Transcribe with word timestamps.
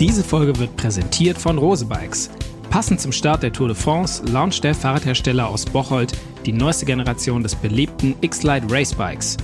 Diese 0.00 0.24
Folge 0.24 0.58
wird 0.58 0.74
präsentiert 0.78 1.36
von 1.36 1.58
Rose 1.58 1.84
Bikes. 1.84 2.30
Passend 2.70 3.02
zum 3.02 3.12
Start 3.12 3.42
der 3.42 3.52
Tour 3.52 3.68
de 3.68 3.76
France 3.76 4.24
launcht 4.24 4.64
der 4.64 4.74
Fahrradhersteller 4.74 5.46
aus 5.46 5.66
Bocholt 5.66 6.14
die 6.46 6.54
neueste 6.54 6.86
Generation 6.86 7.42
des 7.42 7.54
beliebten 7.54 8.14
X-Lite 8.22 8.66
Race 8.70 8.94
Bikes. 8.94 9.36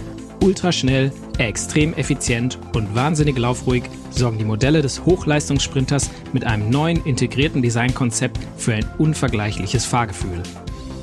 Ultraschnell, 0.43 1.13
extrem 1.37 1.93
effizient 1.93 2.59
und 2.75 2.95
wahnsinnig 2.95 3.37
laufruhig 3.37 3.83
sorgen 4.09 4.39
die 4.39 4.47
Modelle 4.47 4.81
des 4.81 5.05
Hochleistungssprinters 5.05 6.09
mit 6.33 6.45
einem 6.45 6.71
neuen 6.71 7.05
integrierten 7.05 7.61
Designkonzept 7.61 8.39
für 8.57 8.73
ein 8.73 8.87
unvergleichliches 8.97 9.85
Fahrgefühl. 9.85 10.43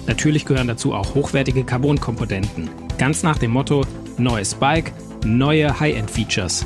Natürlich 0.07 0.45
gehören 0.45 0.67
dazu 0.67 0.95
auch 0.95 1.13
hochwertige 1.13 1.63
Carbon-Komponenten. 1.63 2.71
Ganz 2.97 3.21
nach 3.21 3.37
dem 3.37 3.51
Motto: 3.51 3.85
neues 4.17 4.55
Bike, 4.55 4.93
neue 5.23 5.79
High-End-Features. 5.79 6.65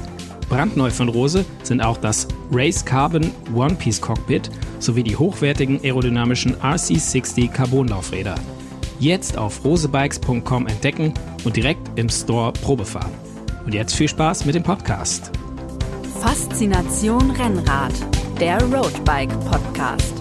Brandneu 0.50 0.90
von 0.90 1.10
Rose 1.10 1.46
sind 1.64 1.82
auch 1.82 1.98
das 1.98 2.28
Race 2.52 2.84
Carbon 2.84 3.32
One-Piece 3.54 4.00
Cockpit 4.00 4.50
sowie 4.80 5.04
die 5.04 5.16
hochwertigen 5.16 5.80
aerodynamischen 5.84 6.56
RC60 6.56 7.52
Carbonlaufräder. 7.52 8.36
Jetzt 9.00 9.38
auf 9.38 9.64
rosebikes.com 9.66 10.68
entdecken 10.68 11.14
und 11.44 11.56
direkt 11.56 12.00
im 12.00 12.10
Store 12.10 12.54
Probe 12.54 12.86
fahren. 12.86 13.12
Und 13.66 13.74
jetzt 13.74 13.96
viel 13.96 14.08
Spaß 14.08 14.46
mit 14.46 14.56
dem 14.56 14.64
Podcast. 14.64 15.32
Faszination 16.22 17.32
Rennrad, 17.32 17.94
der 18.40 18.62
Roadbike 18.64 19.38
Podcast. 19.42 20.14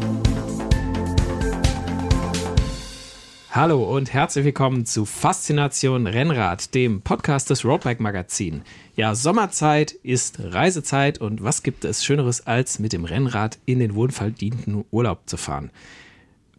Hallo 3.56 3.84
und 3.84 4.12
herzlich 4.12 4.44
willkommen 4.44 4.84
zu 4.84 5.06
Faszination 5.06 6.06
Rennrad, 6.06 6.74
dem 6.74 7.00
Podcast 7.00 7.48
des 7.48 7.64
Roadbike 7.64 8.00
Magazin. 8.00 8.60
Ja, 8.96 9.14
Sommerzeit 9.14 9.92
ist 9.92 10.38
Reisezeit 10.40 11.18
und 11.20 11.44
was 11.44 11.62
gibt 11.62 11.84
es 11.84 12.02
Schöneres, 12.02 12.46
als 12.46 12.78
mit 12.78 12.94
dem 12.94 13.04
Rennrad 13.04 13.58
in 13.66 13.78
den 13.78 13.94
wohlverdienten 13.94 14.86
Urlaub 14.90 15.20
zu 15.26 15.36
fahren? 15.36 15.70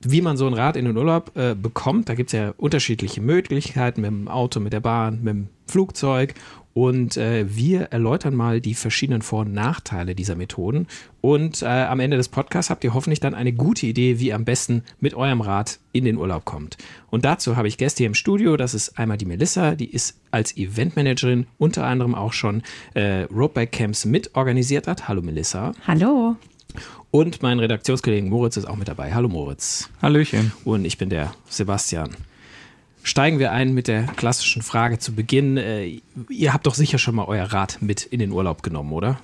Wie 0.02 0.22
man 0.22 0.38
so 0.38 0.46
ein 0.46 0.54
Rad 0.54 0.78
in 0.78 0.86
den 0.86 0.96
Urlaub 0.96 1.36
äh, 1.36 1.56
bekommt, 1.56 2.10
da 2.10 2.14
gibt 2.14 2.30
es 2.30 2.34
ja 2.34 2.54
unterschiedliche 2.58 3.22
Möglichkeiten 3.22 4.02
mit 4.02 4.12
dem 4.12 4.28
Auto, 4.28 4.60
mit 4.60 4.72
der 4.72 4.82
Bahn, 4.82 5.24
mit 5.24 5.34
dem 5.34 5.48
Flugzeug 5.66 6.36
und 6.78 7.18
äh, 7.18 7.56
wir 7.56 7.86
erläutern 7.86 8.36
mal 8.36 8.62
die 8.62 8.76
verschiedenen 8.76 9.24
Vor- 9.24 9.40
und 9.40 9.52
Nachteile 9.52 10.14
dieser 10.14 10.36
Methoden. 10.36 10.86
Und 11.22 11.64
äh, 11.64 11.66
am 11.66 12.00
Ende 12.00 12.18
des 12.18 12.30
Podcasts 12.30 12.70
habt 12.70 12.84
ihr 12.84 12.94
hoffentlich 12.94 13.20
dann 13.20 13.34
eine 13.34 13.52
gute 13.52 13.88
Idee, 13.88 14.20
wie 14.20 14.28
ihr 14.28 14.36
am 14.36 14.46
besten 14.46 14.84
mit 15.00 15.16
eurem 15.16 15.42
Rad 15.42 15.80
in 15.92 16.06
den 16.06 16.18
Urlaub 16.18 16.46
kommt. 16.46 16.78
Und 17.10 17.26
dazu 17.26 17.58
habe 17.58 17.68
ich 17.68 17.80
Gäste 17.80 18.04
hier 18.04 18.06
im 18.06 18.14
Studio. 18.14 18.58
Das 18.58 18.76
ist 18.76 19.00
einmal 19.00 19.18
die 19.18 19.26
Melissa, 19.26 19.74
die 19.74 19.90
ist 19.90 20.20
als 20.30 20.56
Eventmanagerin 20.56 21.48
unter 21.58 21.84
anderem 21.84 22.14
auch 22.14 22.34
schon 22.34 22.62
äh, 22.94 23.24
Roadbike 23.24 23.72
Camps 23.72 24.06
mitorganisiert 24.06 24.86
hat. 24.86 25.08
Hallo 25.08 25.24
Melissa. 25.24 25.72
Hallo. 25.88 26.36
Und 27.10 27.42
mein 27.42 27.58
Redaktionskollegen 27.58 28.30
Moritz 28.30 28.56
ist 28.56 28.66
auch 28.66 28.76
mit 28.76 28.88
dabei. 28.88 29.16
Hallo 29.16 29.30
Moritz. 29.30 29.90
Hallöchen. 30.00 30.52
Und 30.64 30.86
ich 30.86 31.00
bin 31.00 31.10
der 31.10 31.34
Sebastian 31.50 32.12
steigen 33.08 33.40
wir 33.40 33.52
ein 33.52 33.74
mit 33.74 33.88
der 33.88 34.04
klassischen 34.04 34.62
Frage 34.62 35.00
zu 35.00 35.14
Beginn. 35.14 35.58
Äh, 35.58 36.02
ihr 36.30 36.54
habt 36.54 36.68
doch 36.68 36.76
sicher 36.76 36.98
schon 36.98 37.16
mal 37.16 37.26
euer 37.26 37.46
Rad 37.46 37.82
mit 37.82 38.04
in 38.04 38.20
den 38.20 38.32
Urlaub 38.32 38.64
genommen, 38.64 38.92
oder? 38.92 39.20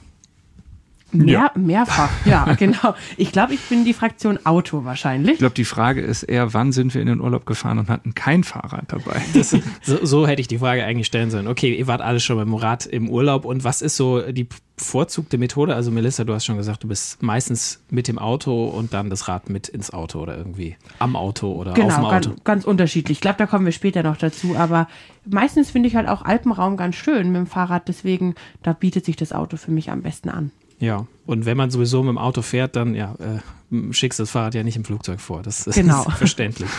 Mehr, 1.14 1.34
ja. 1.34 1.52
Mehrfach, 1.56 2.10
ja, 2.26 2.54
genau. 2.58 2.96
Ich 3.18 3.32
glaube, 3.32 3.54
ich 3.54 3.62
bin 3.62 3.86
die 3.86 3.94
Fraktion 3.94 4.46
Auto 4.46 4.84
wahrscheinlich. 4.84 5.34
Ich 5.34 5.40
glaube, 5.40 5.56
die 5.56 5.66
Frage 5.66 6.02
ist 6.02 6.24
eher, 6.24 6.54
wann 6.54 6.72
sind 6.72 6.94
wir 6.94 7.02
in 7.02 7.08
den 7.08 7.22
Urlaub 7.22 7.46
gefahren 7.46 7.80
und 7.80 7.90
hatten 7.90 8.16
kein 8.16 8.44
Fahrrad 8.44 8.86
dabei? 8.92 9.22
Das, 9.34 9.56
so, 9.82 10.06
so, 10.06 10.28
hätte 10.28 10.42
ich 10.42 10.48
die 10.48 10.60
Frage 10.60 10.84
eigentlich 10.84 11.08
stellen 11.08 11.32
sollen. 11.32 11.48
Okay, 11.48 11.74
ihr 11.74 11.88
wart 11.88 12.02
alle 12.02 12.20
schon 12.20 12.38
mit 12.38 12.46
dem 12.46 12.54
Rad 12.54 12.86
im 12.86 13.10
Urlaub 13.10 13.46
und 13.46 13.64
was 13.64 13.82
ist 13.82 13.96
so 13.96 14.22
die 14.32 14.48
bevorzugte 14.76 15.38
Methode? 15.38 15.76
Also 15.76 15.92
Melissa, 15.92 16.24
du 16.24 16.34
hast 16.34 16.46
schon 16.46 16.58
gesagt, 16.58 16.84
du 16.84 16.88
bist 16.88 17.22
meistens 17.22 17.82
mit 17.90 18.08
dem 18.08 18.18
Auto 18.18 18.66
und 18.66 18.94
dann 18.94 19.10
das 19.10 19.28
Rad 19.28 19.50
mit 19.50 19.70
ins 19.70 19.92
Auto 19.92 20.20
oder 20.20 20.38
irgendwie 20.38 20.78
am 21.00 21.16
Auto 21.16 21.52
oder 21.52 21.74
genau, 21.74 21.88
auf 21.88 21.96
dem 21.96 22.06
Auto. 22.06 22.30
Ganz, 22.30 22.44
ganz 22.44 22.66
unterschiedlich. 22.66 23.18
Ich 23.18 23.22
glaube, 23.22 23.38
da 23.38 23.46
kommen 23.46 23.66
wir 23.66 23.72
später 23.72 24.04
noch 24.04 24.18
dazu. 24.18 24.56
Aber 24.58 24.88
meistens 25.26 25.72
finde 25.72 25.90
ich 25.90 25.96
halt 25.96 26.08
auch 26.08 26.24
Alpenraum 26.24 26.78
ganz 26.78 26.96
schön 26.96 27.32
mit 27.32 27.38
dem 27.38 27.48
Fahrrad. 27.48 27.88
Deswegen, 27.88 28.36
da 28.62 28.74
bietet 28.74 29.06
sich 29.06 29.16
das 29.16 29.32
Auto 29.34 29.58
für 29.58 29.72
mich 29.72 29.92
am 29.92 30.02
besten 30.02 30.30
an. 30.30 30.52
Ja, 30.84 31.08
und 31.26 31.46
wenn 31.46 31.56
man 31.56 31.72
sowieso 31.72 32.04
mit 32.04 32.10
dem 32.10 32.18
Auto 32.18 32.42
fährt, 32.42 32.76
dann 32.76 32.94
ja, 32.94 33.16
äh, 33.20 33.94
schickst 33.94 34.20
das 34.20 34.32
Fahrrad 34.32 34.54
ja 34.54 34.64
nicht 34.64 34.76
im 34.76 34.84
Flugzeug 34.84 35.22
vor. 35.22 35.42
Das 35.42 35.64
genau. 35.64 36.04
ist 36.04 36.14
verständlich. 36.18 36.70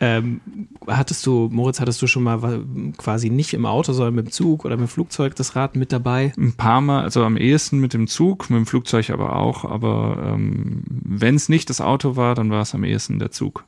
ähm, 0.00 0.40
hattest 0.86 1.26
du, 1.26 1.48
Moritz, 1.50 1.80
hattest 1.80 2.00
du 2.00 2.06
schon 2.06 2.22
mal 2.22 2.64
quasi 2.98 3.28
nicht 3.28 3.52
im 3.52 3.66
Auto, 3.66 3.92
sondern 3.92 4.14
mit 4.14 4.26
dem 4.26 4.30
Zug 4.30 4.64
oder 4.64 4.76
mit 4.76 4.86
dem 4.86 4.88
Flugzeug 4.88 5.34
das 5.34 5.56
Rad 5.56 5.74
mit 5.74 5.90
dabei? 5.90 6.32
Ein 6.38 6.52
paar 6.52 6.80
Mal, 6.80 7.02
also 7.02 7.24
am 7.24 7.36
ehesten 7.36 7.80
mit 7.80 7.94
dem 7.94 8.06
Zug, 8.06 8.48
mit 8.48 8.58
dem 8.58 8.66
Flugzeug 8.66 9.10
aber 9.10 9.34
auch. 9.34 9.64
Aber 9.64 10.32
ähm, 10.32 10.84
wenn 10.86 11.34
es 11.34 11.48
nicht 11.48 11.68
das 11.68 11.80
Auto 11.80 12.14
war, 12.14 12.36
dann 12.36 12.50
war 12.50 12.62
es 12.62 12.76
am 12.76 12.84
ehesten 12.84 13.18
der 13.18 13.32
Zug. 13.32 13.64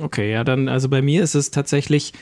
Okay, 0.00 0.32
ja, 0.32 0.44
dann, 0.44 0.68
also 0.68 0.88
bei 0.88 1.02
mir 1.02 1.22
ist 1.22 1.34
es 1.34 1.50
tatsächlich, 1.50 2.14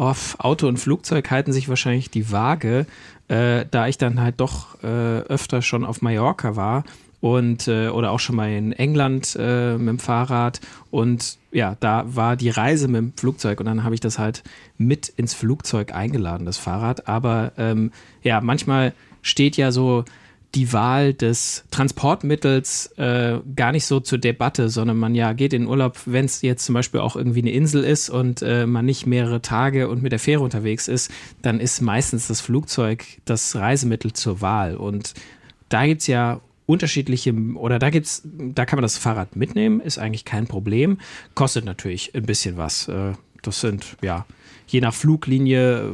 oh, 0.00 0.14
Auto 0.38 0.66
und 0.66 0.78
Flugzeug 0.78 1.30
halten 1.30 1.52
sich 1.52 1.68
wahrscheinlich 1.68 2.10
die 2.10 2.32
Waage 2.32 2.86
äh, 3.30 3.64
da 3.70 3.86
ich 3.86 3.96
dann 3.96 4.20
halt 4.20 4.40
doch 4.40 4.82
äh, 4.82 4.86
öfter 4.86 5.62
schon 5.62 5.84
auf 5.84 6.02
Mallorca 6.02 6.56
war 6.56 6.82
und 7.20 7.68
äh, 7.68 7.88
oder 7.88 8.10
auch 8.10 8.18
schon 8.18 8.34
mal 8.34 8.50
in 8.50 8.72
England 8.72 9.36
äh, 9.38 9.78
mit 9.78 9.88
dem 9.88 9.98
Fahrrad 10.00 10.60
und 10.90 11.38
ja, 11.52 11.76
da 11.78 12.04
war 12.06 12.36
die 12.36 12.50
Reise 12.50 12.88
mit 12.88 12.98
dem 12.98 13.12
Flugzeug 13.16 13.60
und 13.60 13.66
dann 13.66 13.84
habe 13.84 13.94
ich 13.94 14.00
das 14.00 14.18
halt 14.18 14.42
mit 14.78 15.08
ins 15.08 15.34
Flugzeug 15.34 15.94
eingeladen, 15.94 16.44
das 16.44 16.58
Fahrrad. 16.58 17.08
Aber 17.08 17.52
ähm, 17.58 17.90
ja, 18.22 18.40
manchmal 18.40 18.94
steht 19.22 19.56
ja 19.56 19.72
so 19.72 20.04
die 20.54 20.72
Wahl 20.72 21.14
des 21.14 21.64
Transportmittels 21.70 22.86
äh, 22.96 23.38
gar 23.54 23.72
nicht 23.72 23.86
so 23.86 24.00
zur 24.00 24.18
Debatte, 24.18 24.68
sondern 24.68 24.96
man 24.96 25.14
ja 25.14 25.32
geht 25.32 25.52
in 25.52 25.66
Urlaub, 25.66 25.98
wenn 26.06 26.24
es 26.24 26.42
jetzt 26.42 26.64
zum 26.64 26.74
Beispiel 26.74 27.00
auch 27.00 27.14
irgendwie 27.14 27.40
eine 27.40 27.52
Insel 27.52 27.84
ist 27.84 28.10
und 28.10 28.42
äh, 28.42 28.66
man 28.66 28.84
nicht 28.84 29.06
mehrere 29.06 29.42
Tage 29.42 29.88
und 29.88 30.02
mit 30.02 30.12
der 30.12 30.18
Fähre 30.18 30.42
unterwegs 30.42 30.88
ist, 30.88 31.10
dann 31.42 31.60
ist 31.60 31.80
meistens 31.80 32.26
das 32.26 32.40
Flugzeug 32.40 33.04
das 33.24 33.54
Reisemittel 33.54 34.12
zur 34.12 34.40
Wahl. 34.40 34.76
Und 34.76 35.14
da 35.68 35.86
gibt 35.86 36.00
es 36.00 36.08
ja 36.08 36.40
unterschiedliche, 36.66 37.32
oder 37.54 37.78
da 37.78 37.90
gibt's, 37.90 38.22
da 38.24 38.66
kann 38.66 38.76
man 38.76 38.82
das 38.82 38.98
Fahrrad 38.98 39.36
mitnehmen, 39.36 39.80
ist 39.80 39.98
eigentlich 39.98 40.24
kein 40.24 40.46
Problem. 40.46 40.98
Kostet 41.34 41.64
natürlich 41.64 42.14
ein 42.14 42.24
bisschen 42.24 42.56
was. 42.56 42.88
Äh, 42.88 43.12
das 43.42 43.60
sind, 43.60 43.96
ja, 44.02 44.26
Je 44.70 44.80
nach 44.80 44.94
Fluglinie 44.94 45.92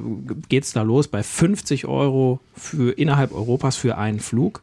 geht 0.51 0.65
es 0.65 0.73
da 0.75 0.83
los 0.83 1.09
bei 1.09 1.23
50 1.23 1.87
Euro 1.87 2.41
für 2.55 2.93
innerhalb 2.93 3.33
Europas 3.33 3.77
für 3.77 3.97
einen 3.97 4.21
Flug. 4.21 4.61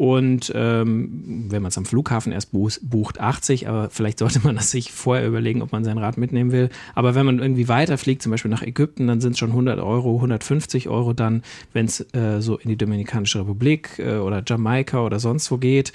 Und 0.00 0.50
ähm, 0.54 1.46
wenn 1.50 1.60
man 1.60 1.68
es 1.68 1.76
am 1.76 1.84
Flughafen 1.84 2.32
erst 2.32 2.52
bucht, 2.52 3.20
80, 3.20 3.68
aber 3.68 3.90
vielleicht 3.90 4.18
sollte 4.20 4.40
man 4.42 4.54
das 4.56 4.70
sich 4.70 4.92
vorher 4.92 5.28
überlegen, 5.28 5.60
ob 5.60 5.72
man 5.72 5.84
sein 5.84 5.98
Rad 5.98 6.16
mitnehmen 6.16 6.52
will. 6.52 6.70
Aber 6.94 7.14
wenn 7.14 7.26
man 7.26 7.38
irgendwie 7.38 7.68
weiterfliegt, 7.68 8.22
zum 8.22 8.30
Beispiel 8.30 8.50
nach 8.50 8.62
Ägypten, 8.62 9.08
dann 9.08 9.20
sind 9.20 9.32
es 9.32 9.38
schon 9.38 9.50
100 9.50 9.78
Euro, 9.78 10.14
150 10.14 10.88
Euro 10.88 11.12
dann, 11.12 11.42
wenn 11.74 11.84
es 11.84 12.00
äh, 12.14 12.40
so 12.40 12.56
in 12.56 12.70
die 12.70 12.78
Dominikanische 12.78 13.40
Republik 13.40 13.98
äh, 13.98 14.16
oder 14.16 14.42
Jamaika 14.46 15.04
oder 15.04 15.18
sonst 15.18 15.50
wo 15.50 15.58
geht. 15.58 15.92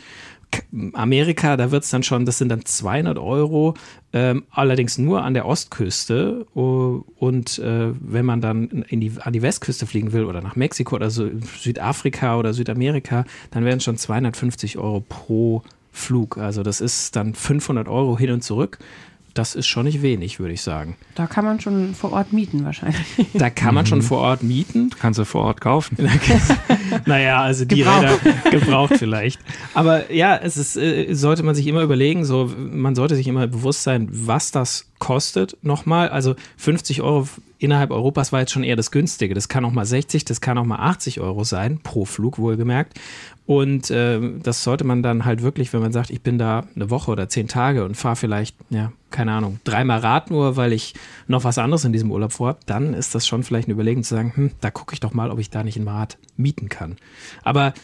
Amerika, 0.93 1.57
da 1.57 1.71
wird 1.71 1.83
es 1.83 1.89
dann 1.89 2.03
schon, 2.03 2.25
das 2.25 2.37
sind 2.37 2.49
dann 2.49 2.65
200 2.65 3.17
Euro, 3.17 3.75
ähm, 4.13 4.43
allerdings 4.51 4.97
nur 4.97 5.23
an 5.23 5.33
der 5.33 5.45
Ostküste. 5.45 6.45
Und 6.53 7.59
äh, 7.59 7.91
wenn 7.99 8.25
man 8.25 8.41
dann 8.41 8.85
in 8.89 8.99
die, 8.99 9.13
an 9.19 9.33
die 9.33 9.41
Westküste 9.41 9.85
fliegen 9.85 10.11
will 10.11 10.25
oder 10.25 10.41
nach 10.41 10.55
Mexiko 10.55 10.95
oder 10.95 11.09
so, 11.09 11.29
Südafrika 11.57 12.37
oder 12.37 12.53
Südamerika, 12.53 13.25
dann 13.51 13.65
wären 13.65 13.77
es 13.77 13.83
schon 13.83 13.97
250 13.97 14.77
Euro 14.77 15.03
pro 15.07 15.61
Flug. 15.91 16.37
Also 16.37 16.61
das 16.61 16.81
ist 16.81 17.15
dann 17.15 17.33
500 17.33 17.87
Euro 17.87 18.17
hin 18.17 18.31
und 18.31 18.43
zurück 18.43 18.79
das 19.35 19.53
ist 19.53 19.67
schon 19.67 19.83
nicht 19.83 20.01
wenig, 20.01 20.39
würde 20.39 20.53
ich 20.53 20.61
sagen. 20.61 20.95
Da 21.13 21.27
kann 21.27 21.43
man 21.43 21.59
schon 21.59 21.93
vor 21.93 22.13
Ort 22.13 22.33
mieten 22.33 22.63
wahrscheinlich. 22.63 23.05
Da 23.33 23.49
kann 23.49 23.75
man 23.75 23.83
mhm. 23.83 23.89
schon 23.89 24.01
vor 24.01 24.19
Ort 24.19 24.43
mieten. 24.43 24.89
Kannst 24.97 25.19
du 25.19 25.25
vor 25.25 25.43
Ort 25.43 25.59
kaufen. 25.59 25.97
naja, 27.05 27.41
also 27.41 27.65
die 27.65 27.77
gebraucht. 27.77 28.03
Räder 28.03 28.49
gebraucht 28.49 28.93
vielleicht. 28.97 29.39
Aber 29.73 30.11
ja, 30.11 30.37
es 30.37 30.55
ist, 30.55 30.77
äh, 30.77 31.13
sollte 31.13 31.43
man 31.43 31.53
sich 31.53 31.67
immer 31.67 31.81
überlegen, 31.81 32.23
so, 32.23 32.49
man 32.57 32.95
sollte 32.95 33.15
sich 33.15 33.27
immer 33.27 33.45
bewusst 33.47 33.83
sein, 33.83 34.07
was 34.09 34.51
das 34.51 34.87
kostet 34.99 35.57
nochmal. 35.61 36.09
Also 36.09 36.35
50 36.57 37.01
Euro 37.01 37.27
innerhalb 37.59 37.91
Europas 37.91 38.31
war 38.31 38.39
jetzt 38.41 38.51
schon 38.51 38.63
eher 38.63 38.75
das 38.75 38.91
günstige. 38.91 39.33
Das 39.33 39.49
kann 39.49 39.65
auch 39.65 39.71
mal 39.71 39.85
60, 39.85 40.23
das 40.23 40.39
kann 40.39 40.57
auch 40.57 40.65
mal 40.65 40.79
80 40.79 41.19
Euro 41.19 41.43
sein, 41.43 41.79
pro 41.81 42.05
Flug 42.05 42.37
wohlgemerkt. 42.37 42.97
Und 43.45 43.91
äh, 43.91 44.19
das 44.41 44.63
sollte 44.63 44.85
man 44.85 45.03
dann 45.03 45.23
halt 45.23 45.43
wirklich, 45.43 45.71
wenn 45.71 45.81
man 45.81 45.93
sagt, 45.93 46.09
ich 46.09 46.21
bin 46.21 46.39
da 46.39 46.65
eine 46.75 46.89
Woche 46.89 47.11
oder 47.11 47.29
zehn 47.29 47.47
Tage 47.47 47.85
und 47.85 47.95
fahre 47.95 48.15
vielleicht, 48.15 48.55
ja, 48.71 48.91
keine 49.11 49.33
Ahnung, 49.33 49.59
dreimal 49.63 49.99
Rad 49.99 50.31
nur, 50.31 50.55
weil 50.55 50.73
ich 50.73 50.95
noch 51.27 51.43
was 51.43 51.59
anderes 51.59 51.85
in 51.85 51.93
diesem 51.93 52.11
Urlaub 52.11 52.31
vorhabe, 52.31 52.59
dann 52.65 52.95
ist 52.95 53.13
das 53.13 53.27
schon 53.27 53.43
vielleicht 53.43 53.67
eine 53.67 53.75
Überlegung 53.75 54.03
zu 54.03 54.15
sagen, 54.15 54.33
hm, 54.35 54.51
da 54.61 54.71
gucke 54.71 54.93
ich 54.93 54.99
doch 54.99 55.13
mal, 55.13 55.29
ob 55.29 55.39
ich 55.39 55.51
da 55.51 55.63
nicht 55.63 55.77
ein 55.77 55.87
Rad 55.87 56.17
mieten 56.37 56.69
kann. 56.69 56.97
Aber 57.43 57.75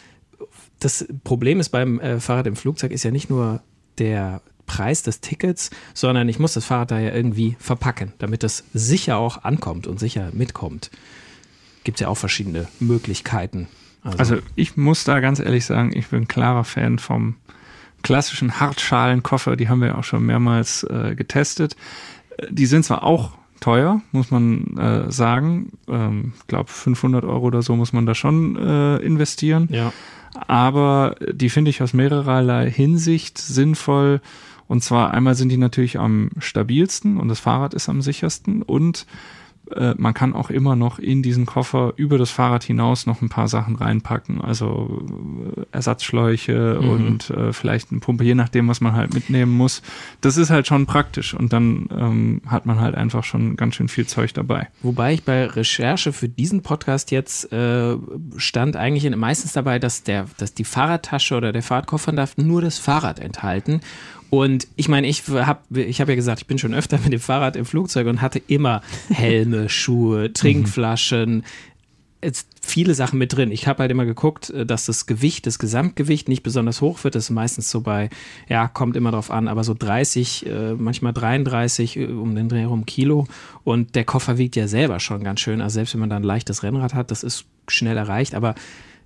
das 0.80 1.06
Problem 1.22 1.60
ist 1.60 1.68
beim 1.68 2.00
äh, 2.00 2.18
Fahrrad 2.18 2.48
im 2.48 2.56
Flugzeug 2.56 2.90
ist 2.90 3.04
ja 3.04 3.12
nicht 3.12 3.30
nur 3.30 3.62
der 3.98 4.42
Preis 4.66 5.04
des 5.04 5.20
Tickets, 5.20 5.70
sondern 5.94 6.28
ich 6.28 6.40
muss 6.40 6.54
das 6.54 6.64
Fahrrad 6.64 6.90
da 6.90 6.98
ja 6.98 7.14
irgendwie 7.14 7.56
verpacken, 7.60 8.14
damit 8.18 8.42
es 8.42 8.64
sicher 8.74 9.16
auch 9.16 9.44
ankommt 9.44 9.86
und 9.86 10.00
sicher 10.00 10.30
mitkommt. 10.32 10.90
Gibt 11.84 11.98
es 11.98 12.00
ja 12.00 12.08
auch 12.08 12.16
verschiedene 12.16 12.66
Möglichkeiten 12.80 13.68
Also, 14.02 14.18
also 14.18 14.36
ich 14.56 14.76
muss 14.76 15.04
da 15.04 15.20
ganz 15.20 15.38
ehrlich 15.38 15.64
sagen, 15.64 15.92
ich 15.94 16.08
bin 16.08 16.28
klarer 16.28 16.64
Fan 16.64 16.98
vom 16.98 17.36
klassischen 18.02 18.60
Hartschalenkoffer. 18.60 19.56
Die 19.56 19.68
haben 19.68 19.80
wir 19.80 19.96
auch 19.96 20.04
schon 20.04 20.26
mehrmals 20.26 20.84
äh, 20.84 21.14
getestet. 21.14 21.76
Die 22.50 22.66
sind 22.66 22.84
zwar 22.84 23.04
auch 23.04 23.32
teuer, 23.60 24.02
muss 24.10 24.30
man 24.30 24.76
äh, 24.76 25.10
sagen. 25.10 25.72
Ähm, 25.88 26.32
ich 26.38 26.46
glaube, 26.48 26.70
500 26.70 27.24
Euro 27.24 27.46
oder 27.46 27.62
so 27.62 27.76
muss 27.76 27.92
man 27.92 28.06
da 28.06 28.14
schon 28.14 28.56
äh, 28.56 28.96
investieren. 28.96 29.68
Ja. 29.70 29.92
Aber 30.46 31.14
die 31.32 31.50
finde 31.50 31.70
ich 31.70 31.82
aus 31.82 31.92
mehrererlei 31.92 32.70
Hinsicht 32.70 33.38
sinnvoll. 33.38 34.20
Und 34.66 34.82
zwar 34.82 35.12
einmal 35.12 35.34
sind 35.34 35.50
die 35.50 35.58
natürlich 35.58 35.98
am 35.98 36.30
stabilsten 36.38 37.18
und 37.18 37.28
das 37.28 37.40
Fahrrad 37.40 37.74
ist 37.74 37.88
am 37.88 38.00
sichersten 38.00 38.62
und 38.62 39.06
äh, 39.70 39.94
man 39.96 40.14
kann 40.14 40.34
auch 40.34 40.50
immer 40.50 40.76
noch 40.76 40.98
in 40.98 41.22
diesen 41.22 41.46
Koffer 41.46 41.92
über 41.96 42.18
das 42.18 42.30
Fahrrad 42.30 42.64
hinaus 42.64 43.06
noch 43.06 43.22
ein 43.22 43.28
paar 43.28 43.48
Sachen 43.48 43.76
reinpacken, 43.76 44.40
also 44.40 45.06
äh, 45.56 45.62
Ersatzschläuche 45.72 46.78
mhm. 46.80 46.88
und 46.88 47.30
äh, 47.30 47.52
vielleicht 47.52 47.90
eine 47.90 48.00
Pumpe, 48.00 48.24
je 48.24 48.34
nachdem, 48.34 48.68
was 48.68 48.80
man 48.80 48.94
halt 48.94 49.14
mitnehmen 49.14 49.52
muss. 49.52 49.82
Das 50.20 50.36
ist 50.36 50.50
halt 50.50 50.66
schon 50.66 50.86
praktisch 50.86 51.34
und 51.34 51.52
dann 51.52 51.88
ähm, 51.96 52.42
hat 52.46 52.66
man 52.66 52.80
halt 52.80 52.94
einfach 52.94 53.24
schon 53.24 53.56
ganz 53.56 53.76
schön 53.76 53.88
viel 53.88 54.06
Zeug 54.06 54.34
dabei. 54.34 54.68
Wobei 54.82 55.14
ich 55.14 55.24
bei 55.24 55.46
Recherche 55.46 56.12
für 56.12 56.28
diesen 56.28 56.62
Podcast 56.62 57.10
jetzt 57.10 57.52
äh, 57.52 57.96
stand 58.36 58.76
eigentlich 58.76 59.14
meistens 59.16 59.52
dabei, 59.52 59.78
dass 59.78 60.02
der, 60.02 60.26
dass 60.38 60.54
die 60.54 60.64
Fahrradtasche 60.64 61.36
oder 61.36 61.52
der 61.52 61.62
Fahrradkoffer 61.62 62.12
darf 62.12 62.36
nur 62.36 62.62
das 62.62 62.78
Fahrrad 62.78 63.20
enthalten 63.20 63.80
und 64.32 64.66
ich 64.76 64.88
meine, 64.88 65.08
ich 65.08 65.28
habe 65.28 65.82
ich 65.82 66.00
hab 66.00 66.08
ja 66.08 66.14
gesagt, 66.14 66.40
ich 66.40 66.46
bin 66.46 66.56
schon 66.56 66.72
öfter 66.72 66.98
mit 67.04 67.12
dem 67.12 67.20
Fahrrad 67.20 67.54
im 67.54 67.66
Flugzeug 67.66 68.06
und 68.06 68.22
hatte 68.22 68.40
immer 68.46 68.80
Helme, 69.10 69.68
Schuhe, 69.68 70.32
Trinkflaschen, 70.32 71.44
jetzt 72.24 72.48
viele 72.62 72.94
Sachen 72.94 73.18
mit 73.18 73.36
drin. 73.36 73.52
Ich 73.52 73.66
habe 73.66 73.80
halt 73.80 73.90
immer 73.90 74.06
geguckt, 74.06 74.48
äh, 74.48 74.64
dass 74.64 74.86
das 74.86 75.04
Gewicht, 75.04 75.46
das 75.46 75.58
Gesamtgewicht 75.58 76.30
nicht 76.30 76.42
besonders 76.42 76.80
hoch 76.80 77.04
wird. 77.04 77.14
Das 77.14 77.24
ist 77.24 77.30
meistens 77.30 77.70
so 77.70 77.82
bei, 77.82 78.08
ja, 78.48 78.68
kommt 78.68 78.96
immer 78.96 79.10
drauf 79.10 79.30
an, 79.30 79.48
aber 79.48 79.64
so 79.64 79.74
30, 79.78 80.46
äh, 80.46 80.72
manchmal 80.78 81.12
33 81.12 81.98
äh, 81.98 82.06
um 82.06 82.34
den 82.34 82.48
Dreh 82.48 82.60
herum 82.60 82.86
Kilo. 82.86 83.26
Und 83.64 83.96
der 83.96 84.04
Koffer 84.04 84.38
wiegt 84.38 84.56
ja 84.56 84.66
selber 84.66 84.98
schon 84.98 85.24
ganz 85.24 85.40
schön. 85.40 85.60
Also 85.60 85.74
selbst 85.74 85.92
wenn 85.92 86.00
man 86.00 86.08
dann 86.08 86.22
ein 86.22 86.26
leichtes 86.26 86.62
Rennrad 86.62 86.94
hat, 86.94 87.10
das 87.10 87.22
ist 87.22 87.44
schnell 87.68 87.98
erreicht. 87.98 88.34
Aber 88.34 88.54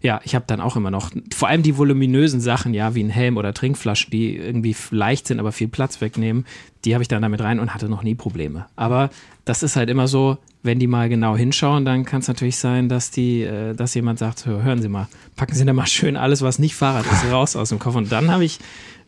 ja, 0.01 0.21
ich 0.25 0.35
habe 0.35 0.45
dann 0.47 0.61
auch 0.61 0.77
immer 0.77 0.91
noch, 0.91 1.11
vor 1.35 1.49
allem 1.49 1.63
die 1.63 1.79
voluminösen 1.79 2.41
Sachen, 2.41 2.75
ja, 2.75 2.95
wie 2.95 3.03
ein 3.03 3.11
Helm 3.11 3.37
oder 3.37 3.55
Trinkflaschen, 3.55 4.11
die 4.11 4.37
irgendwie 4.37 4.77
leicht 4.91 5.27
sind, 5.27 5.41
aber 5.41 5.53
viel 5.53 5.69
Platz 5.69 6.01
wegnehmen, 6.01 6.45
die 6.85 6.95
habe 6.95 7.03
ich 7.03 7.09
dann 7.09 7.23
damit 7.23 7.41
rein 7.41 7.59
und 7.59 7.75
hatte 7.75 7.89
noch 7.89 8.03
nie 8.03 8.15
Probleme. 8.15 8.67
Aber 8.77 9.11
das 9.45 9.63
ist 9.63 9.77
halt 9.77 9.91
immer 9.91 10.09
so, 10.09 10.39
wenn 10.67 10.79
die 10.79 10.87
mal 10.87 11.09
genau 11.09 11.37
hinschauen, 11.37 11.85
dann 11.85 12.05
kann 12.05 12.21
es 12.21 12.29
natürlich 12.29 12.57
sein, 12.57 12.89
dass 12.89 13.11
die, 13.11 13.43
äh, 13.43 13.75
dass 13.75 13.95
jemand 13.95 14.19
sagt, 14.19 14.45
hören 14.47 14.83
Sie 14.83 14.89
mal, 14.89 15.09
packen 15.37 15.55
Sie 15.55 15.65
da 15.65 15.73
mal 15.73 15.87
schön 15.87 16.17
alles, 16.17 16.43
was 16.43 16.59
nicht 16.59 16.75
Fahrrad 16.75 17.07
ist, 17.07 17.31
raus 17.31 17.57
aus 17.57 17.71
dem 17.71 17.79
Koffer. 17.79 17.99
Und 17.99 18.13
dann 18.13 18.31
habe 18.31 18.45
ich 18.45 18.59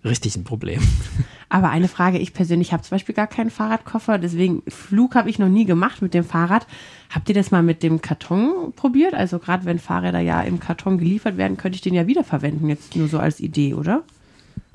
richtig 0.05 0.37
ein 0.37 0.45
Problem. 0.45 0.81
Aber 1.49 1.71
eine 1.71 1.89
Frage, 1.89 2.19
ich 2.19 2.35
persönlich 2.35 2.73
habe 2.73 2.83
zum 2.83 2.97
Beispiel 2.97 3.15
gar 3.15 3.27
keinen 3.27 3.51
Fahrradkoffer, 3.51 4.19
deswegen 4.19 4.63
Flug 4.69 5.15
habe 5.15 5.31
ich 5.31 5.39
noch 5.39 5.49
nie 5.49 5.65
gemacht 5.65 6.03
mit 6.03 6.15
dem 6.15 6.25
Fahrrad. 6.25 6.67
Habt 7.11 7.29
ihr 7.29 7.35
das 7.35 7.51
mal 7.51 7.63
mit 7.63 7.83
dem 7.83 8.03
Karton 8.03 8.73
probiert? 8.77 9.15
Also 9.15 9.39
gerade 9.39 9.65
wenn 9.65 9.79
Fahrräder 9.79 10.21
ja 10.21 10.43
im 10.43 10.61
Karton 10.61 10.99
geliefert 10.99 11.37
werden, 11.39 11.57
könnte 11.57 11.77
ich 11.77 11.83
den 11.83 11.95
ja 11.95 12.07
wiederverwenden, 12.07 12.69
jetzt 12.69 12.97
nur 12.97 13.09
so 13.09 13.19
als 13.19 13.41
Idee, 13.41 13.75
oder? 13.75 14.03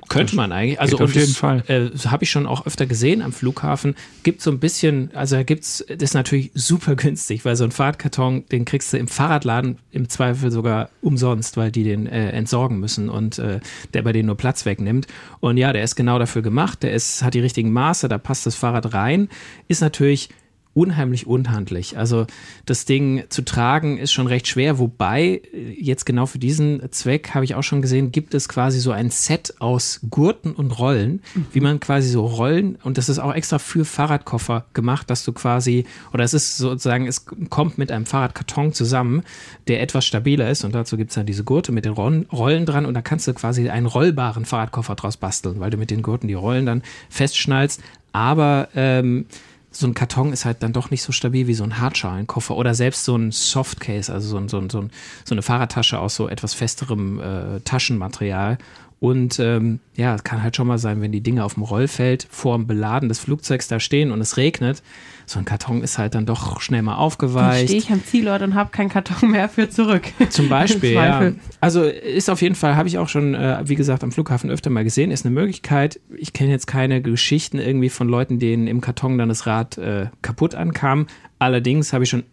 Könnte 0.08 0.36
man 0.36 0.52
eigentlich. 0.52 0.80
Also 0.80 0.98
auf 0.98 1.14
jeden 1.14 1.28
das, 1.28 1.36
Fall. 1.36 1.64
Äh, 1.66 1.90
habe 2.08 2.24
ich 2.24 2.30
schon 2.30 2.46
auch 2.46 2.66
öfter 2.66 2.86
gesehen 2.86 3.22
am 3.22 3.32
Flughafen. 3.32 3.94
Gibt 4.22 4.42
so 4.42 4.50
ein 4.50 4.58
bisschen, 4.58 5.10
also 5.14 5.36
da 5.36 5.42
gibt's, 5.42 5.84
das 5.88 6.02
ist 6.02 6.14
natürlich 6.14 6.50
super 6.54 6.96
günstig, 6.96 7.44
weil 7.44 7.56
so 7.56 7.64
ein 7.64 7.70
Fahrradkarton, 7.70 8.46
den 8.46 8.64
kriegst 8.64 8.92
du 8.92 8.98
im 8.98 9.08
Fahrradladen 9.08 9.78
im 9.90 10.08
Zweifel 10.08 10.50
sogar 10.50 10.90
umsonst, 11.00 11.56
weil 11.56 11.70
die 11.70 11.84
den 11.84 12.06
äh, 12.06 12.30
entsorgen 12.30 12.78
müssen 12.78 13.08
und 13.08 13.38
äh, 13.38 13.60
der 13.92 14.02
bei 14.02 14.12
denen 14.12 14.26
nur 14.26 14.36
Platz 14.36 14.66
wegnimmt. 14.66 15.06
Und 15.40 15.56
ja, 15.56 15.72
der 15.72 15.84
ist 15.84 15.96
genau 15.96 16.18
dafür 16.18 16.42
gemacht. 16.42 16.82
Der 16.82 16.92
ist, 16.92 17.22
hat 17.22 17.34
die 17.34 17.40
richtigen 17.40 17.72
Maße, 17.72 18.08
da 18.08 18.18
passt 18.18 18.46
das 18.46 18.54
Fahrrad 18.54 18.94
rein. 18.94 19.28
Ist 19.68 19.80
natürlich 19.80 20.28
unheimlich 20.74 21.26
unhandlich. 21.26 21.96
Also 21.96 22.26
das 22.66 22.84
Ding 22.84 23.24
zu 23.28 23.42
tragen 23.42 23.96
ist 23.96 24.12
schon 24.12 24.26
recht 24.26 24.48
schwer, 24.48 24.78
wobei 24.78 25.40
jetzt 25.78 26.04
genau 26.04 26.26
für 26.26 26.38
diesen 26.38 26.82
Zweck 26.90 27.30
habe 27.32 27.44
ich 27.44 27.54
auch 27.54 27.62
schon 27.62 27.80
gesehen, 27.80 28.10
gibt 28.10 28.34
es 28.34 28.48
quasi 28.48 28.80
so 28.80 28.90
ein 28.90 29.10
Set 29.10 29.54
aus 29.60 30.00
Gurten 30.10 30.52
und 30.52 30.78
Rollen, 30.78 31.22
mhm. 31.34 31.46
wie 31.52 31.60
man 31.60 31.80
quasi 31.80 32.08
so 32.08 32.26
Rollen 32.26 32.76
und 32.82 32.98
das 32.98 33.08
ist 33.08 33.20
auch 33.20 33.32
extra 33.32 33.58
für 33.58 33.84
Fahrradkoffer 33.84 34.66
gemacht, 34.74 35.08
dass 35.08 35.24
du 35.24 35.32
quasi 35.32 35.86
oder 36.12 36.24
es 36.24 36.34
ist 36.34 36.56
sozusagen, 36.56 37.06
es 37.06 37.24
kommt 37.50 37.78
mit 37.78 37.92
einem 37.92 38.06
Fahrradkarton 38.06 38.72
zusammen, 38.72 39.22
der 39.68 39.80
etwas 39.80 40.04
stabiler 40.04 40.50
ist 40.50 40.64
und 40.64 40.74
dazu 40.74 40.96
gibt 40.96 41.10
es 41.10 41.14
dann 41.14 41.26
diese 41.26 41.44
Gurte 41.44 41.70
mit 41.70 41.84
den 41.84 41.92
Rollen 41.92 42.66
dran 42.66 42.84
und 42.84 42.94
da 42.94 43.02
kannst 43.02 43.28
du 43.28 43.34
quasi 43.34 43.68
einen 43.68 43.86
rollbaren 43.86 44.44
Fahrradkoffer 44.44 44.96
draus 44.96 45.16
basteln, 45.16 45.60
weil 45.60 45.70
du 45.70 45.76
mit 45.76 45.92
den 45.92 46.02
Gurten 46.02 46.26
die 46.26 46.34
Rollen 46.34 46.66
dann 46.66 46.82
festschnallst, 47.10 47.80
aber 48.12 48.68
ähm, 48.74 49.26
so 49.76 49.86
ein 49.86 49.94
Karton 49.94 50.32
ist 50.32 50.44
halt 50.44 50.62
dann 50.62 50.72
doch 50.72 50.90
nicht 50.90 51.02
so 51.02 51.12
stabil 51.12 51.46
wie 51.46 51.54
so 51.54 51.64
ein 51.64 51.80
Hartschalenkoffer 51.80 52.56
oder 52.56 52.74
selbst 52.74 53.04
so 53.04 53.16
ein 53.16 53.32
Softcase, 53.32 54.12
also 54.12 54.28
so, 54.28 54.36
ein, 54.36 54.48
so, 54.48 54.58
ein, 54.58 54.70
so, 54.70 55.34
eine 55.34 55.42
Fahrradtasche 55.42 55.98
aus 55.98 56.14
so 56.14 56.28
etwas 56.28 56.54
festerem 56.54 57.20
äh, 57.20 57.60
Taschenmaterial. 57.60 58.58
Und 59.00 59.38
ähm, 59.38 59.80
ja, 59.96 60.16
kann 60.16 60.42
halt 60.42 60.56
schon 60.56 60.66
mal 60.66 60.78
sein, 60.78 61.02
wenn 61.02 61.12
die 61.12 61.20
Dinge 61.20 61.44
auf 61.44 61.54
dem 61.54 61.62
Rollfeld 61.62 62.26
vor 62.30 62.56
dem 62.56 62.66
Beladen 62.66 63.08
des 63.08 63.18
Flugzeugs 63.18 63.68
da 63.68 63.78
stehen 63.78 64.10
und 64.10 64.20
es 64.20 64.36
regnet, 64.36 64.82
so 65.26 65.38
ein 65.38 65.44
Karton 65.44 65.82
ist 65.82 65.98
halt 65.98 66.14
dann 66.14 66.26
doch 66.26 66.60
schnell 66.60 66.82
mal 66.82 66.96
aufgeweicht. 66.96 67.60
Dann 67.60 67.66
stehe 67.68 67.78
ich 67.80 67.90
am 67.90 68.04
Zielort 68.04 68.42
und 68.42 68.54
habe 68.54 68.70
keinen 68.70 68.88
Karton 68.88 69.30
mehr 69.30 69.48
für 69.48 69.68
zurück. 69.68 70.04
Zum 70.30 70.48
Beispiel, 70.48 70.92
ja. 70.92 71.32
Also 71.60 71.82
ist 71.82 72.30
auf 72.30 72.42
jeden 72.42 72.54
Fall, 72.54 72.76
habe 72.76 72.88
ich 72.88 72.98
auch 72.98 73.08
schon, 73.08 73.34
äh, 73.34 73.62
wie 73.64 73.74
gesagt, 73.74 74.04
am 74.04 74.12
Flughafen 74.12 74.50
öfter 74.50 74.70
mal 74.70 74.84
gesehen, 74.84 75.10
ist 75.10 75.24
eine 75.24 75.34
Möglichkeit. 75.34 76.00
Ich 76.16 76.32
kenne 76.32 76.50
jetzt 76.50 76.66
keine 76.66 77.02
Geschichten 77.02 77.58
irgendwie 77.58 77.88
von 77.88 78.08
Leuten, 78.08 78.38
denen 78.38 78.66
im 78.66 78.80
Karton 78.80 79.18
dann 79.18 79.28
das 79.28 79.46
Rad 79.46 79.78
äh, 79.78 80.06
kaputt 80.22 80.54
ankam. 80.54 81.06
Allerdings 81.38 81.92
habe 81.92 82.04
ich 82.04 82.10
schon 82.10 82.24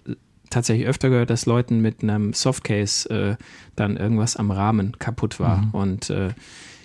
tatsächlich 0.51 0.87
öfter 0.87 1.09
gehört, 1.09 1.31
dass 1.31 1.47
Leuten 1.47 1.81
mit 1.81 2.03
einem 2.03 2.33
Softcase 2.33 3.09
äh, 3.09 3.35
dann 3.75 3.97
irgendwas 3.97 4.35
am 4.35 4.51
Rahmen 4.51 4.97
kaputt 4.99 5.39
war. 5.39 5.57
Mhm. 5.57 5.69
Und 5.71 6.09
äh, 6.11 6.29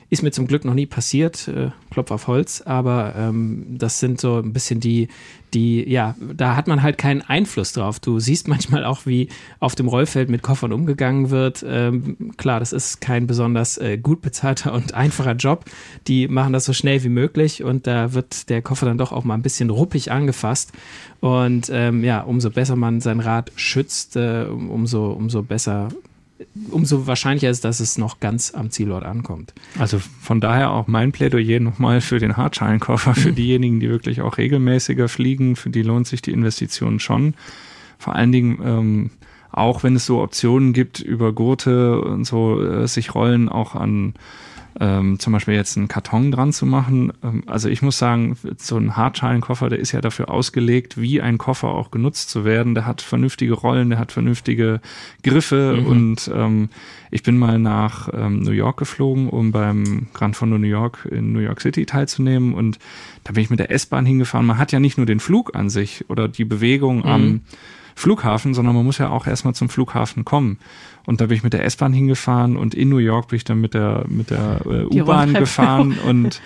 ist 0.08 0.22
mir 0.22 0.30
zum 0.30 0.46
Glück 0.46 0.64
noch 0.64 0.74
nie 0.74 0.86
passiert, 0.86 1.48
äh, 1.48 1.70
Klopf 1.90 2.10
auf 2.10 2.28
Holz, 2.28 2.62
aber 2.62 3.14
ähm, 3.16 3.66
das 3.78 3.98
sind 3.98 4.20
so 4.20 4.38
ein 4.38 4.52
bisschen 4.52 4.78
die, 4.80 5.08
die, 5.56 5.88
ja, 5.90 6.14
da 6.20 6.54
hat 6.54 6.68
man 6.68 6.82
halt 6.82 6.98
keinen 6.98 7.22
Einfluss 7.22 7.72
drauf. 7.72 7.98
Du 7.98 8.20
siehst 8.20 8.46
manchmal 8.46 8.84
auch, 8.84 9.06
wie 9.06 9.30
auf 9.58 9.74
dem 9.74 9.88
Rollfeld 9.88 10.28
mit 10.28 10.42
Koffern 10.42 10.70
umgegangen 10.70 11.30
wird. 11.30 11.64
Ähm, 11.66 12.32
klar, 12.36 12.60
das 12.60 12.74
ist 12.74 13.00
kein 13.00 13.26
besonders 13.26 13.78
äh, 13.78 13.96
gut 13.96 14.20
bezahlter 14.20 14.74
und 14.74 14.92
einfacher 14.92 15.32
Job. 15.32 15.64
Die 16.08 16.28
machen 16.28 16.52
das 16.52 16.66
so 16.66 16.74
schnell 16.74 17.02
wie 17.04 17.08
möglich 17.08 17.64
und 17.64 17.86
da 17.86 18.12
wird 18.12 18.50
der 18.50 18.60
Koffer 18.60 18.84
dann 18.84 18.98
doch 18.98 19.12
auch 19.12 19.24
mal 19.24 19.32
ein 19.32 19.40
bisschen 19.40 19.70
ruppig 19.70 20.12
angefasst. 20.12 20.72
Und 21.20 21.70
ähm, 21.72 22.04
ja, 22.04 22.20
umso 22.20 22.50
besser 22.50 22.76
man 22.76 23.00
sein 23.00 23.20
Rad 23.20 23.50
schützt, 23.56 24.16
äh, 24.16 24.44
umso, 24.44 25.10
umso 25.12 25.42
besser 25.42 25.88
umso 26.70 27.06
wahrscheinlicher 27.06 27.50
ist, 27.50 27.64
dass 27.64 27.80
es 27.80 27.98
noch 27.98 28.20
ganz 28.20 28.52
am 28.54 28.70
Zielort 28.70 29.04
ankommt. 29.04 29.54
Also 29.78 29.98
von 29.98 30.40
daher 30.40 30.70
auch 30.70 30.86
mein 30.86 31.12
Plädoyer 31.12 31.60
nochmal 31.60 32.00
für 32.00 32.18
den 32.18 32.36
Hartschalenkoffer, 32.36 33.14
für 33.14 33.32
diejenigen, 33.32 33.80
die 33.80 33.88
wirklich 33.88 34.20
auch 34.20 34.38
regelmäßiger 34.38 35.08
fliegen, 35.08 35.56
für 35.56 35.70
die 35.70 35.82
lohnt 35.82 36.06
sich 36.06 36.22
die 36.22 36.32
Investition 36.32 37.00
schon. 37.00 37.34
Vor 37.98 38.14
allen 38.14 38.32
Dingen, 38.32 38.58
ähm, 38.62 39.10
auch 39.50 39.82
wenn 39.82 39.96
es 39.96 40.06
so 40.06 40.20
Optionen 40.20 40.72
gibt, 40.72 41.00
über 41.00 41.32
Gurte 41.32 42.00
und 42.00 42.24
so 42.24 42.62
äh, 42.62 42.86
sich 42.86 43.14
Rollen 43.14 43.48
auch 43.48 43.74
an 43.74 44.14
ähm, 44.78 45.18
zum 45.18 45.32
Beispiel 45.32 45.54
jetzt 45.54 45.76
einen 45.76 45.88
Karton 45.88 46.30
dran 46.30 46.52
zu 46.52 46.66
machen. 46.66 47.12
Ähm, 47.22 47.44
also 47.46 47.68
ich 47.68 47.82
muss 47.82 47.98
sagen, 47.98 48.36
so 48.58 48.76
ein 48.76 48.96
Hartschalenkoffer, 48.96 49.68
der 49.68 49.78
ist 49.78 49.92
ja 49.92 50.00
dafür 50.00 50.30
ausgelegt, 50.30 51.00
wie 51.00 51.20
ein 51.20 51.38
Koffer 51.38 51.68
auch 51.68 51.90
genutzt 51.90 52.30
zu 52.30 52.44
werden. 52.44 52.74
Der 52.74 52.86
hat 52.86 53.00
vernünftige 53.00 53.54
Rollen, 53.54 53.90
der 53.90 53.98
hat 53.98 54.12
vernünftige 54.12 54.80
Griffe 55.22 55.78
mhm. 55.80 55.86
und 55.86 56.30
ähm, 56.34 56.68
ich 57.10 57.22
bin 57.22 57.38
mal 57.38 57.58
nach 57.58 58.08
ähm, 58.12 58.42
New 58.42 58.50
York 58.50 58.78
geflogen, 58.78 59.28
um 59.28 59.52
beim 59.52 60.08
Grand 60.12 60.36
Fondo 60.36 60.58
New 60.58 60.66
York 60.66 61.08
in 61.10 61.32
New 61.32 61.40
York 61.40 61.60
City 61.60 61.86
teilzunehmen 61.86 62.52
und 62.52 62.78
da 63.24 63.32
bin 63.32 63.42
ich 63.42 63.50
mit 63.50 63.58
der 63.58 63.70
S-Bahn 63.70 64.04
hingefahren. 64.04 64.46
Man 64.46 64.58
hat 64.58 64.72
ja 64.72 64.80
nicht 64.80 64.98
nur 64.98 65.06
den 65.06 65.20
Flug 65.20 65.56
an 65.56 65.70
sich 65.70 66.04
oder 66.08 66.28
die 66.28 66.44
Bewegung 66.44 66.98
mhm. 66.98 67.06
am 67.06 67.40
Flughafen, 67.96 68.52
sondern 68.52 68.76
man 68.76 68.84
muss 68.84 68.98
ja 68.98 69.08
auch 69.08 69.26
erstmal 69.26 69.54
zum 69.54 69.70
Flughafen 69.70 70.24
kommen. 70.24 70.58
Und 71.06 71.20
da 71.20 71.26
bin 71.26 71.36
ich 71.38 71.42
mit 71.42 71.54
der 71.54 71.64
S-Bahn 71.64 71.94
hingefahren 71.94 72.56
und 72.56 72.74
in 72.74 72.90
New 72.90 72.98
York 72.98 73.28
bin 73.28 73.38
ich 73.38 73.44
dann 73.44 73.60
mit 73.60 73.72
der, 73.72 74.04
mit 74.06 74.30
der 74.30 74.60
äh, 74.66 74.84
U-Bahn 74.84 75.32
gefahren 75.32 75.96
und 76.06 76.42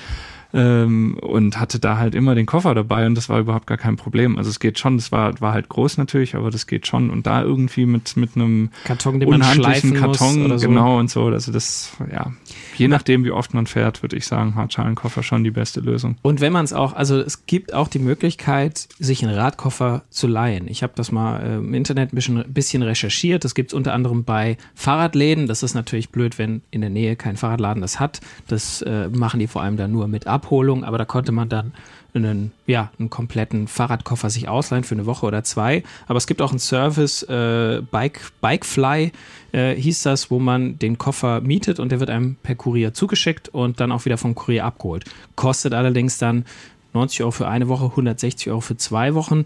ähm, 0.53 1.17
und 1.21 1.59
hatte 1.59 1.79
da 1.79 1.99
halt 1.99 2.15
immer 2.15 2.35
den 2.35 2.47
Koffer 2.47 2.75
dabei 2.75 3.07
und 3.07 3.15
das 3.15 3.29
war 3.29 3.41
überhaupt 3.41 3.67
gar 3.67 3.79
kein 3.79 3.97
Problem. 3.97 4.37
Also 4.39 4.51
es 4.51 4.61
geht 4.61 4.79
schon, 4.79 4.97
es 4.97 5.13
war, 5.13 5.41
war 5.41 5.53
halt 5.53 5.69
groß 5.69 5.97
natürlich, 5.99 6.35
aber 6.35 6.51
das 6.51 6.67
geht 6.67 6.87
schon. 6.87 7.11
Und 7.11 7.27
da 7.27 7.43
irgendwie 7.43 7.87
mit, 7.87 8.17
mit 8.17 8.37
einem 8.37 8.71
Karton, 8.85 9.21
den 9.21 9.43
schleifen 9.43 9.95
Karton, 9.95 10.59
so. 10.59 10.67
genau 10.67 10.99
und 10.99 11.11
so. 11.11 11.27
Also 11.27 11.53
das, 11.53 11.93
ja, 12.11 12.33
je 12.77 12.89
nachdem, 12.89 13.25
wie 13.25 13.31
oft 13.31 13.55
man 13.55 13.67
fährt, 13.67 14.03
würde 14.03 14.17
ich 14.17 14.27
sagen, 14.27 14.55
Hartschalenkoffer 14.55 15.23
schon 15.23 15.45
die 15.45 15.51
beste 15.51 15.81
Lösung. 15.81 16.17
Und 16.23 16.41
wenn 16.41 16.53
man 16.53 16.65
es 16.65 16.73
auch, 16.73 16.95
also 16.95 17.19
es 17.19 17.47
gibt 17.47 17.75
auch 17.75 17.89
die 17.89 17.99
Möglichkeit, 17.99 18.89
sich 18.99 19.23
einen 19.23 19.35
Radkoffer 19.35 20.03
zu 20.11 20.27
leihen. 20.27 20.69
Ich 20.69 20.83
habe 20.83 20.93
das 20.97 21.13
mal 21.13 21.41
äh, 21.41 21.57
im 21.57 21.75
Internet 21.75 22.13
ein 22.13 22.17
bisschen, 22.17 22.45
bisschen 22.53 22.83
recherchiert. 22.83 23.45
Das 23.45 23.55
gibt 23.55 23.71
es 23.71 23.75
unter 23.75 23.93
anderem 23.93 24.25
bei 24.25 24.57
Fahrradläden. 24.75 25.47
Das 25.47 25.63
ist 25.63 25.75
natürlich 25.75 26.11
blöd, 26.11 26.39
wenn 26.39 26.63
in 26.71 26.81
der 26.81 26.91
Nähe 26.91 27.17
kein 27.17 27.37
Fahrradladen 27.37 27.81
das 27.81 28.01
hat. 28.01 28.21
Das 28.49 28.83
äh, 28.83 29.09
machen 29.09 29.41
die 29.41 29.47
vor 29.47 29.63
allem 29.63 29.77
dann 29.77 29.93
nur 29.93 30.09
mit 30.09 30.27
Abholung, 30.41 30.85
aber 30.85 30.99
da 30.99 31.05
konnte 31.05 31.33
man 31.33 31.49
dann 31.49 31.73
einen, 32.15 32.53
ja, 32.67 32.91
einen 32.99 33.11
kompletten 33.11 33.69
Fahrradkoffer 33.69 34.31
sich 34.31 34.49
ausleihen 34.49 34.85
für 34.85 34.95
eine 34.95 35.07
Woche 35.07 35.27
oder 35.27 35.45
zwei. 35.45 35.83
Aber 36.09 36.17
es 36.17 36.27
gibt 36.27 36.43
auch 36.43 36.51
einen 36.51 36.59
Service, 36.59 37.23
äh, 37.25 37.83
Bike, 37.91 38.33
Bikefly 38.41 39.13
äh, 39.53 39.75
hieß 39.75 40.03
das, 40.03 40.31
wo 40.31 40.39
man 40.39 40.79
den 40.79 40.99
Koffer 40.99 41.41
mietet 41.41 41.79
und 41.79 41.93
der 41.93 42.01
wird 42.01 42.11
einem 42.11 42.37
per 42.43 42.55
Kurier 42.55 42.95
zugeschickt 42.95 43.49
und 43.49 43.81
dann 43.81 43.93
auch 43.93 44.05
wieder 44.05 44.19
vom 44.19 44.35
Kurier 44.35 44.65
abgeholt. 44.65 45.05
Kostet 45.37 45.75
allerdings 45.75 46.19
dann 46.19 46.45
90 46.95 47.23
Euro 47.23 47.31
für 47.31 47.49
eine 47.49 47.69
Woche, 47.69 47.85
160 47.85 48.51
Euro 48.51 48.61
für 48.61 48.77
zwei 48.77 49.15
Wochen. 49.15 49.45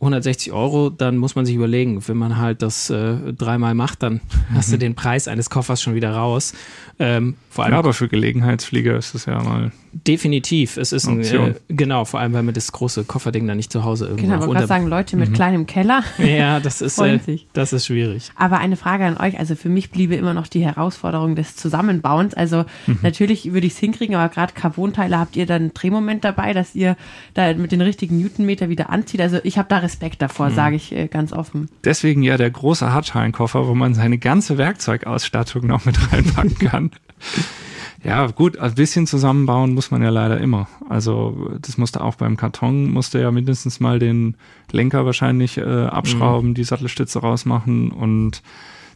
160 0.00 0.52
Euro, 0.52 0.90
dann 0.90 1.16
muss 1.16 1.34
man 1.34 1.44
sich 1.44 1.54
überlegen, 1.54 2.06
wenn 2.06 2.16
man 2.16 2.38
halt 2.38 2.62
das 2.62 2.88
äh, 2.90 3.32
dreimal 3.32 3.74
macht, 3.74 4.02
dann 4.02 4.20
hast 4.54 4.72
du 4.72 4.78
den 4.78 4.94
Preis 4.94 5.28
eines 5.28 5.50
Koffers 5.50 5.82
schon 5.82 5.94
wieder 5.94 6.12
raus. 6.12 6.54
Ähm, 7.00 7.34
vor 7.50 7.64
allem 7.64 7.74
Ja, 7.74 7.78
aber 7.78 7.92
für 7.92 8.08
Gelegenheitsflieger 8.08 8.96
ist 8.96 9.14
es 9.14 9.26
ja 9.26 9.42
mal. 9.42 9.70
definitiv, 9.92 10.76
es 10.76 10.92
ist 10.92 11.06
ein, 11.06 11.20
äh, 11.20 11.54
genau, 11.68 12.04
vor 12.04 12.20
allem 12.20 12.32
weil 12.32 12.42
man 12.42 12.54
das 12.54 12.72
große 12.72 13.04
Kofferding 13.04 13.46
dann 13.46 13.56
nicht 13.56 13.72
zu 13.72 13.84
Hause 13.84 14.06
irgendwo 14.06 14.26
Genau, 14.26 14.40
ich 14.40 14.46
wollte 14.48 14.66
sagen, 14.66 14.86
Leute 14.88 15.16
mit 15.16 15.32
kleinem 15.34 15.66
Keller. 15.66 16.02
Ja, 16.18 16.60
das 16.60 16.80
ist, 16.80 16.98
äh, 16.98 17.18
das 17.52 17.72
ist 17.72 17.86
schwierig. 17.86 18.30
Aber 18.36 18.58
eine 18.58 18.76
Frage 18.76 19.04
an 19.04 19.16
euch, 19.16 19.38
also 19.38 19.54
für 19.54 19.68
mich 19.68 19.90
bliebe 19.90 20.14
immer 20.16 20.34
noch 20.34 20.46
die 20.48 20.64
Herausforderung 20.64 21.36
des 21.36 21.56
Zusammenbauens. 21.56 22.34
Also 22.34 22.64
natürlich 23.02 23.52
würde 23.52 23.66
ich 23.66 23.74
es 23.74 23.78
hinkriegen, 23.78 24.14
aber 24.16 24.32
gerade 24.32 24.52
Carbonteile 24.52 25.18
habt 25.18 25.36
ihr 25.36 25.46
dann 25.46 25.62
einen 25.62 25.74
Drehmoment 25.74 26.24
dabei, 26.24 26.52
dass 26.52 26.74
ihr 26.74 26.96
da 27.34 27.54
mit 27.54 27.72
den 27.72 27.80
richtigen 27.80 28.18
Newtonmeter 28.18 28.68
wieder 28.68 28.90
anzieht. 28.90 29.20
Also 29.20 29.38
ich 29.42 29.58
habe 29.58 29.68
da 29.68 29.78
Respekt 29.88 30.20
davor, 30.20 30.50
sage 30.50 30.76
ich 30.76 30.92
äh, 30.92 31.08
ganz 31.08 31.32
offen. 31.32 31.70
Deswegen 31.82 32.22
ja 32.22 32.36
der 32.36 32.50
große 32.50 32.92
Hartschalenkoffer, 32.92 33.66
wo 33.66 33.74
man 33.74 33.94
seine 33.94 34.18
ganze 34.18 34.58
Werkzeugausstattung 34.58 35.66
noch 35.66 35.86
mit 35.86 35.96
reinpacken 36.12 36.58
kann. 36.58 36.90
Ja, 38.04 38.26
gut, 38.26 38.58
ein 38.58 38.74
bisschen 38.74 39.06
zusammenbauen 39.06 39.72
muss 39.72 39.90
man 39.90 40.02
ja 40.02 40.10
leider 40.10 40.38
immer. 40.38 40.68
Also 40.90 41.50
das 41.60 41.78
musste 41.78 42.02
auch 42.02 42.16
beim 42.16 42.36
Karton, 42.36 42.90
musste 42.90 43.18
ja 43.18 43.30
mindestens 43.30 43.80
mal 43.80 43.98
den 43.98 44.36
Lenker 44.70 45.06
wahrscheinlich 45.06 45.56
äh, 45.56 45.62
abschrauben, 45.62 46.52
die 46.52 46.64
Sattelstütze 46.64 47.20
rausmachen 47.20 47.90
und 47.90 48.42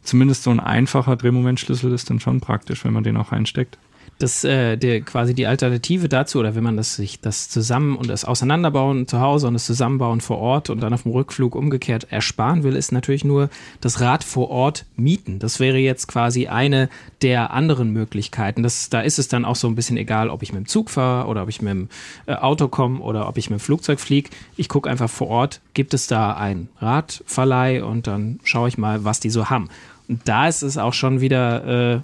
zumindest 0.02 0.42
so 0.42 0.50
ein 0.50 0.61
einfacher 0.61 1.16
Drehmomentschlüssel 1.16 1.90
ist 1.92 2.11
dann 2.11 2.20
schon 2.20 2.40
praktisch, 2.40 2.84
wenn 2.84 2.92
man 2.92 3.02
den 3.02 3.16
auch 3.16 3.32
reinsteckt. 3.32 3.78
Das 4.23 4.45
äh, 4.45 4.76
der, 4.76 5.00
quasi 5.00 5.35
die 5.35 5.49
Alternative 5.49 6.09
dazu, 6.09 6.38
oder 6.38 6.55
wenn 6.55 6.62
man 6.62 6.76
das 6.76 6.95
sich 6.95 7.21
das 7.21 7.49
zusammen 7.49 7.97
und 7.97 8.09
das 8.09 8.25
Auseinanderbauen 8.25 9.09
zu 9.09 9.21
Hause 9.21 9.49
und 9.49 9.55
das 9.55 9.67
Zusammenbauen 9.67 10.21
vor 10.21 10.38
Ort 10.38 10.71
und 10.71 10.81
dann 10.81 10.95
auf 10.95 11.02
dem 11.02 11.11
Rückflug 11.11 11.57
umgekehrt 11.57 12.07
ersparen 12.11 12.62
will, 12.62 12.76
ist 12.76 12.93
natürlich 12.93 13.25
nur 13.25 13.50
das 13.81 14.00
Rad 14.00 14.23
vor 14.23 14.49
Ort 14.50 14.87
mieten. 14.95 15.41
Das 15.41 15.59
wäre 15.59 15.79
jetzt 15.79 16.07
quasi 16.07 16.47
eine 16.47 16.88
der 17.23 17.50
anderen 17.50 17.91
Möglichkeiten. 17.91 18.62
Das, 18.62 18.91
da 18.91 19.00
ist 19.00 19.19
es 19.19 19.26
dann 19.26 19.45
auch 19.45 19.57
so 19.57 19.67
ein 19.67 19.75
bisschen 19.75 19.97
egal, 19.97 20.31
ob 20.31 20.45
ich 20.45 20.52
mit 20.52 20.67
dem 20.67 20.69
Zug 20.69 20.91
fahre 20.91 21.26
oder 21.26 21.43
ob 21.43 21.49
ich 21.49 21.61
mit 21.61 21.73
dem 21.73 21.88
äh, 22.26 22.35
Auto 22.35 22.69
komme 22.69 23.00
oder 23.00 23.29
ob 23.29 23.38
ich 23.38 23.50
mit 23.50 23.59
dem 23.59 23.62
Flugzeug 23.62 23.99
fliege. 23.99 24.31
Ich 24.57 24.69
gucke 24.69 24.88
einfach 24.88 25.11
vor 25.11 25.26
Ort, 25.26 25.61
gibt 25.75 25.95
es 25.95 26.07
da 26.07 26.35
einen 26.35 26.69
Radverleih 26.79 27.83
und 27.83 28.07
dann 28.07 28.38
schaue 28.45 28.69
ich 28.69 28.79
mal, 28.79 29.05
was 29.05 29.19
die 29.19 29.31
so 29.31 29.50
haben. 29.50 29.69
Und 30.09 30.21
da 30.26 30.47
ist 30.47 30.62
es 30.62 30.79
auch 30.79 30.93
schon 30.93 31.21
wieder, 31.21 31.95
äh, 31.95 32.00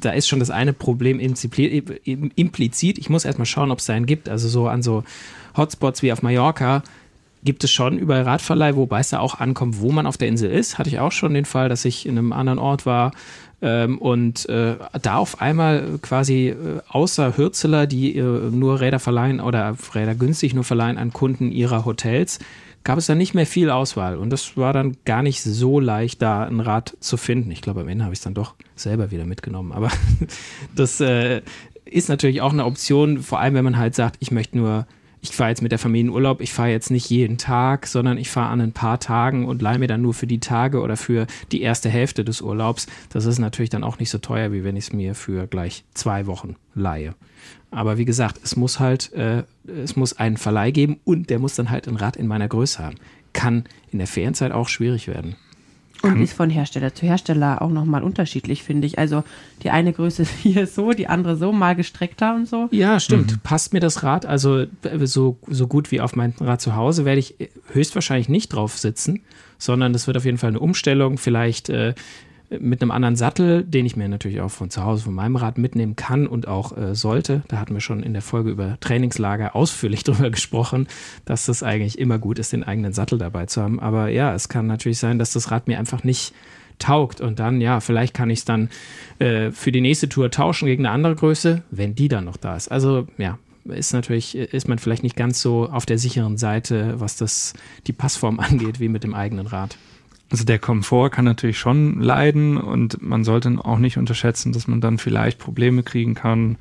da 0.00 0.10
ist 0.10 0.28
schon 0.28 0.40
das 0.40 0.50
eine 0.50 0.72
Problem 0.72 1.20
implizit. 1.20 2.98
Ich 2.98 3.10
muss 3.10 3.24
erstmal 3.24 3.46
schauen, 3.46 3.70
ob 3.70 3.78
es 3.78 3.86
da 3.86 3.94
einen 3.94 4.06
gibt. 4.06 4.28
Also 4.28 4.48
so 4.48 4.68
an 4.68 4.82
so 4.82 5.04
Hotspots 5.56 6.02
wie 6.02 6.12
auf 6.12 6.22
Mallorca 6.22 6.82
gibt 7.44 7.62
es 7.62 7.70
schon 7.70 7.98
überall 7.98 8.22
Radverleih, 8.22 8.74
wobei 8.74 9.00
es 9.00 9.10
da 9.10 9.18
auch 9.18 9.38
ankommt, 9.38 9.80
wo 9.80 9.92
man 9.92 10.06
auf 10.06 10.16
der 10.16 10.28
Insel 10.28 10.50
ist. 10.50 10.78
Hatte 10.78 10.88
ich 10.88 10.98
auch 10.98 11.12
schon 11.12 11.34
den 11.34 11.44
Fall, 11.44 11.68
dass 11.68 11.84
ich 11.84 12.06
in 12.06 12.16
einem 12.16 12.32
anderen 12.32 12.58
Ort 12.58 12.86
war 12.86 13.12
ähm, 13.60 13.98
und 13.98 14.48
äh, 14.48 14.76
da 15.00 15.16
auf 15.16 15.40
einmal 15.40 15.98
quasi 16.00 16.48
äh, 16.48 16.80
außer 16.88 17.36
Hürzeler, 17.36 17.86
die 17.86 18.16
äh, 18.16 18.22
nur 18.22 18.80
Räder 18.80 18.98
verleihen 18.98 19.40
oder 19.40 19.76
Räder 19.94 20.14
günstig 20.14 20.54
nur 20.54 20.64
verleihen 20.64 20.96
an 20.96 21.12
Kunden 21.12 21.52
ihrer 21.52 21.84
Hotels, 21.84 22.38
gab 22.84 22.98
es 22.98 23.06
da 23.06 23.14
nicht 23.14 23.34
mehr 23.34 23.46
viel 23.46 23.70
Auswahl. 23.70 24.16
Und 24.16 24.30
das 24.30 24.56
war 24.56 24.72
dann 24.72 24.96
gar 25.04 25.22
nicht 25.22 25.42
so 25.42 25.80
leicht, 25.80 26.22
da 26.22 26.44
ein 26.44 26.60
Rad 26.60 26.96
zu 27.00 27.16
finden. 27.16 27.50
Ich 27.50 27.62
glaube, 27.62 27.80
am 27.80 27.88
Ende 27.88 28.04
habe 28.04 28.12
ich 28.12 28.18
es 28.18 28.24
dann 28.24 28.34
doch 28.34 28.54
selber 28.76 29.10
wieder 29.10 29.24
mitgenommen. 29.24 29.72
Aber 29.72 29.90
das 30.76 31.00
äh, 31.00 31.40
ist 31.84 32.08
natürlich 32.08 32.42
auch 32.42 32.52
eine 32.52 32.66
Option, 32.66 33.22
vor 33.22 33.40
allem 33.40 33.54
wenn 33.54 33.64
man 33.64 33.78
halt 33.78 33.94
sagt, 33.94 34.16
ich 34.20 34.30
möchte 34.30 34.58
nur, 34.58 34.86
ich 35.22 35.30
fahre 35.30 35.48
jetzt 35.48 35.62
mit 35.62 35.72
der 35.72 35.78
Familie 35.78 36.08
in 36.08 36.14
Urlaub, 36.14 36.42
ich 36.42 36.52
fahre 36.52 36.68
jetzt 36.68 36.90
nicht 36.90 37.08
jeden 37.08 37.38
Tag, 37.38 37.86
sondern 37.86 38.18
ich 38.18 38.28
fahre 38.28 38.50
an 38.50 38.60
ein 38.60 38.72
paar 38.72 39.00
Tagen 39.00 39.46
und 39.46 39.62
leihe 39.62 39.78
mir 39.78 39.88
dann 39.88 40.02
nur 40.02 40.12
für 40.12 40.26
die 40.26 40.40
Tage 40.40 40.80
oder 40.80 40.98
für 40.98 41.26
die 41.50 41.62
erste 41.62 41.88
Hälfte 41.88 42.24
des 42.24 42.42
Urlaubs. 42.42 42.86
Das 43.08 43.24
ist 43.24 43.38
natürlich 43.38 43.70
dann 43.70 43.84
auch 43.84 43.98
nicht 43.98 44.10
so 44.10 44.18
teuer, 44.18 44.52
wie 44.52 44.64
wenn 44.64 44.76
ich 44.76 44.84
es 44.84 44.92
mir 44.92 45.14
für 45.14 45.46
gleich 45.46 45.84
zwei 45.94 46.26
Wochen 46.26 46.56
leihe. 46.74 47.14
Aber 47.74 47.98
wie 47.98 48.04
gesagt, 48.04 48.40
es 48.44 48.54
muss 48.54 48.78
halt, 48.78 49.12
äh, 49.14 49.42
es 49.66 49.96
muss 49.96 50.16
einen 50.16 50.36
Verleih 50.36 50.70
geben 50.70 51.00
und 51.04 51.28
der 51.28 51.40
muss 51.40 51.56
dann 51.56 51.70
halt 51.70 51.88
ein 51.88 51.96
Rad 51.96 52.16
in 52.16 52.28
meiner 52.28 52.46
Größe 52.46 52.82
haben. 52.82 52.94
Kann 53.32 53.64
in 53.90 53.98
der 53.98 54.06
Ferienzeit 54.06 54.52
auch 54.52 54.68
schwierig 54.68 55.08
werden. 55.08 55.34
Und 56.02 56.20
ist 56.20 56.34
von 56.34 56.50
Hersteller 56.50 56.94
zu 56.94 57.06
Hersteller 57.06 57.62
auch 57.62 57.70
nochmal 57.70 58.02
unterschiedlich, 58.02 58.62
finde 58.62 58.86
ich. 58.86 58.98
Also 58.98 59.24
die 59.62 59.70
eine 59.70 59.92
Größe 59.92 60.24
hier 60.42 60.66
so, 60.66 60.92
die 60.92 61.08
andere 61.08 61.36
so, 61.36 61.50
mal 61.50 61.74
gestreckter 61.74 62.36
und 62.36 62.46
so. 62.46 62.68
Ja, 62.70 63.00
stimmt. 63.00 63.42
Passt 63.42 63.72
mir 63.72 63.80
das 63.80 64.02
Rad, 64.04 64.24
also 64.24 64.66
äh, 64.82 65.06
so, 65.06 65.38
so 65.48 65.66
gut 65.66 65.90
wie 65.90 66.00
auf 66.00 66.14
mein 66.14 66.34
Rad 66.38 66.60
zu 66.60 66.76
Hause, 66.76 67.04
werde 67.04 67.18
ich 67.18 67.34
höchstwahrscheinlich 67.72 68.28
nicht 68.28 68.52
drauf 68.52 68.78
sitzen, 68.78 69.22
sondern 69.58 69.92
das 69.92 70.06
wird 70.06 70.16
auf 70.16 70.24
jeden 70.24 70.38
Fall 70.38 70.50
eine 70.50 70.60
Umstellung, 70.60 71.18
vielleicht 71.18 71.70
äh, 71.70 71.94
mit 72.50 72.82
einem 72.82 72.90
anderen 72.90 73.16
Sattel, 73.16 73.64
den 73.64 73.86
ich 73.86 73.96
mir 73.96 74.08
natürlich 74.08 74.40
auch 74.40 74.50
von 74.50 74.70
zu 74.70 74.84
Hause, 74.84 75.04
von 75.04 75.14
meinem 75.14 75.36
Rad 75.36 75.58
mitnehmen 75.58 75.96
kann 75.96 76.26
und 76.26 76.46
auch 76.46 76.76
äh, 76.76 76.94
sollte. 76.94 77.42
Da 77.48 77.58
hatten 77.58 77.74
wir 77.74 77.80
schon 77.80 78.02
in 78.02 78.12
der 78.12 78.22
Folge 78.22 78.50
über 78.50 78.78
Trainingslager 78.80 79.56
ausführlich 79.56 80.04
drüber 80.04 80.30
gesprochen, 80.30 80.86
dass 81.24 81.46
das 81.46 81.62
eigentlich 81.62 81.98
immer 81.98 82.18
gut 82.18 82.38
ist, 82.38 82.52
den 82.52 82.64
eigenen 82.64 82.92
Sattel 82.92 83.18
dabei 83.18 83.46
zu 83.46 83.62
haben. 83.62 83.80
Aber 83.80 84.08
ja, 84.08 84.34
es 84.34 84.48
kann 84.48 84.66
natürlich 84.66 84.98
sein, 84.98 85.18
dass 85.18 85.32
das 85.32 85.50
Rad 85.50 85.68
mir 85.68 85.78
einfach 85.78 86.04
nicht 86.04 86.34
taugt 86.78 87.20
und 87.20 87.38
dann, 87.38 87.60
ja, 87.60 87.80
vielleicht 87.80 88.14
kann 88.14 88.30
ich 88.30 88.40
es 88.40 88.44
dann 88.44 88.68
äh, 89.20 89.52
für 89.52 89.70
die 89.70 89.80
nächste 89.80 90.08
Tour 90.08 90.30
tauschen 90.30 90.66
gegen 90.66 90.84
eine 90.84 90.94
andere 90.94 91.14
Größe, 91.14 91.62
wenn 91.70 91.94
die 91.94 92.08
dann 92.08 92.24
noch 92.24 92.36
da 92.36 92.56
ist. 92.56 92.68
Also 92.70 93.06
ja, 93.16 93.38
ist 93.64 93.92
natürlich, 93.92 94.34
ist 94.36 94.68
man 94.68 94.78
vielleicht 94.78 95.02
nicht 95.02 95.16
ganz 95.16 95.40
so 95.40 95.68
auf 95.68 95.86
der 95.86 95.98
sicheren 95.98 96.36
Seite, 96.36 96.94
was 97.00 97.16
das 97.16 97.54
die 97.86 97.92
Passform 97.92 98.40
angeht, 98.40 98.80
wie 98.80 98.88
mit 98.88 99.04
dem 99.04 99.14
eigenen 99.14 99.46
Rad. 99.46 99.76
Also 100.34 100.46
der 100.46 100.58
Komfort 100.58 101.10
kann 101.10 101.26
natürlich 101.26 101.60
schon 101.60 102.00
leiden 102.00 102.56
und 102.56 103.00
man 103.00 103.22
sollte 103.22 103.56
auch 103.62 103.78
nicht 103.78 103.98
unterschätzen, 103.98 104.50
dass 104.50 104.66
man 104.66 104.80
dann 104.80 104.98
vielleicht 104.98 105.38
Probleme 105.38 105.84
kriegen 105.84 106.14
kann 106.14 106.56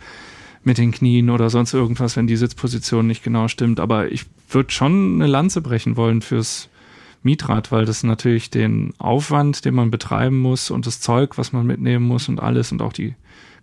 mit 0.63 0.77
den 0.77 0.91
Knien 0.91 1.31
oder 1.31 1.49
sonst 1.49 1.73
irgendwas, 1.73 2.15
wenn 2.15 2.27
die 2.27 2.35
Sitzposition 2.35 3.07
nicht 3.07 3.23
genau 3.23 3.47
stimmt. 3.47 3.79
Aber 3.79 4.11
ich 4.11 4.27
würde 4.47 4.71
schon 4.71 5.15
eine 5.15 5.25
Lanze 5.25 5.61
brechen 5.61 5.97
wollen 5.97 6.21
fürs 6.21 6.69
Mietrad, 7.23 7.71
weil 7.71 7.85
das 7.85 8.03
natürlich 8.03 8.51
den 8.51 8.93
Aufwand, 8.99 9.65
den 9.65 9.73
man 9.73 9.89
betreiben 9.89 10.39
muss 10.39 10.69
und 10.69 10.85
das 10.85 11.01
Zeug, 11.01 11.39
was 11.39 11.51
man 11.51 11.65
mitnehmen 11.65 12.05
muss 12.05 12.29
und 12.29 12.39
alles 12.39 12.71
und 12.71 12.83
auch 12.83 12.93
die 12.93 13.15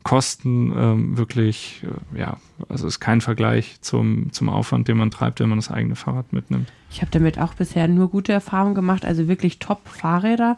Kosten 0.02 0.72
ähm, 0.76 1.18
wirklich, 1.18 1.82
äh, 2.14 2.18
ja, 2.20 2.38
also 2.68 2.86
ist 2.86 3.00
kein 3.00 3.20
Vergleich 3.20 3.80
zum, 3.82 4.32
zum 4.32 4.48
Aufwand, 4.48 4.88
den 4.88 4.96
man 4.96 5.10
treibt, 5.10 5.40
wenn 5.40 5.48
man 5.48 5.58
das 5.58 5.70
eigene 5.70 5.94
Fahrrad 5.96 6.32
mitnimmt. 6.32 6.72
Ich 6.90 7.02
habe 7.02 7.10
damit 7.10 7.38
auch 7.38 7.54
bisher 7.54 7.86
nur 7.86 8.08
gute 8.08 8.32
Erfahrungen 8.32 8.74
gemacht, 8.74 9.04
also 9.04 9.28
wirklich 9.28 9.58
Top-Fahrräder, 9.58 10.56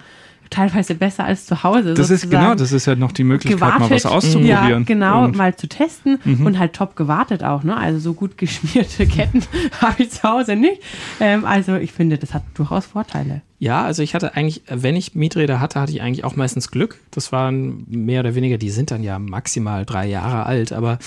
teilweise 0.49 0.95
besser 0.95 1.25
als 1.25 1.47
zu 1.47 1.63
Hause. 1.65 1.95
Das 1.95 2.11
ist 2.11 2.31
genau, 2.31 2.55
das 2.55 2.73
ist 2.73 2.87
ja 2.87 2.95
noch 2.95 3.11
die 3.13 3.25
Möglichkeit, 3.25 3.59
mal 3.81 3.91
was 3.91 4.03
Ja, 4.05 4.11
auszuprobieren. 4.11 4.85
genau, 4.85 5.25
Und- 5.25 5.37
mal 5.37 5.57
zu 5.57 5.67
testen 5.69 6.17
und 6.45 6.59
halt 6.59 6.75
top 6.75 6.95
gewartet 6.95 7.43
auch. 7.43 7.65
Ne? 7.65 7.77
Also 7.77 7.99
so 7.99 8.15
gut 8.15 8.37
geschmierte 8.39 9.07
Ketten 9.07 9.43
habe 9.81 10.03
ich 10.03 10.11
zu 10.11 10.23
Hause 10.23 10.55
nicht. 10.57 10.81
Ähm, 11.21 11.45
also 11.47 11.75
ich 11.77 11.93
finde, 11.93 12.19
das 12.19 12.33
hat 12.35 12.43
durchaus 12.55 12.87
Vorteile. 12.87 13.43
Ja, 13.63 13.85
also 13.85 14.03
ich 14.03 14.17
hatte 14.17 14.35
eigentlich, 14.35 14.63
wenn 14.67 14.97
ich 14.97 15.15
Mieträder 15.15 15.61
hatte, 15.61 15.81
hatte 15.81 15.93
ich 15.93 16.03
eigentlich 16.03 16.25
auch 16.25 16.35
meistens 16.35 16.73
Glück. 16.73 16.99
Das 17.13 17.31
waren 17.31 17.87
mehr 17.89 18.19
oder 18.19 18.35
weniger, 18.35 18.59
die 18.59 18.71
sind 18.71 18.91
dann 18.91 19.05
ja 19.05 19.21
maximal 19.21 19.87
drei 19.87 20.09
Jahre 20.09 20.47
alt, 20.47 20.73
aber 20.73 20.99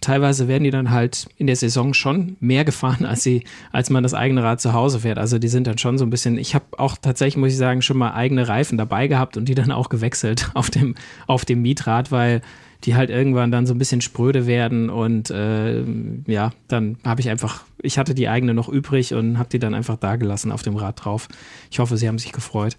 teilweise 0.00 0.48
werden 0.48 0.64
die 0.64 0.70
dann 0.70 0.92
halt 0.92 1.28
in 1.36 1.46
der 1.46 1.56
Saison 1.56 1.92
schon 1.92 2.38
mehr 2.40 2.64
gefahren, 2.64 3.04
als 3.04 3.22
sie, 3.22 3.44
als 3.70 3.90
man 3.90 4.02
das 4.02 4.14
eigene 4.14 4.42
Rad 4.42 4.62
zu 4.62 4.72
Hause 4.72 5.00
fährt. 5.00 5.18
Also 5.18 5.38
die 5.38 5.48
sind 5.48 5.66
dann 5.66 5.76
schon 5.76 5.98
so 5.98 6.06
ein 6.06 6.10
bisschen, 6.10 6.38
ich 6.38 6.54
habe 6.54 6.64
auch 6.78 6.96
tatsächlich, 6.96 7.36
muss 7.36 7.52
ich 7.52 7.58
sagen, 7.58 7.82
schon 7.82 7.98
mal 7.98 8.14
eigene 8.14 8.48
Reifen 8.48 8.78
dabei 8.78 9.06
gehabt 9.06 9.36
und 9.36 9.46
die 9.46 9.54
dann 9.54 9.70
auch 9.70 9.90
gewechselt 9.90 10.50
auf 10.54 10.70
dem, 10.70 10.94
auf 11.26 11.44
dem 11.44 11.60
Mietrad, 11.60 12.10
weil 12.10 12.40
die 12.84 12.94
halt 12.94 13.10
irgendwann 13.10 13.50
dann 13.50 13.66
so 13.66 13.74
ein 13.74 13.78
bisschen 13.78 14.00
spröde 14.00 14.46
werden 14.46 14.90
und 14.90 15.30
äh, 15.30 15.84
ja, 16.26 16.52
dann 16.68 16.98
habe 17.04 17.20
ich 17.20 17.28
einfach, 17.28 17.64
ich 17.82 17.98
hatte 17.98 18.14
die 18.14 18.28
eigene 18.28 18.54
noch 18.54 18.68
übrig 18.68 19.14
und 19.14 19.38
habe 19.38 19.48
die 19.50 19.58
dann 19.58 19.74
einfach 19.74 19.96
da 19.96 20.16
gelassen 20.16 20.52
auf 20.52 20.62
dem 20.62 20.76
Rad 20.76 21.04
drauf. 21.04 21.28
Ich 21.70 21.78
hoffe, 21.78 21.96
sie 21.96 22.08
haben 22.08 22.18
sich 22.18 22.32
gefreut. 22.32 22.76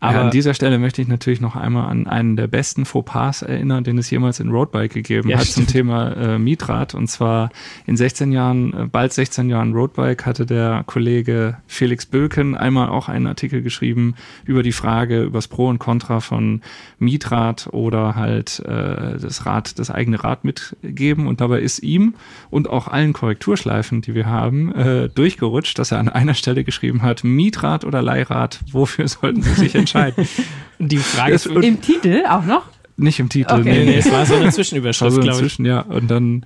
Aber 0.00 0.14
ja, 0.14 0.24
an 0.26 0.30
dieser 0.30 0.54
Stelle 0.54 0.78
möchte 0.78 1.02
ich 1.02 1.08
natürlich 1.08 1.40
noch 1.40 1.56
einmal 1.56 1.90
an 1.90 2.06
einen 2.06 2.36
der 2.36 2.46
besten 2.46 2.84
Fauxpas 2.84 3.42
erinnern, 3.42 3.82
den 3.82 3.98
es 3.98 4.08
jemals 4.10 4.38
in 4.38 4.50
Roadbike 4.50 4.92
gegeben 4.92 5.28
ja, 5.28 5.38
hat 5.38 5.46
stimmt. 5.46 5.68
zum 5.68 5.72
Thema 5.72 6.12
äh, 6.12 6.38
Mietrad. 6.38 6.94
Und 6.94 7.08
zwar 7.08 7.50
in 7.84 7.96
16 7.96 8.30
Jahren, 8.30 8.72
äh, 8.74 8.86
bald 8.86 9.12
16 9.12 9.50
Jahren 9.50 9.72
Roadbike 9.72 10.24
hatte 10.24 10.46
der 10.46 10.84
Kollege 10.86 11.56
Felix 11.66 12.06
Böken 12.06 12.56
einmal 12.56 12.90
auch 12.90 13.08
einen 13.08 13.26
Artikel 13.26 13.60
geschrieben 13.60 14.14
über 14.44 14.62
die 14.62 14.72
Frage, 14.72 15.22
über 15.22 15.38
das 15.38 15.48
Pro 15.48 15.66
und 15.66 15.80
Contra 15.80 16.20
von 16.20 16.62
Mietrad 17.00 17.68
oder 17.72 18.14
halt 18.14 18.60
äh, 18.60 19.18
das 19.18 19.46
Rad, 19.46 19.80
das 19.80 19.90
eigene 19.90 20.22
Rad 20.22 20.44
mitgeben. 20.44 21.26
Und 21.26 21.40
dabei 21.40 21.60
ist 21.60 21.82
ihm 21.82 22.14
und 22.50 22.70
auch 22.70 22.86
allen 22.86 23.14
Korrekturschleifen, 23.14 24.02
die 24.02 24.14
wir 24.14 24.26
haben, 24.26 24.72
äh, 24.74 25.08
durchgerutscht, 25.08 25.76
dass 25.76 25.90
er 25.90 25.98
an 25.98 26.08
einer 26.08 26.34
Stelle 26.34 26.62
geschrieben 26.62 27.02
hat, 27.02 27.24
Mietrad 27.24 27.84
oder 27.84 28.00
Leihrad, 28.00 28.60
wofür 28.70 29.08
sollten 29.08 29.42
Sie 29.42 29.54
sich 29.54 29.74
entscheiden? 29.74 29.86
entscheiden. 29.94 30.28
Die 30.78 30.98
Frage 30.98 31.34
ist, 31.34 31.46
im 31.46 31.80
Titel 31.80 32.24
auch 32.28 32.44
noch? 32.44 32.64
Nicht 32.96 33.20
im 33.20 33.28
Titel, 33.28 33.52
okay. 33.52 33.62
nee, 33.62 33.84
nee, 33.84 33.96
es 33.98 34.10
war 34.10 34.26
so 34.26 34.34
eine 34.34 34.50
Zwischenüberschrift, 34.50 35.14
so 35.14 35.20
glaube 35.20 35.46
ich. 35.46 35.58
Ja, 35.58 35.82
und 35.82 36.10
dann 36.10 36.44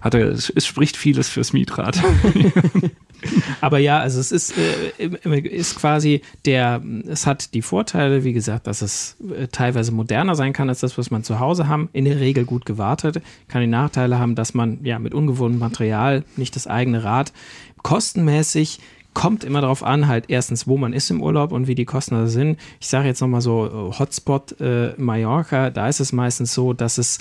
hat 0.00 0.14
er, 0.14 0.28
es, 0.28 0.50
es 0.50 0.66
spricht 0.66 0.96
vieles 0.96 1.28
fürs 1.28 1.52
Mietrad. 1.52 2.02
Aber 3.60 3.78
ja, 3.78 4.00
also 4.00 4.18
es 4.18 4.32
ist, 4.32 4.54
äh, 4.58 5.38
ist 5.38 5.76
quasi 5.76 6.22
der, 6.44 6.82
es 7.06 7.24
hat 7.24 7.54
die 7.54 7.62
Vorteile, 7.62 8.24
wie 8.24 8.32
gesagt, 8.32 8.66
dass 8.66 8.82
es 8.82 9.16
äh, 9.32 9.46
teilweise 9.46 9.92
moderner 9.92 10.34
sein 10.34 10.52
kann 10.52 10.68
als 10.68 10.80
das, 10.80 10.98
was 10.98 11.12
man 11.12 11.22
zu 11.22 11.38
Hause 11.38 11.68
haben. 11.68 11.88
In 11.92 12.04
der 12.04 12.18
Regel 12.18 12.44
gut 12.44 12.66
gewartet. 12.66 13.22
Kann 13.46 13.60
die 13.60 13.68
Nachteile 13.68 14.18
haben, 14.18 14.34
dass 14.34 14.54
man 14.54 14.84
ja 14.84 14.98
mit 14.98 15.14
ungewohntem 15.14 15.60
Material 15.60 16.24
nicht 16.36 16.56
das 16.56 16.66
eigene 16.66 17.04
Rad 17.04 17.32
kostenmäßig 17.82 18.80
kommt 19.14 19.44
immer 19.44 19.60
darauf 19.60 19.82
an, 19.82 20.08
halt 20.08 20.24
erstens, 20.28 20.66
wo 20.66 20.76
man 20.78 20.92
ist 20.92 21.10
im 21.10 21.22
Urlaub 21.22 21.52
und 21.52 21.66
wie 21.66 21.74
die 21.74 21.84
Kosten 21.84 22.14
da 22.14 22.26
sind. 22.26 22.58
Ich 22.80 22.88
sage 22.88 23.08
jetzt 23.08 23.20
nochmal 23.20 23.40
so 23.40 23.66
äh, 23.66 23.98
Hotspot 23.98 24.60
äh, 24.60 24.94
Mallorca, 24.96 25.70
da 25.70 25.88
ist 25.88 26.00
es 26.00 26.12
meistens 26.12 26.54
so, 26.54 26.72
dass 26.72 26.98
es 26.98 27.18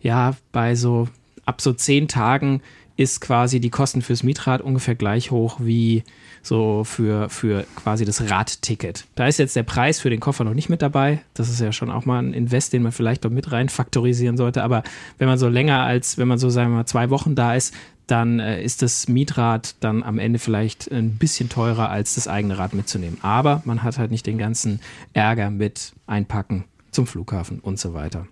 ja 0.00 0.34
bei 0.52 0.74
so 0.74 1.08
ab 1.44 1.60
so 1.60 1.72
zehn 1.72 2.08
Tagen 2.08 2.62
ist 2.96 3.20
quasi 3.20 3.60
die 3.60 3.70
Kosten 3.70 4.02
fürs 4.02 4.22
Mietrad 4.22 4.60
ungefähr 4.60 4.94
gleich 4.94 5.30
hoch 5.30 5.56
wie 5.60 6.04
so 6.42 6.84
für, 6.84 7.28
für 7.30 7.64
quasi 7.74 8.04
das 8.04 8.30
Radticket. 8.30 9.06
Da 9.14 9.26
ist 9.26 9.38
jetzt 9.38 9.56
der 9.56 9.62
Preis 9.62 9.98
für 9.98 10.10
den 10.10 10.20
Koffer 10.20 10.44
noch 10.44 10.54
nicht 10.54 10.68
mit 10.68 10.82
dabei. 10.82 11.20
Das 11.32 11.48
ist 11.48 11.60
ja 11.60 11.72
schon 11.72 11.90
auch 11.90 12.04
mal 12.04 12.18
ein 12.18 12.34
Invest, 12.34 12.72
den 12.72 12.82
man 12.82 12.92
vielleicht 12.92 13.24
noch 13.24 13.30
mit 13.30 13.50
rein 13.50 13.68
faktorisieren 13.68 14.36
sollte. 14.36 14.62
Aber 14.62 14.82
wenn 15.18 15.26
man 15.26 15.38
so 15.38 15.48
länger 15.48 15.82
als, 15.82 16.18
wenn 16.18 16.28
man 16.28 16.38
so 16.38 16.50
sagen 16.50 16.70
wir 16.70 16.76
mal 16.76 16.86
zwei 16.86 17.10
Wochen 17.10 17.34
da 17.34 17.54
ist, 17.54 17.74
dann 18.06 18.38
äh, 18.38 18.62
ist 18.62 18.82
das 18.82 19.08
Mietrad 19.08 19.76
dann 19.80 20.02
am 20.02 20.18
Ende 20.18 20.38
vielleicht 20.38 20.90
ein 20.90 21.16
bisschen 21.16 21.48
teurer 21.48 21.90
als 21.90 22.16
das 22.16 22.28
eigene 22.28 22.58
Rad 22.58 22.74
mitzunehmen. 22.74 23.18
Aber 23.22 23.62
man 23.64 23.82
hat 23.82 23.98
halt 23.98 24.10
nicht 24.10 24.26
den 24.26 24.38
ganzen 24.38 24.80
Ärger 25.12 25.50
mit 25.50 25.92
Einpacken 26.06 26.64
zum 26.90 27.06
Flughafen 27.06 27.60
und 27.60 27.78
so 27.78 27.94
weiter. 27.94 28.26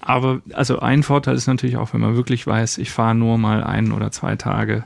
Aber 0.00 0.42
also 0.52 0.80
ein 0.80 1.02
Vorteil 1.02 1.34
ist 1.34 1.46
natürlich 1.46 1.76
auch, 1.76 1.94
wenn 1.94 2.00
man 2.00 2.16
wirklich 2.16 2.46
weiß, 2.46 2.78
ich 2.78 2.90
fahre 2.90 3.14
nur 3.14 3.38
mal 3.38 3.64
ein 3.64 3.90
oder 3.92 4.10
zwei 4.10 4.36
Tage, 4.36 4.84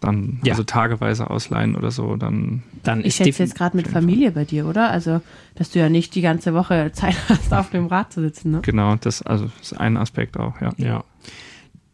dann 0.00 0.38
ja. 0.44 0.52
also 0.52 0.62
tageweise 0.62 1.30
ausleihen 1.30 1.74
oder 1.74 1.90
so, 1.90 2.16
dann. 2.16 2.62
dann 2.84 3.04
ich 3.04 3.16
schätze 3.16 3.42
jetzt 3.42 3.56
gerade 3.56 3.76
mit 3.76 3.88
Familie 3.88 4.30
bei 4.30 4.44
dir, 4.44 4.66
oder? 4.66 4.90
Also, 4.90 5.20
dass 5.56 5.70
du 5.70 5.80
ja 5.80 5.88
nicht 5.88 6.14
die 6.14 6.20
ganze 6.20 6.54
Woche 6.54 6.92
Zeit 6.92 7.16
hast, 7.28 7.52
auf 7.52 7.70
dem 7.70 7.86
Rad 7.86 8.12
zu 8.12 8.20
sitzen, 8.20 8.52
ne? 8.52 8.60
Genau, 8.62 8.94
das 8.96 9.22
also 9.22 9.46
das 9.58 9.72
ist 9.72 9.80
ein 9.80 9.96
Aspekt 9.96 10.38
auch, 10.38 10.60
ja. 10.60 10.72
Ja. 10.76 11.04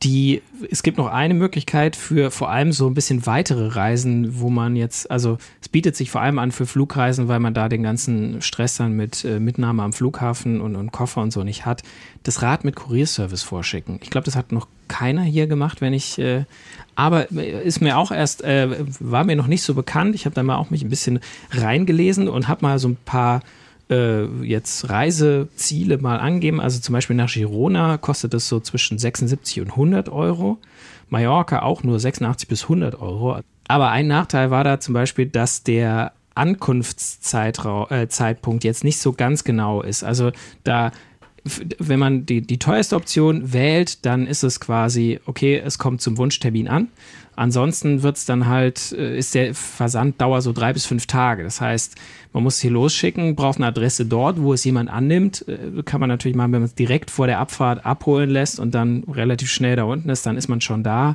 Die, 0.03 0.43
es 0.71 0.83
gibt 0.83 0.99
noch 0.99 1.07
eine 1.07 1.35
Möglichkeit 1.35 1.95
für 1.95 2.33
vor 2.33 2.51
allem 2.51 2.73
so 2.73 2.89
ein 2.89 2.95
bisschen 2.95 3.25
weitere 3.25 3.69
Reisen, 3.69 4.41
wo 4.41 4.51
man 4.51 4.75
jetzt, 4.75 5.09
also 5.11 5.39
es 5.61 5.69
bietet 5.69 5.95
sich 5.95 6.11
vor 6.11 6.21
allem 6.21 6.41
an 6.41 6.51
für 6.51 6.67
Flugreisen, 6.67 7.29
weil 7.29 7.39
man 7.39 7.55
da 7.55 7.69
den 7.69 7.85
ganzen 7.85 8.43
Stress 8.43 8.77
dann 8.77 8.95
mit 8.95 9.25
äh, 9.25 9.39
Mitnahme 9.39 9.85
am 9.85 9.93
Flughafen 9.93 10.61
und, 10.61 10.75
und 10.75 10.91
Koffer 10.91 11.23
und 11.23 11.33
so 11.33 11.45
nicht 11.45 11.67
hat. 11.67 11.83
Das 12.25 12.43
Rad 12.43 12.65
mit 12.65 12.75
Kurierservice 12.75 13.45
vorschicken. 13.45 14.01
Ich 14.03 14.11
glaube, 14.11 14.25
das 14.25 14.35
hat 14.35 14.51
noch 14.51 14.67
keiner 14.89 15.23
hier 15.23 15.47
gemacht, 15.47 15.81
wenn 15.81 15.93
ich, 15.93 16.19
äh, 16.19 16.45
aber 16.97 17.31
ist 17.31 17.81
mir 17.81 17.97
auch 17.97 18.11
erst, 18.11 18.43
äh, 18.43 18.85
war 18.99 19.25
mir 19.25 19.37
noch 19.37 19.47
nicht 19.47 19.63
so 19.63 19.75
bekannt. 19.75 20.17
Ich 20.17 20.25
habe 20.25 20.35
da 20.35 20.43
mal 20.43 20.57
auch 20.57 20.71
mich 20.71 20.83
ein 20.83 20.91
bisschen 20.91 21.21
reingelesen 21.53 22.29
und 22.29 22.49
habe 22.49 22.67
mal 22.67 22.79
so 22.79 22.89
ein 22.89 22.97
paar 23.05 23.41
äh, 23.93 24.25
jetzt 24.43 24.91
Reiseziele 24.91 25.99
mal 25.99 26.19
angeben. 26.19 26.61
Also 26.61 26.81
zum 26.81 26.95
Beispiel 26.95 27.15
nach 27.15 27.33
Girona 27.33 27.99
kostet 27.99 28.35
es 28.35 28.49
so 28.49 28.59
zwischen 28.61 28.99
76 28.99 29.61
und 29.61 29.71
100 29.71 30.09
Euro. 30.09 30.59
Mallorca 31.09 31.63
auch 31.63 31.85
nur 31.85 32.01
86 32.01 32.49
bis 32.49 32.65
100 32.65 33.01
Euro. 33.01 33.39
Aber 33.69 33.91
ein 33.91 34.09
Nachteil 34.09 34.51
war 34.51 34.65
da 34.65 34.81
zum 34.81 34.95
Beispiel, 34.95 35.27
dass 35.27 35.63
der 35.63 36.13
Ankunftszeitpunkt 36.35 38.65
äh, 38.65 38.67
jetzt 38.67 38.83
nicht 38.85 38.99
so 38.99 39.13
ganz 39.13 39.45
genau 39.45 39.83
ist. 39.83 40.03
Also 40.03 40.33
da 40.65 40.91
wenn 41.45 41.99
man 41.99 42.25
die, 42.25 42.41
die 42.41 42.59
teuerste 42.59 42.97
Option 42.97 43.53
wählt, 43.53 44.07
dann 44.07 44.27
ist 44.27 44.45
es 44.45 44.61
quasi, 44.61 45.21
okay, 45.27 45.61
es 45.65 45.79
kommt 45.79 46.01
zum 46.01 46.17
Wunschtermin 46.17 46.69
an. 46.69 46.89
Ansonsten 47.35 48.03
wird 48.03 48.19
es 48.19 48.27
dann 48.27 48.47
halt, 48.47 48.93
äh, 48.93 49.17
ist 49.17 49.35
der 49.35 49.55
Versanddauer 49.55 50.43
so 50.43 50.53
drei 50.53 50.73
bis 50.73 50.85
fünf 50.85 51.07
Tage. 51.07 51.43
Das 51.43 51.61
heißt, 51.61 51.97
man 52.33 52.43
muss 52.43 52.61
hier 52.61 52.71
losschicken, 52.71 53.37
braucht 53.37 53.57
eine 53.57 53.67
Adresse 53.67 54.05
dort, 54.05 54.41
wo 54.41 54.53
es 54.53 54.65
jemand 54.65 54.91
annimmt. 54.91 55.47
Äh, 55.49 55.83
kann 55.83 56.01
man 56.01 56.09
natürlich 56.09 56.37
machen, 56.37 56.53
wenn 56.53 56.61
man 56.61 56.67
es 56.67 56.75
direkt 56.75 57.11
vor 57.11 57.27
der 57.27 57.39
Abfahrt 57.39 57.87
abholen 57.87 58.29
lässt 58.29 58.61
und 58.61 58.75
dann 58.75 59.05
relativ 59.05 59.51
schnell 59.51 59.77
da 59.77 59.85
unten 59.85 60.11
ist, 60.11 60.27
dann 60.27 60.37
ist 60.37 60.49
man 60.49 60.61
schon 60.61 60.83
da. 60.83 61.15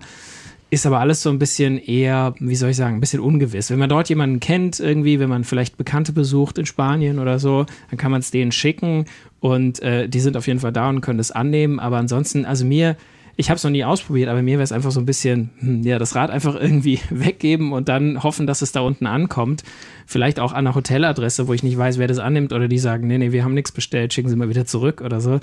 Ist 0.69 0.85
aber 0.85 0.99
alles 0.99 1.21
so 1.21 1.29
ein 1.29 1.39
bisschen 1.39 1.77
eher, 1.77 2.35
wie 2.39 2.55
soll 2.55 2.71
ich 2.71 2.75
sagen, 2.75 2.97
ein 2.97 2.99
bisschen 2.99 3.21
ungewiss. 3.21 3.69
Wenn 3.69 3.79
man 3.79 3.87
dort 3.87 4.09
jemanden 4.09 4.41
kennt, 4.41 4.81
irgendwie, 4.81 5.17
wenn 5.19 5.29
man 5.29 5.45
vielleicht 5.45 5.77
Bekannte 5.77 6.11
besucht 6.11 6.57
in 6.57 6.65
Spanien 6.65 7.19
oder 7.19 7.39
so, 7.39 7.65
dann 7.89 7.97
kann 7.97 8.11
man 8.11 8.19
es 8.19 8.31
denen 8.31 8.51
schicken 8.51 9.05
und 9.39 9.81
äh, 9.81 10.09
die 10.09 10.19
sind 10.19 10.35
auf 10.35 10.47
jeden 10.47 10.59
Fall 10.59 10.73
da 10.73 10.89
und 10.89 10.99
können 10.99 11.19
das 11.19 11.31
annehmen. 11.31 11.79
Aber 11.79 11.97
ansonsten, 11.97 12.43
also 12.43 12.65
mir, 12.65 12.97
ich 13.37 13.49
habe 13.49 13.57
es 13.57 13.63
noch 13.63 13.71
nie 13.71 13.85
ausprobiert, 13.85 14.29
aber 14.29 14.41
mir 14.41 14.53
wäre 14.57 14.63
es 14.63 14.71
einfach 14.71 14.91
so 14.91 14.99
ein 14.99 15.05
bisschen, 15.05 15.51
hm, 15.59 15.83
ja, 15.83 15.99
das 15.99 16.15
Rad 16.15 16.31
einfach 16.31 16.55
irgendwie 16.55 16.99
weggeben 17.09 17.71
und 17.71 17.87
dann 17.87 18.23
hoffen, 18.23 18.47
dass 18.47 18.63
es 18.63 18.71
da 18.71 18.81
unten 18.81 19.05
ankommt. 19.05 19.63
Vielleicht 20.07 20.39
auch 20.39 20.51
an 20.51 20.65
einer 20.65 20.75
Hoteladresse, 20.75 21.47
wo 21.47 21.53
ich 21.53 21.63
nicht 21.63 21.77
weiß, 21.77 21.99
wer 21.99 22.07
das 22.07 22.17
annimmt 22.17 22.51
oder 22.51 22.67
die 22.67 22.79
sagen, 22.79 23.07
nee, 23.07 23.17
nee, 23.17 23.31
wir 23.31 23.43
haben 23.43 23.53
nichts 23.53 23.71
bestellt, 23.71 24.11
schicken 24.11 24.29
Sie 24.29 24.35
mal 24.35 24.49
wieder 24.49 24.65
zurück 24.65 25.01
oder 25.01 25.21
so. 25.21 25.39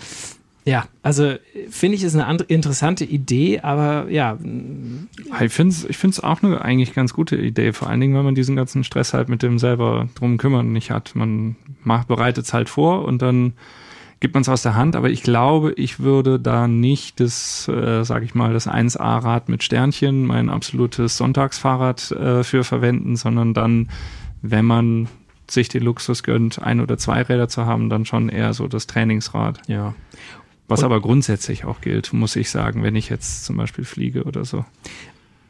Ja, 0.66 0.87
also 1.02 1.35
finde 1.68 1.96
ich, 1.96 2.02
ist 2.02 2.16
eine 2.16 2.42
interessante 2.48 3.04
Idee, 3.04 3.61
aber 3.61 4.11
ja. 4.11 4.38
Ich 5.42 5.52
finde 5.52 5.74
es 5.74 5.85
ich 5.85 5.98
find's 5.98 6.20
auch 6.20 6.42
eine 6.42 6.62
eigentlich 6.62 6.94
ganz 6.94 7.12
gute 7.12 7.37
Idee, 7.37 7.74
vor 7.74 7.90
allen 7.90 8.00
Dingen, 8.00 8.14
weil 8.14 8.22
man 8.22 8.35
diesen 8.35 8.57
ganzen 8.57 8.83
Stress 8.83 9.12
halt 9.12 9.28
mit 9.28 9.42
dem 9.42 9.59
selber 9.59 10.09
drum 10.14 10.38
kümmern 10.38 10.72
nicht 10.72 10.90
hat. 10.90 11.14
Man 11.14 11.57
bereitet 12.09 12.46
es 12.46 12.54
halt 12.54 12.70
vor 12.70 13.04
und 13.04 13.20
dann 13.20 13.52
gibt 14.24 14.32
man 14.32 14.40
es 14.40 14.48
aus 14.48 14.62
der 14.62 14.74
Hand, 14.74 14.96
aber 14.96 15.10
ich 15.10 15.22
glaube, 15.22 15.74
ich 15.74 16.00
würde 16.00 16.40
da 16.40 16.66
nicht 16.66 17.20
das, 17.20 17.68
äh, 17.68 18.04
sage 18.04 18.24
ich 18.24 18.34
mal, 18.34 18.54
das 18.54 18.66
1A-Rad 18.66 19.50
mit 19.50 19.62
Sternchen, 19.62 20.24
mein 20.24 20.48
absolutes 20.48 21.18
Sonntagsfahrrad 21.18 22.10
äh, 22.12 22.42
für 22.42 22.64
verwenden, 22.64 23.16
sondern 23.16 23.52
dann, 23.52 23.90
wenn 24.40 24.64
man 24.64 25.08
sich 25.46 25.68
den 25.68 25.82
Luxus 25.82 26.22
gönnt, 26.22 26.62
ein 26.62 26.80
oder 26.80 26.96
zwei 26.96 27.20
Räder 27.20 27.50
zu 27.50 27.66
haben, 27.66 27.90
dann 27.90 28.06
schon 28.06 28.30
eher 28.30 28.54
so 28.54 28.66
das 28.66 28.87
Trainingsrad. 28.87 29.60
Ja. 29.68 29.94
Was 30.68 30.80
und 30.80 30.87
aber 30.87 31.02
grundsätzlich 31.02 31.66
auch 31.66 31.82
gilt, 31.82 32.14
muss 32.14 32.34
ich 32.34 32.48
sagen, 32.48 32.82
wenn 32.82 32.96
ich 32.96 33.10
jetzt 33.10 33.44
zum 33.44 33.58
Beispiel 33.58 33.84
fliege 33.84 34.24
oder 34.24 34.46
so. 34.46 34.64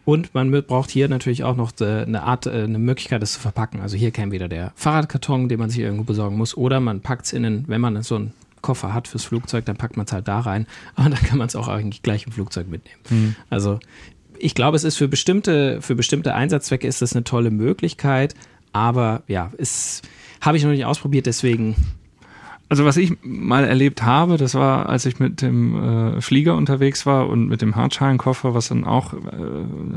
Und 0.04 0.34
man 0.34 0.50
braucht 0.50 0.90
hier 0.90 1.08
natürlich 1.08 1.44
auch 1.44 1.54
noch 1.54 1.70
eine 1.78 2.24
Art, 2.24 2.46
äh, 2.46 2.64
eine 2.64 2.80
Möglichkeit, 2.80 3.22
das 3.22 3.34
zu 3.34 3.40
verpacken. 3.40 3.82
Also 3.82 3.96
hier 3.96 4.10
käme 4.10 4.32
wieder 4.32 4.48
der 4.48 4.72
Fahrradkarton, 4.74 5.48
den 5.48 5.60
man 5.60 5.70
sich 5.70 5.78
irgendwo 5.78 6.02
besorgen 6.02 6.36
muss. 6.36 6.56
Oder 6.56 6.80
man 6.80 7.02
packt 7.02 7.26
es 7.26 7.32
in 7.32 7.44
einen, 7.44 7.68
wenn 7.68 7.80
man 7.80 8.02
so 8.02 8.16
einen 8.16 8.32
Koffer 8.64 8.92
hat 8.92 9.06
fürs 9.06 9.24
Flugzeug, 9.24 9.64
dann 9.64 9.76
packt 9.76 9.96
man 9.96 10.06
es 10.06 10.12
halt 10.12 10.26
da 10.26 10.40
rein. 10.40 10.66
Aber 10.96 11.10
dann 11.10 11.22
kann 11.22 11.38
man 11.38 11.46
es 11.46 11.54
auch 11.54 11.68
eigentlich 11.68 12.02
gleich 12.02 12.26
im 12.26 12.32
Flugzeug 12.32 12.68
mitnehmen. 12.68 13.00
Mhm. 13.10 13.36
Also 13.50 13.78
ich 14.38 14.56
glaube, 14.56 14.76
es 14.76 14.82
ist 14.82 14.96
für 14.96 15.06
bestimmte, 15.06 15.80
für 15.80 15.94
bestimmte 15.94 16.34
Einsatzzwecke 16.34 16.86
ist 16.88 17.02
das 17.02 17.14
eine 17.14 17.22
tolle 17.24 17.50
Möglichkeit. 17.50 18.34
Aber 18.72 19.22
ja, 19.28 19.52
es 19.56 20.02
habe 20.40 20.56
ich 20.56 20.64
noch 20.64 20.72
nicht 20.72 20.84
ausprobiert, 20.84 21.26
deswegen 21.26 21.76
also 22.68 22.84
was 22.84 22.96
ich 22.96 23.12
mal 23.22 23.64
erlebt 23.64 24.02
habe, 24.02 24.36
das 24.36 24.54
war, 24.54 24.88
als 24.88 25.04
ich 25.06 25.20
mit 25.20 25.42
dem 25.42 26.16
äh, 26.16 26.20
Flieger 26.20 26.56
unterwegs 26.56 27.04
war 27.04 27.28
und 27.28 27.46
mit 27.46 27.62
dem 27.62 27.76
Hartschalenkoffer, 27.76 28.54
was 28.54 28.68
dann 28.68 28.84
auch, 28.84 29.12
äh, 29.12 29.18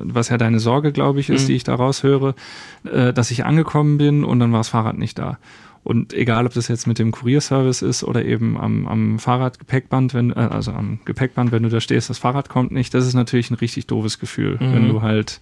was 0.04 0.30
ja 0.30 0.38
deine 0.38 0.60
Sorge, 0.60 0.92
glaube 0.92 1.20
ich, 1.20 1.30
ist, 1.30 1.44
mhm. 1.44 1.48
die 1.48 1.56
ich 1.56 1.64
daraus 1.64 2.04
höre, 2.04 2.36
äh, 2.84 3.14
dass 3.14 3.32
ich 3.32 3.46
angekommen 3.46 3.98
bin 3.98 4.24
und 4.24 4.40
dann 4.40 4.52
war 4.52 4.60
das 4.60 4.70
Fahrrad 4.70 4.98
nicht 4.98 5.18
da. 5.18 5.38
Und 5.88 6.12
egal, 6.12 6.45
ob 6.45 6.54
das 6.54 6.67
jetzt 6.67 6.86
mit 6.86 7.00
dem 7.00 7.13
Kurierservice 7.13 7.82
ist 7.82 8.04
oder 8.04 8.26
eben 8.26 8.58
am, 8.58 8.89
am 8.89 9.19
Fahrradgepäckband, 9.19 10.13
wenn, 10.13 10.32
äh, 10.32 10.50
also 10.52 10.73
am 10.73 11.00
Gepäckband, 11.06 11.54
wenn 11.54 11.63
du 11.63 11.69
da 11.69 11.80
stehst, 11.80 12.10
das 12.10 12.17
Fahrrad 12.17 12.50
kommt 12.50 12.73
nicht, 12.73 12.93
das 12.93 13.08
ist 13.08 13.13
natürlich 13.13 13.52
ein 13.52 13.56
richtig 13.56 13.88
doofes 13.88 14.19
Gefühl, 14.19 14.58
mhm. 14.60 14.73
wenn 14.73 14.89
du 14.89 15.02
halt 15.02 15.39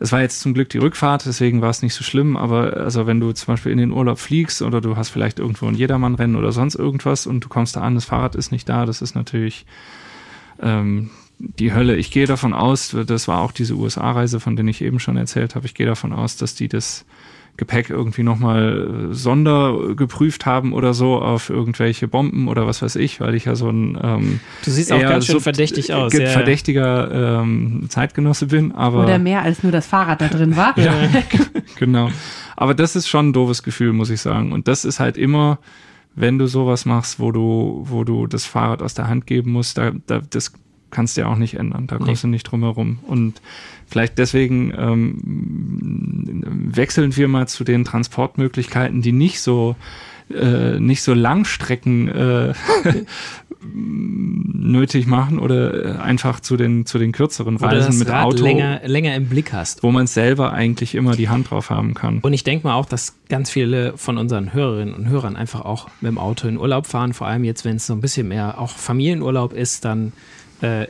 es 0.00 0.10
war 0.10 0.22
jetzt 0.22 0.40
zum 0.40 0.54
Glück 0.54 0.70
die 0.70 0.78
Rückfahrt, 0.78 1.26
deswegen 1.26 1.60
war 1.60 1.68
es 1.68 1.82
nicht 1.82 1.92
so 1.92 2.02
schlimm, 2.02 2.38
aber 2.38 2.78
also 2.78 3.06
wenn 3.06 3.20
du 3.20 3.32
zum 3.32 3.52
Beispiel 3.52 3.72
in 3.72 3.78
den 3.78 3.90
Urlaub 3.90 4.18
fliegst 4.18 4.62
oder 4.62 4.80
du 4.80 4.96
hast 4.96 5.10
vielleicht 5.10 5.38
irgendwo 5.38 5.66
ein 5.66 5.74
Jedermannrennen 5.74 6.36
oder 6.36 6.50
sonst 6.50 6.76
irgendwas 6.76 7.26
und 7.26 7.44
du 7.44 7.48
kommst 7.50 7.76
da 7.76 7.82
an, 7.82 7.94
das 7.94 8.06
Fahrrad 8.06 8.36
ist 8.36 8.50
nicht 8.50 8.70
da, 8.70 8.86
das 8.86 9.02
ist 9.02 9.14
natürlich 9.16 9.66
ähm, 10.62 11.10
die 11.38 11.74
Hölle. 11.74 11.96
Ich 11.96 12.10
gehe 12.10 12.26
davon 12.26 12.54
aus, 12.54 12.96
das 13.06 13.28
war 13.28 13.40
auch 13.40 13.52
diese 13.52 13.74
USA-Reise, 13.74 14.40
von 14.40 14.56
der 14.56 14.64
ich 14.66 14.80
eben 14.80 14.98
schon 14.98 15.18
erzählt 15.18 15.54
habe, 15.54 15.66
ich 15.66 15.74
gehe 15.74 15.86
davon 15.86 16.14
aus, 16.14 16.38
dass 16.38 16.54
die 16.54 16.68
das 16.68 17.04
Gepäck 17.58 17.90
irgendwie 17.90 18.22
nochmal 18.22 19.10
äh, 19.10 19.14
sonder 19.14 19.94
geprüft 19.96 20.46
haben 20.46 20.72
oder 20.72 20.94
so 20.94 21.20
auf 21.20 21.50
irgendwelche 21.50 22.06
Bomben 22.06 22.46
oder 22.46 22.68
was 22.68 22.82
weiß 22.82 22.94
ich, 22.94 23.20
weil 23.20 23.34
ich 23.34 23.46
ja 23.46 23.56
so 23.56 23.68
ein 23.68 23.98
ähm, 24.00 24.40
Du 24.64 24.70
siehst 24.70 24.92
auch 24.92 25.00
ganz 25.00 25.26
schön 25.26 25.40
verdächtig 25.40 25.92
aus. 25.92 26.12
Ja, 26.12 26.28
verdächtiger 26.28 27.40
ähm, 27.40 27.86
Zeitgenosse 27.88 28.46
bin, 28.46 28.70
aber. 28.72 29.02
Oder 29.02 29.18
mehr 29.18 29.42
als 29.42 29.64
nur 29.64 29.72
das 29.72 29.88
Fahrrad 29.88 30.20
da 30.20 30.28
drin 30.28 30.56
war. 30.56 30.78
ja, 30.78 30.94
genau. 31.76 32.10
Aber 32.56 32.74
das 32.74 32.94
ist 32.94 33.08
schon 33.08 33.30
ein 33.30 33.32
doofes 33.32 33.64
Gefühl, 33.64 33.92
muss 33.92 34.10
ich 34.10 34.20
sagen. 34.20 34.52
Und 34.52 34.68
das 34.68 34.84
ist 34.84 35.00
halt 35.00 35.16
immer, 35.16 35.58
wenn 36.14 36.38
du 36.38 36.46
sowas 36.46 36.86
machst, 36.86 37.18
wo 37.18 37.32
du, 37.32 37.82
wo 37.88 38.04
du 38.04 38.28
das 38.28 38.44
Fahrrad 38.44 38.82
aus 38.82 38.94
der 38.94 39.08
Hand 39.08 39.26
geben 39.26 39.50
musst, 39.50 39.78
da, 39.78 39.90
da 40.06 40.20
das 40.30 40.52
kannst 40.90 41.16
du 41.16 41.22
ja 41.22 41.26
auch 41.28 41.36
nicht 41.36 41.54
ändern. 41.54 41.86
Da 41.86 41.96
kommst 41.96 42.24
nee. 42.24 42.28
du 42.28 42.32
nicht 42.32 42.44
drum 42.44 42.62
herum. 42.62 42.98
Und 43.06 43.40
vielleicht 43.86 44.18
deswegen 44.18 44.72
ähm, 44.76 45.18
wechseln 46.74 47.16
wir 47.16 47.28
mal 47.28 47.48
zu 47.48 47.64
den 47.64 47.84
Transportmöglichkeiten, 47.84 49.02
die 49.02 49.12
nicht 49.12 49.40
so 49.40 49.76
äh, 50.30 50.78
nicht 50.78 51.02
so 51.02 51.14
Langstrecken 51.14 52.08
äh, 52.08 52.52
nötig 53.74 55.06
machen 55.06 55.38
oder 55.38 55.96
äh, 55.96 55.98
einfach 55.98 56.40
zu 56.40 56.56
den 56.56 56.84
zu 56.86 56.98
den 56.98 57.12
kürzeren 57.12 57.56
Reisen 57.56 57.98
mit 57.98 58.08
Rad 58.08 58.26
Auto 58.26 58.44
länger, 58.44 58.80
länger 58.84 59.14
im 59.14 59.28
Blick 59.28 59.52
hast, 59.52 59.82
wo 59.82 59.90
man 59.90 60.06
selber 60.06 60.52
eigentlich 60.52 60.94
immer 60.94 61.16
die 61.16 61.28
Hand 61.28 61.50
drauf 61.50 61.70
haben 61.70 61.94
kann. 61.94 62.18
Und 62.20 62.34
ich 62.34 62.44
denke 62.44 62.66
mal 62.66 62.74
auch, 62.74 62.86
dass 62.86 63.14
ganz 63.28 63.50
viele 63.50 63.96
von 63.96 64.18
unseren 64.18 64.52
Hörerinnen 64.52 64.94
und 64.94 65.08
Hörern 65.08 65.34
einfach 65.34 65.62
auch 65.62 65.88
mit 66.00 66.10
dem 66.10 66.18
Auto 66.18 66.46
in 66.46 66.58
Urlaub 66.58 66.86
fahren, 66.86 67.14
vor 67.14 67.26
allem 67.26 67.44
jetzt, 67.44 67.64
wenn 67.64 67.76
es 67.76 67.86
so 67.86 67.94
ein 67.94 68.00
bisschen 68.00 68.28
mehr 68.28 68.58
auch 68.60 68.70
Familienurlaub 68.70 69.54
ist, 69.54 69.84
dann 69.84 70.12
äh, 70.60 70.86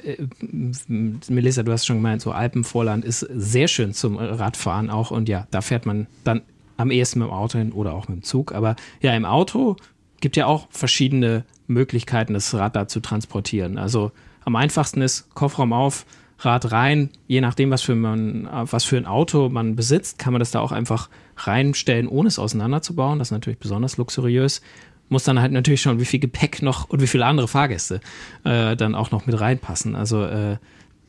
Melissa, 0.88 1.62
du 1.62 1.72
hast 1.72 1.86
schon 1.86 1.96
gemeint, 1.96 2.22
so 2.22 2.32
Alpenvorland 2.32 3.04
ist 3.04 3.20
sehr 3.20 3.68
schön 3.68 3.92
zum 3.92 4.16
Radfahren 4.16 4.90
auch. 4.90 5.10
Und 5.10 5.28
ja, 5.28 5.46
da 5.50 5.60
fährt 5.60 5.86
man 5.86 6.06
dann 6.24 6.42
am 6.76 6.90
ehesten 6.90 7.18
mit 7.18 7.28
dem 7.28 7.32
Auto 7.32 7.58
hin 7.58 7.72
oder 7.72 7.92
auch 7.92 8.08
mit 8.08 8.18
dem 8.18 8.22
Zug. 8.22 8.52
Aber 8.52 8.76
ja, 9.00 9.14
im 9.14 9.24
Auto 9.24 9.76
gibt 10.20 10.36
ja 10.36 10.46
auch 10.46 10.68
verschiedene 10.70 11.44
Möglichkeiten, 11.66 12.34
das 12.34 12.54
Rad 12.54 12.76
da 12.76 12.88
zu 12.88 13.00
transportieren. 13.00 13.78
Also 13.78 14.12
am 14.44 14.56
einfachsten 14.56 15.02
ist 15.02 15.34
Kofferraum 15.34 15.72
auf, 15.72 16.06
Rad 16.40 16.70
rein. 16.70 17.10
Je 17.26 17.40
nachdem, 17.40 17.70
was 17.70 17.82
für, 17.82 17.94
man, 17.94 18.48
was 18.70 18.84
für 18.84 18.96
ein 18.96 19.06
Auto 19.06 19.48
man 19.48 19.74
besitzt, 19.76 20.18
kann 20.18 20.32
man 20.32 20.40
das 20.40 20.52
da 20.52 20.60
auch 20.60 20.72
einfach 20.72 21.10
reinstellen, 21.36 22.06
ohne 22.06 22.28
es 22.28 22.38
auseinanderzubauen. 22.38 23.18
Das 23.18 23.28
ist 23.28 23.32
natürlich 23.32 23.58
besonders 23.58 23.96
luxuriös 23.96 24.62
muss 25.08 25.24
dann 25.24 25.40
halt 25.40 25.52
natürlich 25.52 25.82
schon, 25.82 26.00
wie 26.00 26.04
viel 26.04 26.20
Gepäck 26.20 26.62
noch 26.62 26.88
und 26.88 27.00
wie 27.00 27.06
viele 27.06 27.26
andere 27.26 27.48
Fahrgäste 27.48 28.00
äh, 28.44 28.76
dann 28.76 28.94
auch 28.94 29.10
noch 29.10 29.26
mit 29.26 29.38
reinpassen. 29.40 29.94
Also 29.94 30.24
äh, 30.24 30.56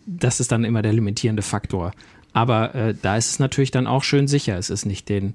das 0.05 0.39
ist 0.39 0.51
dann 0.51 0.63
immer 0.63 0.81
der 0.81 0.93
limitierende 0.93 1.41
Faktor. 1.41 1.91
Aber 2.33 2.75
äh, 2.75 2.95
da 2.99 3.17
ist 3.17 3.31
es 3.31 3.39
natürlich 3.39 3.71
dann 3.71 3.87
auch 3.87 4.03
schön 4.03 4.27
sicher. 4.27 4.57
Es 4.57 4.69
ist 4.69 4.85
nicht 4.85 5.09
den 5.09 5.33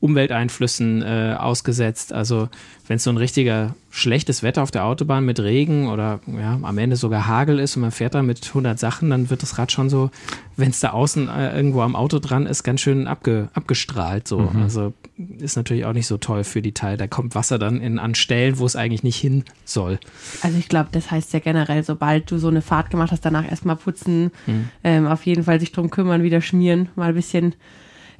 Umwelteinflüssen 0.00 1.02
äh, 1.02 1.36
ausgesetzt. 1.38 2.12
Also 2.12 2.48
wenn 2.86 2.96
es 2.96 3.04
so 3.04 3.10
ein 3.10 3.16
richtiger 3.16 3.74
schlechtes 3.90 4.42
Wetter 4.42 4.62
auf 4.62 4.70
der 4.70 4.84
Autobahn 4.84 5.24
mit 5.24 5.40
Regen 5.40 5.88
oder 5.88 6.20
ja, 6.26 6.58
am 6.62 6.78
Ende 6.78 6.96
sogar 6.96 7.26
Hagel 7.26 7.58
ist 7.58 7.76
und 7.76 7.82
man 7.82 7.90
fährt 7.90 8.14
da 8.14 8.22
mit 8.22 8.46
100 8.46 8.78
Sachen, 8.78 9.10
dann 9.10 9.30
wird 9.30 9.42
das 9.42 9.58
Rad 9.58 9.72
schon 9.72 9.88
so, 9.88 10.10
wenn 10.56 10.70
es 10.70 10.80
da 10.80 10.90
außen 10.90 11.28
äh, 11.28 11.56
irgendwo 11.56 11.80
am 11.80 11.96
Auto 11.96 12.18
dran 12.18 12.46
ist, 12.46 12.62
ganz 12.62 12.82
schön 12.82 13.06
abge, 13.06 13.48
abgestrahlt. 13.54 14.28
So. 14.28 14.40
Mhm. 14.40 14.62
Also 14.62 14.92
ist 15.38 15.56
natürlich 15.56 15.86
auch 15.86 15.94
nicht 15.94 16.06
so 16.06 16.18
toll 16.18 16.44
für 16.44 16.62
die 16.62 16.72
Teile. 16.72 16.98
Da 16.98 17.06
kommt 17.06 17.34
Wasser 17.34 17.58
dann 17.58 17.80
in, 17.80 17.98
an 17.98 18.14
Stellen, 18.14 18.58
wo 18.58 18.66
es 18.66 18.76
eigentlich 18.76 19.02
nicht 19.02 19.16
hin 19.16 19.44
soll. 19.64 19.98
Also 20.42 20.58
ich 20.58 20.68
glaube, 20.68 20.90
das 20.92 21.10
heißt 21.10 21.32
ja 21.32 21.40
generell, 21.40 21.82
sobald 21.82 22.30
du 22.30 22.38
so 22.38 22.48
eine 22.48 22.62
Fahrt 22.62 22.90
gemacht 22.90 23.12
hast, 23.12 23.24
danach 23.24 23.48
erstmal 23.48 23.76
putzen, 23.76 24.30
mhm. 24.46 24.68
ähm, 24.84 25.06
auf 25.06 25.24
jeden 25.24 25.44
Fall 25.44 25.58
sich 25.58 25.72
drum 25.72 25.90
kümmern, 25.90 26.22
wieder 26.22 26.42
schmieren, 26.42 26.90
mal 26.96 27.08
ein 27.08 27.14
bisschen 27.14 27.54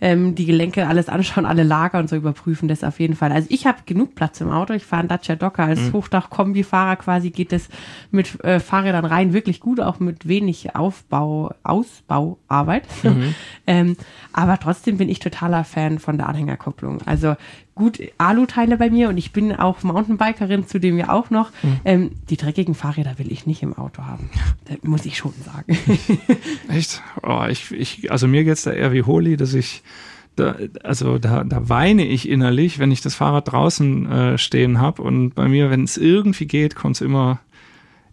ähm, 0.00 0.34
die 0.34 0.46
Gelenke 0.46 0.86
alles 0.86 1.08
anschauen, 1.08 1.46
alle 1.46 1.62
Lager 1.62 1.98
und 1.98 2.08
so 2.08 2.16
überprüfen, 2.16 2.68
das 2.68 2.84
auf 2.84 3.00
jeden 3.00 3.16
Fall. 3.16 3.32
Also 3.32 3.48
ich 3.50 3.66
habe 3.66 3.78
genug 3.86 4.14
Platz 4.14 4.40
im 4.40 4.50
Auto. 4.50 4.74
Ich 4.74 4.84
fahre 4.84 5.00
einen 5.00 5.08
Dacia 5.08 5.36
Docker 5.36 5.64
als 5.64 5.80
mhm. 5.80 5.92
Hochdach-Kombi-Fahrer 5.94 6.96
quasi 6.96 7.30
geht 7.30 7.52
es 7.52 7.68
mit 8.10 8.42
äh, 8.44 8.60
Fahrrädern 8.60 9.04
rein 9.04 9.32
wirklich 9.32 9.60
gut, 9.60 9.80
auch 9.80 9.98
mit 10.00 10.28
wenig 10.28 10.74
Aufbau, 10.74 11.54
Ausbauarbeit. 11.62 12.84
Mhm. 13.02 13.34
ähm, 13.66 13.96
aber 14.32 14.58
trotzdem 14.58 14.98
bin 14.98 15.08
ich 15.08 15.18
totaler 15.18 15.64
Fan 15.64 15.98
von 15.98 16.16
der 16.16 16.28
Anhängerkupplung. 16.28 17.02
Also 17.06 17.36
gut 17.76 18.00
Aluteile 18.18 18.78
bei 18.78 18.90
mir 18.90 19.08
und 19.10 19.18
ich 19.18 19.32
bin 19.32 19.54
auch 19.54 19.82
Mountainbikerin, 19.82 20.66
zudem 20.66 20.98
ja 20.98 21.10
auch 21.10 21.30
noch. 21.30 21.52
Mhm. 21.62 21.80
Ähm, 21.84 22.10
die 22.28 22.36
dreckigen 22.36 22.74
Fahrräder 22.74 23.18
will 23.18 23.30
ich 23.30 23.46
nicht 23.46 23.62
im 23.62 23.74
Auto 23.74 24.02
haben. 24.02 24.30
Das 24.64 24.78
muss 24.82 25.04
ich 25.04 25.16
schon 25.16 25.34
sagen. 25.44 25.78
Echt? 26.68 27.02
Oh, 27.22 27.44
ich, 27.48 27.70
ich, 27.70 28.10
also 28.10 28.26
mir 28.26 28.44
geht's 28.44 28.62
da 28.62 28.72
eher 28.72 28.92
wie 28.92 29.02
Holi, 29.02 29.36
dass 29.36 29.54
ich 29.54 29.82
da, 30.36 30.56
also 30.82 31.18
da, 31.18 31.44
da 31.44 31.68
weine 31.68 32.06
ich 32.06 32.28
innerlich, 32.28 32.78
wenn 32.78 32.90
ich 32.90 33.02
das 33.02 33.14
Fahrrad 33.14 33.52
draußen 33.52 34.10
äh, 34.10 34.38
stehen 34.38 34.80
habe. 34.80 35.02
Und 35.02 35.34
bei 35.34 35.46
mir, 35.46 35.70
wenn 35.70 35.84
es 35.84 35.98
irgendwie 35.98 36.46
geht, 36.46 36.76
kommt 36.76 36.96
es 36.96 37.02
immer 37.02 37.40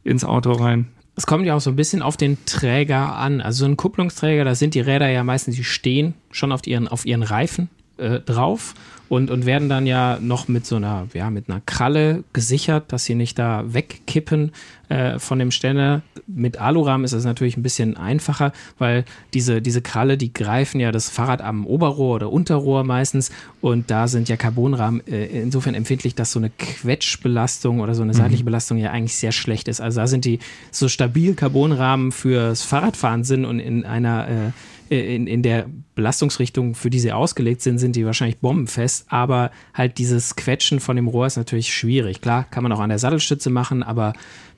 ins 0.04 0.26
Auto 0.26 0.52
rein. 0.52 0.90
Es 1.16 1.26
kommt 1.26 1.46
ja 1.46 1.56
auch 1.56 1.62
so 1.62 1.70
ein 1.70 1.76
bisschen 1.78 2.02
auf 2.02 2.18
den 2.18 2.38
Träger 2.46 3.16
an. 3.16 3.40
Also 3.40 3.60
so 3.60 3.66
ein 3.66 3.78
Kupplungsträger, 3.78 4.44
da 4.44 4.56
sind 4.56 4.74
die 4.74 4.82
Räder 4.82 5.10
ja 5.10 5.24
meistens, 5.24 5.56
die 5.56 5.64
stehen 5.64 6.16
schon 6.32 6.52
auf 6.52 6.68
ihren, 6.68 6.90
auf 6.90 7.06
ihren 7.06 7.24
Reifen 7.24 7.70
äh, 7.98 8.20
drauf 8.20 8.74
und, 9.10 9.32
und 9.32 9.46
werden 9.46 9.70
dann 9.70 9.86
ja 9.86 10.18
noch 10.22 10.48
mit 10.48 10.66
so 10.66 10.76
einer, 10.76 11.08
ja, 11.14 11.30
mit 11.30 11.50
einer 11.50 11.62
Kralle 11.66 12.24
gesichert, 12.34 12.92
dass 12.92 13.06
sie 13.06 13.16
nicht 13.16 13.38
da 13.40 13.64
wegkippen 13.66 14.52
äh, 14.90 15.20
von 15.20 15.40
dem 15.40 15.52
Ständer. 15.52 16.02
Mit 16.28 16.60
Alurahmen 16.60 17.06
ist 17.06 17.14
es 17.14 17.26
natürlich 17.26 17.58
ein 17.58 17.64
bisschen 17.64 17.98
einfacher, 17.98 18.54
weil 18.78 19.06
diese, 19.34 19.62
diese 19.62 19.82
Kralle, 19.82 20.18
die 20.18 20.34
greifen 20.34 20.80
ja 20.80 20.92
das 20.92 21.10
Fahrrad 21.10 21.42
am 21.42 21.66
Oberrohr 21.66 22.16
oder 22.16 22.32
Unterrohr 22.32 22.84
meistens 22.84 23.32
und 23.62 23.92
da 23.92 24.08
sind 24.08 24.30
ja 24.30 24.38
Carbonrahmen 24.38 25.06
äh, 25.08 25.26
insofern 25.26 25.74
empfindlich, 25.74 26.16
dass 26.16 26.32
so 26.32 26.40
eine 26.40 26.50
Quetschbelastung 26.50 27.80
oder 27.80 27.96
so 27.96 28.04
eine 28.04 28.14
seitliche 28.14 28.44
mhm. 28.44 28.46
Belastung 28.46 28.78
ja 28.78 28.92
eigentlich 28.92 29.16
sehr 29.16 29.32
schlecht 29.32 29.68
ist. 29.68 29.82
Also 29.82 30.00
da 30.02 30.08
sind 30.08 30.26
die 30.26 30.40
so 30.72 30.88
stabil 30.88 31.34
Carbonrahmen 31.34 32.12
fürs 32.12 32.64
Fahrradfahren 32.64 33.24
sind 33.24 33.46
und 33.46 33.60
in 33.60 33.86
einer 33.86 34.28
äh, 34.28 34.34
äh, 34.34 34.52
in, 35.00 35.28
in 35.28 35.44
der 35.44 35.68
Belastungsrichtung, 35.96 36.76
für 36.76 36.90
die 36.90 37.00
sie 37.00 37.12
ausgelegt 37.12 37.62
sind, 37.62 37.78
sind 37.78 37.96
die 37.96 38.06
wahrscheinlich 38.06 38.40
bombenfest. 38.40 39.06
Aber 39.10 39.52
halt 39.74 39.98
dieses 39.98 40.36
Quetschen 40.36 40.80
von 40.80 40.96
dem 40.96 41.08
Rohr 41.08 41.28
ist 41.28 41.38
natürlich 41.38 41.74
schwierig. 41.74 42.22
Klar, 42.22 42.46
kann 42.50 42.64
man 42.64 42.72
auch 42.72 42.80
an 42.80 42.90
der 42.90 43.00
Sattelstütze 43.00 43.50
machen, 43.50 43.84
aber 43.84 44.14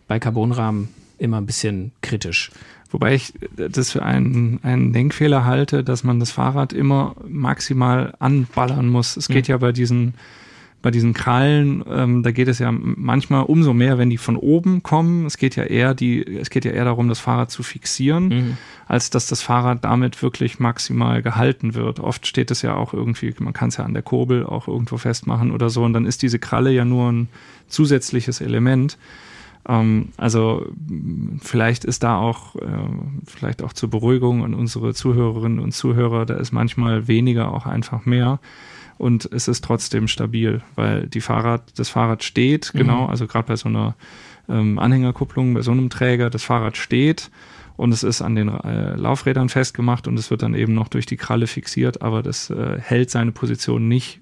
bei 0.07 0.19
Carbonrahmen 0.19 0.89
immer 1.17 1.37
ein 1.37 1.45
bisschen 1.45 1.91
kritisch. 2.01 2.51
Wobei 2.91 3.15
ich 3.15 3.33
das 3.55 3.91
für 3.91 4.03
einen, 4.03 4.59
einen 4.63 4.93
Denkfehler 4.93 5.43
halte, 5.43 5.83
dass 5.83 6.03
man 6.03 6.19
das 6.19 6.31
Fahrrad 6.31 6.71
immer 6.71 7.15
maximal 7.27 8.13
anballern 8.19 8.87
muss. 8.87 9.17
Es 9.17 9.27
geht 9.27 9.47
ja, 9.47 9.55
ja 9.55 9.57
bei 9.57 9.71
diesen 9.71 10.13
bei 10.85 10.91
diesen 10.91 11.15
Krallen, 11.15 11.83
ähm, 11.89 12.21
da 12.21 12.29
geht 12.29 12.47
es 12.47 12.59
ja 12.59 12.71
manchmal 12.71 13.45
umso 13.45 13.73
mehr, 13.73 13.97
wenn 13.97 14.11
die 14.11 14.19
von 14.19 14.37
oben 14.37 14.83
kommen. 14.83 15.25
Es 15.25 15.39
geht 15.39 15.55
ja 15.55 15.63
eher 15.63 15.95
die, 15.95 16.23
es 16.23 16.51
geht 16.51 16.63
ja 16.63 16.69
eher 16.69 16.85
darum, 16.85 17.09
das 17.09 17.17
Fahrrad 17.19 17.49
zu 17.49 17.63
fixieren, 17.63 18.27
mhm. 18.27 18.57
als 18.85 19.09
dass 19.09 19.25
das 19.25 19.41
Fahrrad 19.41 19.83
damit 19.83 20.21
wirklich 20.21 20.59
maximal 20.59 21.23
gehalten 21.23 21.73
wird. 21.73 21.99
Oft 21.99 22.27
steht 22.27 22.51
es 22.51 22.61
ja 22.61 22.75
auch 22.75 22.93
irgendwie, 22.93 23.33
man 23.39 23.51
kann 23.51 23.69
es 23.69 23.77
ja 23.77 23.83
an 23.83 23.95
der 23.95 24.03
Kurbel 24.03 24.45
auch 24.45 24.67
irgendwo 24.67 24.97
festmachen 24.97 25.49
oder 25.49 25.71
so, 25.71 25.83
und 25.83 25.93
dann 25.93 26.05
ist 26.05 26.21
diese 26.21 26.37
Kralle 26.37 26.69
ja 26.69 26.85
nur 26.85 27.11
ein 27.11 27.29
zusätzliches 27.67 28.39
Element. 28.39 28.99
Ähm, 29.67 30.09
also 30.17 30.67
vielleicht 31.41 31.83
ist 31.83 32.03
da 32.03 32.19
auch, 32.19 32.57
äh, 32.57 32.67
vielleicht 33.25 33.63
auch 33.63 33.73
zur 33.73 33.89
Beruhigung 33.89 34.45
an 34.45 34.53
unsere 34.53 34.93
Zuhörerinnen 34.93 35.57
und 35.57 35.71
Zuhörer, 35.71 36.27
da 36.27 36.35
ist 36.35 36.51
manchmal 36.51 37.07
weniger 37.07 37.51
auch 37.51 37.65
einfach 37.65 38.05
mehr 38.05 38.39
und 38.97 39.29
es 39.31 39.47
ist 39.47 39.63
trotzdem 39.63 40.07
stabil, 40.07 40.61
weil 40.75 41.07
die 41.07 41.21
Fahrrad, 41.21 41.63
das 41.77 41.89
Fahrrad 41.89 42.23
steht, 42.23 42.71
mhm. 42.73 42.79
genau, 42.79 43.05
also 43.07 43.27
gerade 43.27 43.47
bei 43.47 43.55
so 43.55 43.69
einer 43.69 43.95
ähm, 44.47 44.79
Anhängerkupplung, 44.79 45.53
bei 45.53 45.61
so 45.61 45.71
einem 45.71 45.89
Träger, 45.89 46.29
das 46.29 46.43
Fahrrad 46.43 46.77
steht 46.77 47.29
und 47.77 47.91
es 47.91 48.03
ist 48.03 48.21
an 48.21 48.35
den 48.35 48.49
äh, 48.49 48.95
Laufrädern 48.95 49.49
festgemacht 49.49 50.07
und 50.07 50.17
es 50.17 50.31
wird 50.31 50.43
dann 50.43 50.53
eben 50.53 50.73
noch 50.73 50.87
durch 50.87 51.05
die 51.05 51.17
Kralle 51.17 51.47
fixiert, 51.47 52.01
aber 52.01 52.23
das 52.23 52.49
äh, 52.49 52.79
hält 52.79 53.09
seine 53.09 53.31
Position 53.31 53.87
nicht 53.87 54.19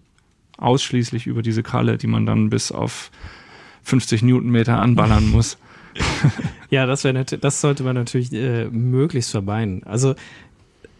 ausschließlich 0.58 1.28
über 1.28 1.42
diese 1.42 1.64
Kralle, 1.64 1.98
die 1.98 2.08
man 2.08 2.26
dann 2.26 2.50
bis 2.50 2.72
auf 2.72 3.12
50 3.84 4.24
Newtonmeter 4.24 4.80
anballern 4.80 5.28
muss. 5.32 5.58
ja, 6.72 6.88
das 6.88 7.06
das 7.40 7.62
sollte 7.62 7.84
man 7.84 7.96
natürlich 7.96 8.34
äh, 8.34 8.66
möglichst 8.66 9.30
vermeiden. 9.30 9.84
Also 9.84 10.16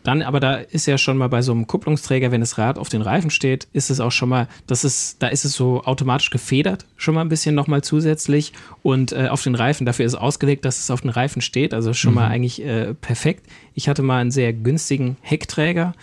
dann, 0.04 0.22
aber 0.22 0.40
da 0.40 0.56
ist 0.56 0.86
ja 0.86 0.98
schon 0.98 1.18
mal 1.18 1.30
bei 1.30 1.42
so 1.42 1.52
einem 1.52 1.66
Kupplungsträger, 1.66 2.32
wenn 2.32 2.42
das 2.42 2.58
Rad 2.58 2.78
auf 2.78 2.90
den 2.90 3.02
Reifen 3.02 3.30
steht, 3.30 3.68
ist 3.74 3.90
es 3.90 4.00
auch 4.00 4.12
schon 4.12 4.30
mal, 4.30 4.48
das 4.68 4.84
ist, 4.84 5.22
da 5.22 5.28
ist 5.28 5.46
es 5.46 5.54
so 5.54 5.84
automatisch 5.84 6.30
gefedert, 6.30 6.86
schon 6.98 7.16
mal 7.16 7.22
ein 7.22 7.30
bisschen 7.30 7.56
nochmal 7.56 7.84
zusätzlich. 7.84 8.54
Und 8.82 9.14
äh, 9.14 9.28
auf 9.30 9.44
den 9.44 9.56
Reifen, 9.56 9.86
dafür 9.86 10.06
ist 10.06 10.16
ausgelegt, 10.16 10.66
dass 10.66 10.80
es 10.80 10.92
auf 10.92 11.02
den 11.02 11.10
Reifen 11.10 11.42
steht. 11.42 11.74
Also 11.74 11.94
schon 11.94 12.12
mhm. 12.12 12.16
mal 12.16 12.28
eigentlich 12.28 12.64
äh, 12.64 12.94
perfekt. 12.94 13.46
Ich 13.74 13.88
hatte 13.88 14.04
mal 14.04 14.20
einen 14.20 14.32
sehr 14.32 14.54
günstigen 14.54 15.18
Heckträger 15.22 15.94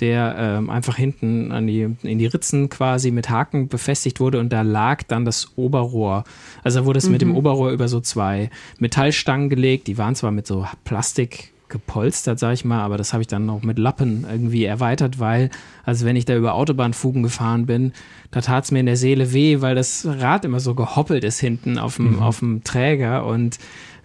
der 0.00 0.36
ähm, 0.38 0.70
einfach 0.70 0.96
hinten 0.96 1.52
an 1.52 1.66
die, 1.66 1.88
in 2.02 2.18
die 2.18 2.26
Ritzen 2.26 2.68
quasi 2.68 3.10
mit 3.10 3.30
Haken 3.30 3.68
befestigt 3.68 4.20
wurde 4.20 4.40
und 4.40 4.52
da 4.52 4.62
lag 4.62 5.02
dann 5.04 5.24
das 5.24 5.56
Oberrohr. 5.56 6.24
Also 6.62 6.80
da 6.80 6.86
wurde 6.86 6.98
es 6.98 7.06
mhm. 7.06 7.12
mit 7.12 7.22
dem 7.22 7.28
mhm. 7.30 7.36
Oberrohr 7.36 7.70
über 7.70 7.88
so 7.88 8.00
zwei 8.00 8.50
Metallstangen 8.78 9.48
gelegt, 9.48 9.86
die 9.86 9.96
waren 9.96 10.14
zwar 10.14 10.32
mit 10.32 10.46
so 10.46 10.66
Plastik 10.84 11.52
gepolstert, 11.68 12.38
sag 12.38 12.52
ich 12.52 12.64
mal, 12.64 12.82
aber 12.82 12.96
das 12.96 13.12
habe 13.12 13.22
ich 13.22 13.26
dann 13.26 13.46
noch 13.46 13.62
mit 13.62 13.78
Lappen 13.78 14.26
irgendwie 14.30 14.64
erweitert, 14.64 15.18
weil, 15.18 15.50
also 15.84 16.04
wenn 16.06 16.16
ich 16.16 16.24
da 16.24 16.36
über 16.36 16.54
Autobahnfugen 16.54 17.22
gefahren 17.22 17.66
bin, 17.66 17.92
da 18.30 18.40
tat 18.40 18.64
es 18.64 18.70
mir 18.70 18.80
in 18.80 18.86
der 18.86 18.96
Seele 18.96 19.32
weh, 19.32 19.60
weil 19.60 19.74
das 19.74 20.06
Rad 20.06 20.44
immer 20.44 20.60
so 20.60 20.74
gehoppelt 20.74 21.24
ist 21.24 21.40
hinten 21.40 21.78
auf 21.78 21.96
dem, 21.96 22.16
mhm. 22.16 22.22
auf 22.22 22.38
dem 22.38 22.62
Träger 22.64 23.26
und 23.26 23.58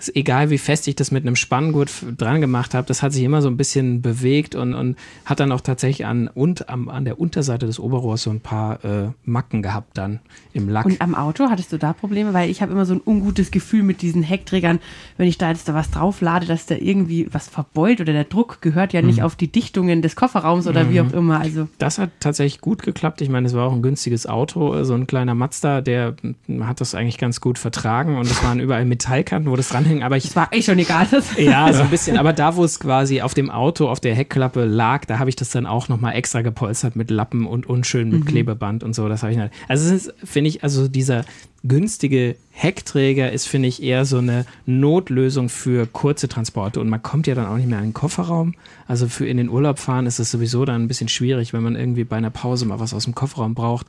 egal 0.10 0.50
wie 0.50 0.58
fest 0.58 0.88
ich 0.88 0.96
das 0.96 1.12
mit 1.12 1.26
einem 1.26 1.36
Spanngurt 1.36 1.92
dran 2.18 2.42
gemacht 2.42 2.74
habe, 2.74 2.88
das 2.88 3.04
hat 3.04 3.14
sich 3.14 3.24
immer 3.24 3.42
so 3.42 3.50
ein 3.50 3.58
bisschen 3.58 4.02
bewegt 4.02 4.56
und, 4.56 4.74
und 4.74 4.98
hat 5.26 5.40
dann 5.40 5.52
auch 5.52 5.62
tatsächlich 5.62 6.06
an, 6.06 6.28
und, 6.28 6.70
am, 6.70 6.90
an 6.90 7.06
der 7.06 7.20
Unterseite 7.20 7.66
des 7.66 7.80
Oberrohrs 7.80 8.24
so 8.24 8.30
ein 8.30 8.40
paar 8.40 8.84
äh, 8.84 9.10
Macken 9.24 9.62
gehabt 9.62 9.98
dann 9.98 10.20
im 10.54 10.70
Lack. 10.70 10.86
Und 10.86 11.02
am 11.02 11.16
Auto 11.16 11.50
hattest 11.50 11.72
du 11.72 11.78
da 11.78 11.94
Probleme? 11.94 12.34
Weil 12.34 12.50
ich 12.50 12.62
habe 12.62 12.72
immer 12.72 12.86
so 12.86 12.94
ein 12.94 13.02
ungutes 13.06 13.52
Gefühl 13.52 13.84
mit 13.84 14.02
diesen 14.02 14.24
Heckträgern, 14.24 14.80
wenn 15.18 15.28
ich 15.28 15.38
da 15.38 15.50
jetzt 15.50 15.68
da 15.68 15.74
was 15.74 15.92
drauflade, 15.92 16.46
dass 16.46 16.66
da 16.66 16.76
irgendwie 16.76 17.28
was 17.32 17.48
verbeult 17.48 18.02
oder 18.02 18.14
der 18.14 18.24
Druck 18.26 18.62
gehört 18.62 18.94
ja 18.94 19.02
nicht 19.02 19.20
mhm. 19.20 19.26
auf 19.26 19.36
die 19.36 19.52
Dichtungen 19.52 20.02
des 20.02 20.16
Kofferraums 20.16 20.68
oder 20.68 20.86
mhm. 20.86 20.90
wie 20.90 21.02
auch 21.02 21.14
immer. 21.14 21.40
Also 21.40 21.68
das 21.78 21.98
hat 21.98 22.12
tatsächlich 22.20 22.62
gut 22.62 22.84
geklappt. 22.84 23.22
Ich 23.22 23.30
meine, 23.30 23.48
es 23.48 23.54
war 23.54 23.68
auch 23.68 23.74
ein 23.74 23.82
günstiges 23.82 24.28
Auto, 24.28 24.84
so 24.84 24.94
ein 24.94 25.08
kleiner 25.08 25.36
Mazda, 25.36 25.82
der 25.82 26.16
hat 26.62 26.82
das 26.82 26.96
eigentlich 26.96 27.18
ganz 27.18 27.42
gut 27.42 27.60
vertragen 27.60 28.18
und 28.18 28.26
es 28.26 28.44
waren 28.44 28.60
überall 28.60 28.86
Metallkanten, 28.86 29.52
wo 29.52 29.56
das 29.56 29.70
dran 29.70 29.86
dranhängen, 29.92 30.04
aber 30.04 30.18
ich. 30.18 30.24
Das 30.24 30.36
war 30.36 30.52
echt 30.52 30.66
schon 30.66 30.80
egal. 30.80 31.08
ja, 31.38 31.72
so 31.74 31.84
ein 31.84 31.90
bisschen. 31.90 32.18
Aber 32.18 32.34
da, 32.34 32.56
wo 32.56 32.64
es 32.64 32.80
quasi 32.80 33.22
auf 33.22 33.34
dem 33.34 33.50
Auto, 33.50 33.88
auf 33.88 34.00
der 34.00 34.16
Heckklappe 34.16 34.66
lag, 34.66 35.06
da 35.06 35.20
habe 35.20 35.30
ich 35.30 35.36
das 35.36 35.50
dann 35.50 35.66
auch 35.66 35.90
nochmal 35.90 36.16
extra 36.16 36.42
gepolstert 36.42 36.96
mit 36.96 37.12
Lappen 37.12 37.46
und 37.46 37.68
unschön 37.68 38.10
mit 38.10 38.22
mhm. 38.22 38.26
Klebeband 38.26 38.84
und 38.84 38.96
so. 38.96 39.08
Das 39.10 39.24
habe 39.24 39.34
ich 39.34 39.38
nicht. 39.38 39.52
Also, 39.68 39.94
es 39.94 40.08
ist, 40.08 40.14
finde 40.24 40.50
ich, 40.50 40.64
also 40.64 40.88
dieser 40.88 41.26
günstige 41.64 42.38
Heckträger 42.50 43.32
ist, 43.32 43.48
finde 43.48 43.68
ich, 43.68 43.84
eher 43.84 44.06
so 44.06 44.18
eine 44.18 44.46
Notlösung 44.66 45.48
für 45.48 45.86
kurze 45.86 46.28
Transporte. 46.28 46.80
Und 46.80 46.90
man 46.90 47.04
kommt 47.04 47.28
ja 47.28 47.36
dann 47.36 47.46
auch 47.46 47.58
nicht 47.58 47.68
mehr 47.68 47.78
in 47.78 47.86
den 47.86 47.94
Kofferraum. 47.94 48.56
Also 48.88 49.08
für 49.08 49.28
in 49.28 49.38
den 49.38 49.48
Urlaub 49.48 49.78
fahren 49.78 50.08
ist 50.08 50.20
es 50.20 50.32
sowieso 50.32 50.66
dann 50.66 50.82
ein 50.82 50.88
bisschen 50.88 51.08
schwierig, 51.08 51.54
wenn 51.54 51.62
man 51.62 51.76
irgendwie 51.76 52.04
bei 52.04 52.18
einer 52.18 52.32
Pause 52.32 52.66
mal 52.66 52.80
was 52.80 52.96
aus 52.96 53.04
dem 53.04 53.14
Kofferraum 53.14 53.54
braucht 53.54 53.86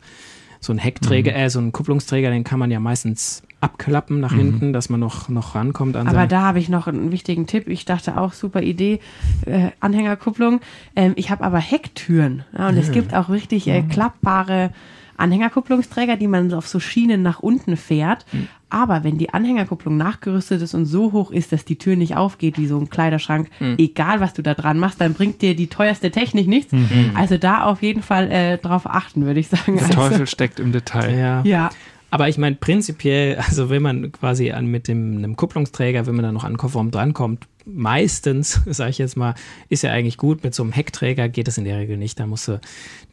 so 0.62 0.72
ein 0.72 0.78
Heckträger, 0.78 1.32
mhm. 1.32 1.38
äh, 1.38 1.50
so 1.50 1.58
ein 1.58 1.72
Kupplungsträger, 1.72 2.30
den 2.30 2.44
kann 2.44 2.58
man 2.58 2.70
ja 2.70 2.80
meistens 2.80 3.42
abklappen 3.60 4.20
nach 4.20 4.32
mhm. 4.32 4.38
hinten, 4.38 4.72
dass 4.72 4.88
man 4.88 5.00
noch, 5.00 5.28
noch 5.28 5.54
rankommt 5.54 5.96
an 5.96 6.06
Aber 6.06 6.26
da 6.26 6.42
habe 6.42 6.60
ich 6.60 6.68
noch 6.68 6.86
einen 6.86 7.10
wichtigen 7.10 7.46
Tipp. 7.46 7.68
Ich 7.68 7.84
dachte 7.84 8.16
auch, 8.16 8.32
super 8.32 8.62
Idee, 8.62 9.00
äh, 9.44 9.70
Anhängerkupplung. 9.80 10.60
Ähm, 10.96 11.12
ich 11.16 11.30
habe 11.30 11.44
aber 11.44 11.58
Hecktüren. 11.58 12.44
Ja, 12.56 12.68
und 12.68 12.76
mhm. 12.76 12.80
es 12.80 12.92
gibt 12.92 13.12
auch 13.12 13.28
richtig 13.28 13.66
äh, 13.66 13.82
klappbare 13.82 14.70
Anhängerkupplungsträger, 15.16 16.16
die 16.16 16.28
man 16.28 16.52
auf 16.52 16.68
so 16.68 16.80
Schienen 16.80 17.22
nach 17.22 17.40
unten 17.40 17.76
fährt. 17.76 18.24
Mhm. 18.32 18.48
Aber 18.70 19.04
wenn 19.04 19.18
die 19.18 19.28
Anhängerkupplung 19.34 19.96
nachgerüstet 19.96 20.62
ist 20.62 20.74
und 20.74 20.86
so 20.86 21.12
hoch 21.12 21.30
ist, 21.30 21.52
dass 21.52 21.66
die 21.66 21.76
Tür 21.76 21.94
nicht 21.94 22.16
aufgeht, 22.16 22.58
wie 22.58 22.66
so 22.66 22.78
ein 22.78 22.88
Kleiderschrank, 22.88 23.50
mhm. 23.60 23.74
egal 23.78 24.20
was 24.20 24.32
du 24.32 24.42
da 24.42 24.54
dran 24.54 24.78
machst, 24.78 25.00
dann 25.00 25.12
bringt 25.12 25.42
dir 25.42 25.54
die 25.54 25.66
teuerste 25.66 26.10
Technik 26.10 26.48
nichts. 26.48 26.72
Mhm. 26.72 27.12
Also 27.14 27.36
da 27.36 27.64
auf 27.64 27.82
jeden 27.82 28.02
Fall 28.02 28.30
äh, 28.30 28.58
drauf 28.58 28.86
achten, 28.86 29.26
würde 29.26 29.40
ich 29.40 29.48
sagen. 29.48 29.76
Der 29.76 29.86
also, 29.86 29.94
Teufel 29.94 30.26
steckt 30.26 30.58
im 30.58 30.72
Detail. 30.72 31.18
Ja. 31.18 31.42
ja. 31.44 31.70
Aber 32.12 32.28
ich 32.28 32.36
meine, 32.36 32.56
prinzipiell, 32.56 33.36
also 33.46 33.70
wenn 33.70 33.82
man 33.82 34.12
quasi 34.12 34.52
an, 34.52 34.66
mit 34.66 34.86
dem, 34.86 35.16
einem 35.16 35.34
Kupplungsträger, 35.34 36.06
wenn 36.06 36.14
man 36.14 36.24
dann 36.24 36.34
noch 36.34 36.44
an 36.44 36.52
den 36.52 36.58
Kofferraum 36.58 36.90
drankommt, 36.90 37.46
meistens, 37.66 38.60
sage 38.66 38.90
ich 38.90 38.98
jetzt 38.98 39.16
mal, 39.16 39.34
ist 39.68 39.82
ja 39.82 39.90
eigentlich 39.90 40.16
gut. 40.16 40.44
Mit 40.44 40.54
so 40.54 40.62
einem 40.62 40.72
Heckträger 40.72 41.28
geht 41.28 41.48
das 41.48 41.58
in 41.58 41.64
der 41.64 41.78
Regel 41.78 41.96
nicht. 41.96 42.18
Da 42.18 42.26
musst 42.26 42.48
du 42.48 42.60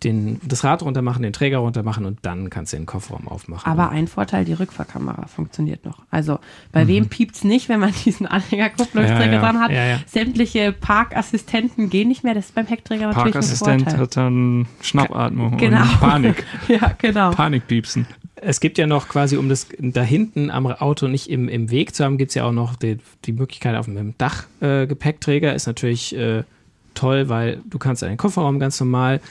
den, 0.04 0.40
das 0.44 0.64
Rad 0.64 0.82
runter 0.84 1.02
machen, 1.02 1.24
den 1.24 1.34
Träger 1.34 1.60
runter 1.60 1.84
machen 1.84 2.06
und 2.06 2.20
dann 2.24 2.50
kannst 2.50 2.74
du 2.74 2.78
den 2.78 2.86
Kofferraum 2.86 3.28
aufmachen. 3.28 3.70
Aber 3.70 3.90
ein 3.90 4.08
Vorteil, 4.08 4.46
die 4.46 4.54
Rückfahrkamera 4.54 5.28
funktioniert 5.28 5.86
noch. 5.86 6.04
Also 6.10 6.40
bei 6.72 6.84
mhm. 6.86 6.88
wem 6.90 7.10
piept 7.10 7.36
es 7.36 7.44
nicht, 7.44 7.70
wenn 7.70 7.80
man 7.80 7.94
diesen 8.06 8.28
Anhängerkupplungsträger 8.28 9.26
ja, 9.26 9.32
ja. 9.34 9.40
dran 9.40 9.60
hat? 9.60 9.72
Ja, 9.72 10.00
Sämtliche 10.06 10.72
Parkassistenten 10.72 11.90
gehen 11.90 12.08
nicht 12.08 12.24
mehr. 12.24 12.34
Das 12.34 12.48
ist 12.48 12.56
beim 12.56 12.68
Heckträger 12.68 13.08
natürlich 13.08 13.36
ein 13.36 13.44
Vorteil. 13.44 13.78
Parkassistent 13.78 14.02
hat 14.02 14.18
dann 14.18 14.68
Schnappatmung 14.82 15.58
genau. 15.58 15.82
und 15.82 16.00
Panik. 16.00 16.46
ja, 16.68 16.94
genau. 16.98 17.32
Panikpiepsen 17.32 18.06
es 18.41 18.60
gibt 18.60 18.78
ja 18.78 18.88
noch 18.88 19.08
quasi, 19.08 19.38
um 19.38 19.49
das 19.49 19.67
da 19.80 20.02
hinten 20.02 20.49
am 20.49 20.67
Auto 20.67 21.08
nicht 21.08 21.30
im, 21.30 21.49
im 21.49 21.71
Weg 21.71 21.95
zu 21.95 22.04
haben, 22.04 22.17
gibt 22.17 22.30
es 22.30 22.36
ja 22.36 22.45
auch 22.45 22.52
noch 22.52 22.75
die, 22.75 22.97
die 23.25 23.34
Möglichkeit 23.34 23.75
auf 23.75 23.86
dem 23.86 24.17
Dachgepäckträger. 24.17 25.52
Äh, 25.52 25.56
ist 25.56 25.67
natürlich 25.67 26.15
äh, 26.15 26.43
toll, 26.93 27.30
weil 27.30 27.62
du 27.69 27.78
kannst 27.80 28.04
einen 28.04 28.17
Kofferraum 28.17 28.60
ganz 28.60 28.80
normal. 28.80 29.21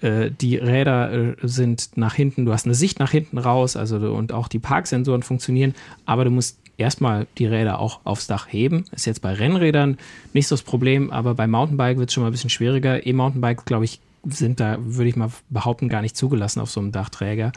Äh, 0.00 0.30
die 0.30 0.56
Räder 0.56 1.12
äh, 1.12 1.34
sind 1.42 1.90
nach 1.96 2.14
hinten, 2.14 2.44
du 2.44 2.52
hast 2.52 2.66
eine 2.66 2.74
Sicht 2.74 2.98
nach 2.98 3.10
hinten 3.10 3.38
raus, 3.38 3.76
also 3.76 3.96
und 3.96 4.32
auch 4.32 4.48
die 4.48 4.58
Parksensoren 4.58 5.22
funktionieren, 5.22 5.74
aber 6.06 6.24
du 6.24 6.30
musst 6.30 6.58
erstmal 6.78 7.26
die 7.38 7.46
Räder 7.46 7.78
auch 7.78 8.00
aufs 8.04 8.26
Dach 8.26 8.46
heben. 8.48 8.86
Ist 8.92 9.06
jetzt 9.06 9.20
bei 9.20 9.34
Rennrädern 9.34 9.98
nicht 10.32 10.48
so 10.48 10.54
das 10.54 10.62
Problem, 10.62 11.10
aber 11.10 11.34
bei 11.34 11.46
Mountainbike 11.46 11.98
wird 11.98 12.08
es 12.08 12.14
schon 12.14 12.22
mal 12.22 12.30
ein 12.30 12.32
bisschen 12.32 12.50
schwieriger. 12.50 13.06
E-Mountainbike, 13.06 13.66
glaube 13.66 13.84
ich, 13.84 14.00
sind 14.24 14.60
da, 14.60 14.78
würde 14.80 15.08
ich 15.08 15.16
mal 15.16 15.30
behaupten, 15.48 15.88
gar 15.88 16.02
nicht 16.02 16.16
zugelassen 16.16 16.60
auf 16.60 16.70
so 16.70 16.80
einem 16.80 16.92
Dachträger. 16.92 17.52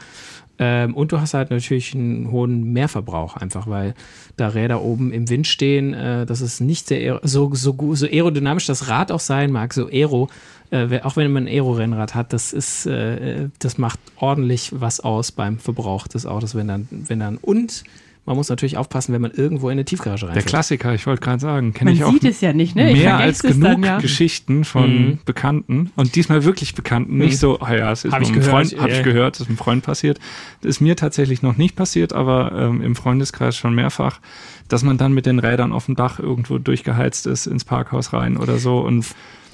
Ähm, 0.58 0.94
und 0.94 1.12
du 1.12 1.20
hast 1.20 1.34
halt 1.34 1.50
natürlich 1.50 1.94
einen 1.94 2.30
hohen 2.30 2.72
Mehrverbrauch, 2.72 3.36
einfach 3.36 3.66
weil 3.66 3.94
da 4.36 4.48
Räder 4.48 4.82
oben 4.82 5.12
im 5.12 5.28
Wind 5.28 5.46
stehen. 5.46 5.94
Äh, 5.94 6.26
das 6.26 6.40
ist 6.40 6.60
nicht 6.60 6.86
sehr 6.86 7.20
so, 7.24 7.52
so, 7.54 7.94
so 7.94 8.06
aerodynamisch 8.06 8.66
das 8.66 8.88
Rad 8.88 9.10
auch 9.10 9.20
sein 9.20 9.50
mag, 9.50 9.74
so 9.74 9.88
aero. 9.88 10.28
Äh, 10.70 11.00
auch 11.02 11.16
wenn 11.16 11.30
man 11.32 11.44
ein 11.44 11.48
Aero-Rennrad 11.48 12.14
hat, 12.14 12.32
das 12.32 12.52
ist, 12.52 12.86
äh, 12.86 13.48
das 13.58 13.78
macht 13.78 13.98
ordentlich 14.16 14.72
was 14.74 15.00
aus 15.00 15.32
beim 15.32 15.58
Verbrauch 15.58 16.06
des 16.06 16.26
Autos, 16.26 16.54
wenn 16.54 16.68
dann, 16.68 16.88
wenn 16.90 17.20
dann 17.20 17.36
und 17.36 17.84
man 18.26 18.36
muss 18.36 18.48
natürlich 18.48 18.78
aufpassen, 18.78 19.12
wenn 19.12 19.20
man 19.20 19.32
irgendwo 19.32 19.68
in 19.68 19.72
eine 19.72 19.84
Tiefgarage 19.84 20.26
reinfährt. 20.26 20.44
Der 20.44 20.48
Klassiker, 20.48 20.94
ich 20.94 21.06
wollte 21.06 21.20
gerade 21.20 21.40
sagen, 21.40 21.74
kenne 21.74 21.92
ich 21.92 22.02
auch. 22.04 22.12
Man 22.12 22.20
sieht 22.20 22.30
es 22.30 22.40
ja 22.40 22.52
nicht, 22.54 22.74
ne? 22.74 22.90
Ich 22.90 22.98
mehr 22.98 23.18
als 23.18 23.42
genug 23.42 23.62
dann, 23.62 23.82
ja. 23.82 23.98
Geschichten 23.98 24.64
von 24.64 24.90
mhm. 24.90 25.18
Bekannten 25.26 25.90
und 25.96 26.14
diesmal 26.16 26.44
wirklich 26.44 26.74
Bekannten. 26.74 27.18
Nicht 27.18 27.34
mhm. 27.34 27.38
so, 27.38 27.60
ah 27.60 27.74
ja, 27.74 27.92
es 27.92 28.04
ist 28.04 28.12
hab 28.12 28.22
ich 28.22 28.32
gehört, 28.32 28.50
Freund, 28.50 28.80
habe 28.80 28.92
ich 28.92 29.02
gehört, 29.02 29.34
das 29.34 29.42
ist 29.42 29.48
einem 29.48 29.58
Freund 29.58 29.84
passiert. 29.84 30.18
Das 30.62 30.70
ist 30.70 30.80
mir 30.80 30.96
tatsächlich 30.96 31.42
noch 31.42 31.56
nicht 31.58 31.76
passiert, 31.76 32.14
aber 32.14 32.52
ähm, 32.52 32.80
im 32.80 32.96
Freundeskreis 32.96 33.56
schon 33.56 33.74
mehrfach, 33.74 34.20
dass 34.68 34.82
man 34.82 34.96
dann 34.96 35.12
mit 35.12 35.26
den 35.26 35.38
Rädern 35.38 35.72
auf 35.72 35.86
dem 35.86 35.94
Dach 35.94 36.18
irgendwo 36.18 36.58
durchgeheizt 36.58 37.26
ist 37.26 37.46
ins 37.46 37.64
Parkhaus 37.64 38.14
rein 38.14 38.38
oder 38.38 38.56
so 38.56 38.78
und 38.78 39.04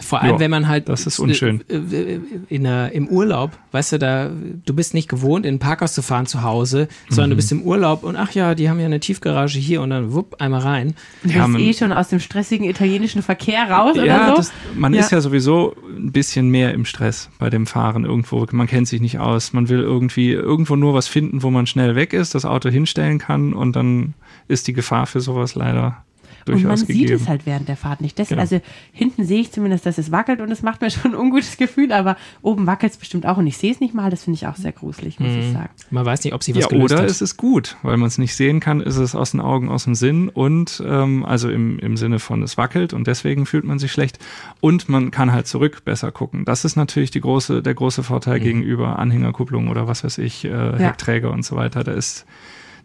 vor 0.01 0.21
allem, 0.21 0.33
jo, 0.33 0.41
wenn 0.41 0.51
man 0.51 0.69
halt. 0.69 0.89
Das 0.89 1.07
ist 1.07 1.19
unschön. 1.19 1.63
Äh, 1.69 1.77
äh, 1.77 2.21
in 2.49 2.65
der, 2.65 2.93
Im 2.93 3.09
Urlaub, 3.09 3.53
weißt 3.73 3.93
du, 3.93 3.99
da, 3.99 4.31
du 4.65 4.75
bist 4.75 4.95
nicht 4.95 5.09
gewohnt, 5.09 5.47
in 5.47 5.57
ein 5.57 5.59
Parkhaus 5.59 5.93
zu 5.93 6.03
fahren 6.03 6.27
zu 6.27 6.43
Hause, 6.43 6.89
sondern 7.09 7.29
mhm. 7.29 7.33
du 7.33 7.37
bist 7.37 7.53
im 7.53 7.63
Urlaub 7.63 8.03
und 8.03 8.17
ach 8.17 8.33
ja, 8.33 8.55
die 8.55 8.69
haben 8.69 8.81
ja 8.81 8.87
eine 8.87 9.01
Tiefgarage 9.01 9.59
hier 9.59 9.83
und 9.83 9.91
dann 9.91 10.13
wupp, 10.13 10.37
einmal 10.41 10.61
rein. 10.61 10.95
Du 11.23 11.31
ja, 11.31 11.47
bist 11.47 11.59
eh 11.59 11.73
schon 11.75 11.93
aus 11.93 12.09
dem 12.09 12.21
stressigen 12.21 12.69
italienischen 12.69 13.23
Verkehr 13.23 13.71
raus 13.71 13.97
ja, 13.97 14.03
oder 14.03 14.29
so. 14.31 14.37
Das, 14.37 14.53
man 14.75 14.95
ja. 14.95 15.01
ist 15.01 15.13
ja 15.13 15.21
sowieso 15.21 15.75
ein 15.97 16.13
bisschen 16.13 16.49
mehr 16.49 16.73
im 16.73 16.85
Stress 16.85 17.31
bei 17.39 17.51
dem 17.51 17.67
Fahren 17.67 18.05
irgendwo. 18.05 18.47
Man 18.53 18.67
kennt 18.67 18.89
sich 18.89 19.01
nicht 19.01 19.19
aus. 19.19 19.53
Man 19.53 19.69
will 19.69 19.81
irgendwie 19.81 20.33
irgendwo 20.33 20.77
nur 20.77 20.95
was 20.95 21.09
finden, 21.09 21.43
wo 21.43 21.51
man 21.51 21.67
schnell 21.67 21.95
weg 21.95 22.13
ist, 22.13 22.35
das 22.35 22.45
Auto 22.45 22.69
hinstellen 22.69 23.19
kann 23.19 23.53
und 23.53 23.77
dann 23.77 24.15
ist 24.49 24.67
die 24.67 24.73
Gefahr 24.73 25.07
für 25.07 25.21
sowas 25.21 25.55
leider 25.55 26.05
und 26.53 26.65
man 26.65 26.79
gegeben. 26.79 26.99
sieht 26.99 27.11
es 27.11 27.29
halt 27.29 27.47
während 27.47 27.69
der 27.69 27.77
Fahrt 27.77 28.01
nicht. 28.01 28.19
Das, 28.19 28.29
genau. 28.29 28.41
Also 28.41 28.61
hinten 28.93 29.25
sehe 29.25 29.41
ich 29.41 29.53
zumindest, 29.53 29.87
dass 29.87 29.99
es 29.99 30.11
wackelt 30.11 30.41
und 30.41 30.51
es 30.51 30.63
macht 30.63 30.81
mir 30.81 30.91
schon 30.91 31.13
ein 31.13 31.21
ungutes 31.21 31.57
Gefühl, 31.57 31.93
aber 31.93 32.17
oben 32.43 32.67
wackelt 32.67 32.93
es 32.93 32.99
bestimmt 32.99 33.27
auch 33.27 33.37
und 33.37 33.47
ich 33.47 33.57
sehe 33.57 33.73
es 33.73 33.81
nicht 33.81 33.95
mal. 33.95 34.11
Das 34.11 34.25
finde 34.25 34.37
ich 34.37 34.47
auch 34.47 34.57
sehr 34.57 34.73
gruselig, 34.73 35.21
muss 35.21 35.31
mhm. 35.31 35.39
ich 35.39 35.53
sagen. 35.53 35.71
Man 35.91 36.05
weiß 36.05 36.25
nicht, 36.25 36.35
ob 36.35 36.43
sie 36.43 36.55
was 36.55 36.63
ja, 36.63 36.69
gelöst 36.69 36.93
oder 36.93 37.03
hat. 37.03 37.11
ist 37.11 37.23
es 37.23 37.37
gut, 37.37 37.77
weil 37.83 37.97
man 37.97 38.09
es 38.09 38.19
nicht 38.19 38.35
sehen 38.35 38.61
kann, 38.61 38.81
ist 38.81 38.97
es 38.97 39.15
aus 39.15 39.33
den 39.33 39.41
Augen, 39.41 39.69
aus 39.69 39.85
dem 39.85 39.95
Sinn 39.95 40.29
und 40.29 40.83
ähm, 40.87 41.25
also 41.25 41.51
im, 41.51 41.79
im 41.79 41.97
Sinne 41.97 42.19
von 42.19 42.43
es 42.43 42.57
wackelt 42.57 42.93
und 42.93 43.07
deswegen 43.07 43.47
fühlt 43.47 43.65
man 43.65 43.79
sich 43.79 43.93
schlecht 43.93 44.19
und 44.61 44.89
man 44.89 45.11
kann 45.11 45.33
halt 45.33 45.47
zurück 45.47 45.85
besser 45.85 46.13
gucken. 46.13 46.45
Das 46.45 46.65
ist 46.65 46.77
natürlich 46.77 47.11
die 47.11 47.21
große, 47.21 47.63
der 47.63 47.75
große 47.75 48.03
Vorteil 48.03 48.39
mhm. 48.39 48.45
gegenüber 48.45 48.99
Anhängerkupplung 48.99 49.69
oder 49.69 49.87
was 49.87 50.05
weiß 50.05 50.19
ich, 50.19 50.45
äh, 50.45 50.49
ja. 50.49 50.77
Heckträger 50.77 51.31
und 51.31 51.45
so 51.45 51.57
weiter. 51.57 51.85
Da 51.85 51.93
ist 51.93 52.27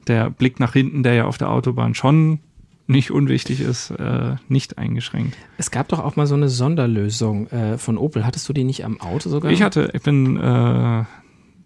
der 0.08 0.30
Blick 0.30 0.60
nach 0.60 0.74
hinten, 0.74 1.04
der 1.04 1.14
ja 1.14 1.26
auf 1.26 1.38
der 1.38 1.50
Autobahn 1.50 1.96
schon 1.96 2.40
nicht 2.88 3.12
unwichtig 3.12 3.62
ist, 3.62 3.92
äh, 3.92 4.36
nicht 4.48 4.78
eingeschränkt. 4.78 5.36
Es 5.58 5.72
gab 5.72 5.88
doch 5.88 6.00
auch 6.00 6.16
mal 6.16 6.28
so 6.28 6.36
eine 6.36 6.50
Sonderlösung 6.50 7.48
äh, 7.48 7.78
von 7.78 7.98
Opel. 7.98 8.26
Hattest 8.26 8.48
du 8.48 8.54
die 8.54 8.64
nicht 8.64 8.86
am 8.86 9.02
Auto 9.02 9.30
sogar? 9.30 9.52
Ich 9.52 9.62
hatte, 9.62 9.90
ich 9.94 10.04
bin 10.04 10.38
äh, 10.38 11.04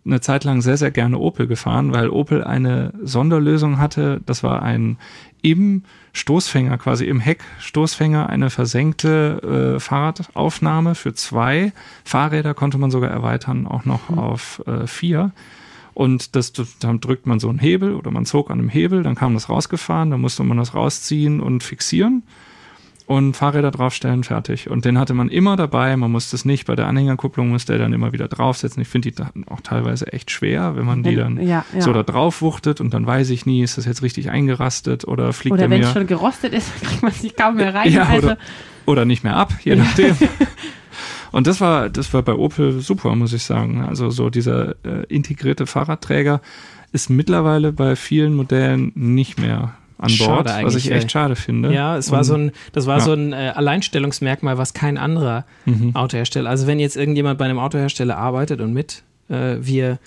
eine 0.05 0.21
Zeit 0.21 0.43
lang 0.43 0.61
sehr, 0.61 0.77
sehr 0.77 0.91
gerne 0.91 1.17
Opel 1.17 1.47
gefahren, 1.47 1.93
weil 1.93 2.09
Opel 2.09 2.43
eine 2.43 2.93
Sonderlösung 3.03 3.79
hatte. 3.79 4.21
Das 4.25 4.43
war 4.43 4.61
ein 4.63 4.97
im 5.41 5.83
Stoßfänger, 6.13 6.77
quasi 6.77 7.05
im 7.05 7.19
Heckstoßfänger, 7.19 8.29
eine 8.29 8.49
versenkte 8.49 9.75
äh, 9.75 9.79
Fahrradaufnahme 9.79 10.95
für 10.95 11.13
zwei 11.13 11.71
Fahrräder 12.03 12.53
konnte 12.53 12.77
man 12.77 12.91
sogar 12.91 13.09
erweitern, 13.09 13.67
auch 13.67 13.85
noch 13.85 14.09
mhm. 14.09 14.19
auf 14.19 14.61
äh, 14.65 14.87
vier. 14.87 15.31
Und 15.99 16.37
das, 16.37 16.53
dann 16.79 17.01
drückt 17.01 17.27
man 17.27 17.41
so 17.41 17.49
einen 17.49 17.59
Hebel 17.59 17.93
oder 17.93 18.09
man 18.09 18.25
zog 18.25 18.51
an 18.51 18.59
einem 18.59 18.69
Hebel, 18.69 19.03
dann 19.03 19.15
kam 19.15 19.33
das 19.33 19.49
rausgefahren, 19.49 20.11
dann 20.11 20.21
musste 20.21 20.45
man 20.45 20.55
das 20.55 20.73
rausziehen 20.73 21.41
und 21.41 21.61
fixieren 21.61 22.23
und 23.05 23.35
Fahrräder 23.35 23.69
draufstellen, 23.69 24.23
fertig. 24.23 24.69
Und 24.69 24.85
den 24.85 24.97
hatte 24.97 25.13
man 25.13 25.27
immer 25.27 25.57
dabei. 25.57 25.97
Man 25.97 26.09
musste 26.09 26.37
es 26.37 26.45
nicht 26.45 26.67
bei 26.67 26.77
der 26.77 26.87
Anhängerkupplung, 26.87 27.49
musste 27.49 27.73
er 27.73 27.79
dann 27.79 27.91
immer 27.91 28.13
wieder 28.13 28.29
draufsetzen. 28.29 28.81
Ich 28.81 28.87
finde 28.87 29.11
die 29.11 29.23
auch 29.49 29.59
teilweise 29.59 30.13
echt 30.13 30.31
schwer, 30.31 30.77
wenn 30.77 30.85
man 30.85 31.03
die 31.03 31.17
dann 31.17 31.35
ja, 31.45 31.65
ja. 31.73 31.81
so 31.81 31.91
da 31.91 32.03
drauf 32.03 32.41
wuchtet 32.41 32.79
und 32.79 32.93
dann 32.93 33.05
weiß 33.05 33.29
ich 33.31 33.45
nie, 33.45 33.61
ist 33.61 33.77
das 33.77 33.83
jetzt 33.83 34.01
richtig 34.01 34.29
eingerastet 34.29 35.05
oder 35.05 35.33
fliegt 35.33 35.51
oder 35.51 35.63
er 35.63 35.67
mir... 35.67 35.75
Oder 35.75 35.83
wenn 35.83 35.89
es 35.89 35.93
schon 35.95 36.07
gerostet 36.07 36.53
ist, 36.53 36.73
kriegt 36.81 37.03
man 37.03 37.11
sich 37.11 37.35
kaum 37.35 37.57
mehr 37.57 37.73
rein. 37.73 37.91
Ja, 37.91 38.03
also. 38.03 38.27
oder, 38.27 38.37
oder 38.85 39.03
nicht 39.03 39.25
mehr 39.25 39.35
ab, 39.35 39.51
je 39.65 39.75
nachdem. 39.75 40.15
Und 41.31 41.47
das 41.47 41.61
war, 41.61 41.89
das 41.89 42.13
war 42.13 42.21
bei 42.23 42.33
Opel 42.33 42.81
super, 42.81 43.15
muss 43.15 43.33
ich 43.33 43.43
sagen. 43.43 43.83
Also 43.87 44.09
so 44.09 44.29
dieser 44.29 44.75
äh, 44.83 45.05
integrierte 45.07 45.65
Fahrradträger 45.65 46.41
ist 46.91 47.09
mittlerweile 47.09 47.71
bei 47.71 47.95
vielen 47.95 48.33
Modellen 48.33 48.91
nicht 48.95 49.39
mehr 49.39 49.75
an 49.99 50.11
Bord, 50.17 50.47
was 50.47 50.75
ich 50.75 50.91
echt 50.91 51.11
schade 51.11 51.35
finde. 51.35 51.73
Ja, 51.73 51.97
es 51.97 52.09
war 52.09 52.23
so 52.23 52.33
ein, 52.33 52.51
das 52.71 52.87
war 52.87 52.99
ja. 52.99 53.03
so 53.03 53.11
ein 53.11 53.33
äh, 53.33 53.51
Alleinstellungsmerkmal, 53.53 54.57
was 54.57 54.73
kein 54.73 54.97
anderer 54.97 55.45
mhm. 55.65 55.93
Autohersteller. 55.93 56.49
Also 56.49 56.67
wenn 56.67 56.79
jetzt 56.79 56.95
irgendjemand 56.95 57.37
bei 57.37 57.45
einem 57.45 57.59
Autohersteller 57.59 58.17
arbeitet 58.17 58.61
und 58.61 58.73
mit, 58.73 59.03
äh, 59.27 59.57
wir 59.59 59.99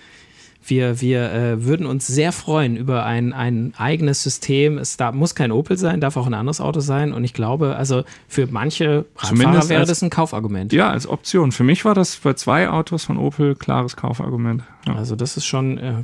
wir, 0.64 1.00
wir 1.00 1.32
äh, 1.32 1.64
würden 1.64 1.86
uns 1.86 2.06
sehr 2.06 2.32
freuen 2.32 2.76
über 2.76 3.04
ein, 3.04 3.32
ein 3.32 3.74
eigenes 3.76 4.22
System. 4.22 4.78
Es 4.78 4.96
da, 4.96 5.12
muss 5.12 5.34
kein 5.34 5.50
Opel 5.50 5.76
sein, 5.76 6.00
darf 6.00 6.16
auch 6.16 6.26
ein 6.26 6.34
anderes 6.34 6.60
Auto 6.60 6.80
sein. 6.80 7.12
Und 7.12 7.24
ich 7.24 7.34
glaube, 7.34 7.76
also 7.76 8.04
für 8.28 8.46
manche 8.46 9.04
Radfahrer 9.16 9.68
wäre 9.68 9.80
als, 9.80 9.88
das 9.88 10.02
ein 10.02 10.10
Kaufargument. 10.10 10.72
Ja, 10.72 10.90
als 10.90 11.06
Option. 11.06 11.52
Für 11.52 11.64
mich 11.64 11.84
war 11.84 11.94
das 11.94 12.16
bei 12.16 12.34
zwei 12.34 12.68
Autos 12.68 13.04
von 13.04 13.16
Opel 13.16 13.56
klares 13.56 13.96
Kaufargument. 13.96 14.62
Ja. 14.86 14.94
Also 14.94 15.16
das 15.16 15.36
ist 15.36 15.46
schon. 15.46 15.78
Äh, 15.78 15.94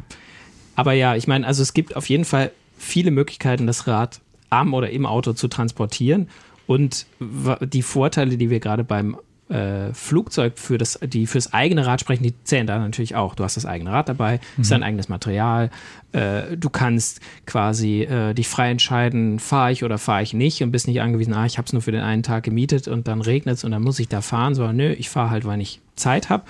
aber 0.75 0.92
ja, 0.92 1.14
ich 1.14 1.27
meine, 1.27 1.47
also 1.47 1.62
es 1.62 1.73
gibt 1.73 1.97
auf 1.97 2.09
jeden 2.09 2.25
Fall 2.25 2.51
viele 2.77 3.11
Möglichkeiten, 3.11 3.66
das 3.66 3.87
Rad 3.87 4.21
am 4.51 4.75
oder 4.75 4.90
im 4.90 5.07
Auto 5.07 5.33
zu 5.33 5.49
transportieren. 5.49 6.29
Und 6.66 7.07
die 7.18 7.83
Vorteile, 7.83 8.37
die 8.37 8.51
wir 8.51 8.61
gerade 8.61 8.85
beim 8.85 9.16
äh, 9.49 9.93
Flugzeug 9.95 10.59
für 10.59 10.79
das, 10.79 10.99
die 11.03 11.27
fürs 11.27 11.53
eigene 11.53 11.87
Rad 11.87 12.01
sprechen, 12.01 12.23
die 12.23 12.35
zählen 12.45 12.67
da 12.67 12.79
natürlich 12.79 13.15
auch. 13.15 13.35
Du 13.35 13.45
hast 13.45 13.57
das 13.57 13.67
eigene 13.67 13.91
Rad 13.91 14.09
dabei, 14.09 14.41
mhm. 14.57 14.63
ist 14.63 14.71
dein 14.71 14.83
eigenes 14.83 15.09
Material. 15.09 15.71
Äh, 16.13 16.57
du 16.57 16.71
kannst 16.71 17.21
quasi 17.47 18.03
äh, 18.03 18.35
dich 18.35 18.49
frei 18.49 18.71
entscheiden, 18.71 19.39
fahre 19.39 19.73
ich 19.73 19.85
oder 19.85 19.99
fahre 19.99 20.23
ich 20.23 20.35
nicht 20.35 20.63
und 20.63 20.71
bist 20.71 20.87
nicht 20.87 21.01
angewiesen, 21.01 21.35
ah, 21.35 21.47
ich 21.47 21.59
habe 21.59 21.67
es 21.67 21.73
nur 21.73 21.83
für 21.83 21.93
den 21.93 22.03
einen 22.03 22.23
Tag 22.23 22.45
gemietet 22.45 22.89
und 22.89 23.09
dann 23.09 23.21
regnet 23.21 23.57
es 23.57 23.65
und 23.65 23.71
dann 23.71 23.83
muss 23.83 23.99
ich 23.99 24.09
da 24.09 24.21
fahren, 24.21 24.55
sondern 24.55 24.77
nö, 24.77 24.93
ich 24.93 25.09
fahre 25.09 25.31
halt, 25.31 25.45
weil 25.45 25.61
ich 25.61 25.81
Zeit 25.97 26.31
habe. 26.31 26.45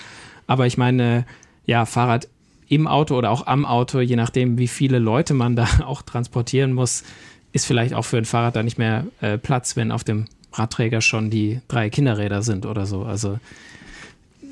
Aber 0.46 0.66
ich 0.66 0.78
meine, 0.78 1.24
ja, 1.66 1.84
Fahrrad 1.86 2.28
im 2.68 2.86
Auto 2.86 3.16
oder 3.16 3.30
auch 3.30 3.46
am 3.46 3.64
Auto, 3.64 4.00
je 4.00 4.16
nachdem, 4.16 4.58
wie 4.58 4.68
viele 4.68 4.98
Leute 4.98 5.34
man 5.34 5.56
da 5.56 5.66
auch 5.86 6.02
transportieren 6.02 6.72
muss, 6.72 7.04
ist 7.52 7.66
vielleicht 7.66 7.94
auch 7.94 8.04
für 8.04 8.18
ein 8.18 8.24
Fahrrad 8.24 8.56
da 8.56 8.62
nicht 8.62 8.78
mehr 8.78 9.04
äh, 9.20 9.38
Platz, 9.38 9.76
wenn 9.76 9.90
auf 9.90 10.04
dem 10.04 10.26
Radträger 10.58 11.00
schon 11.00 11.30
die 11.30 11.60
drei 11.68 11.90
Kinderräder 11.90 12.42
sind 12.42 12.66
oder 12.66 12.86
so. 12.86 13.02
Also 13.02 13.38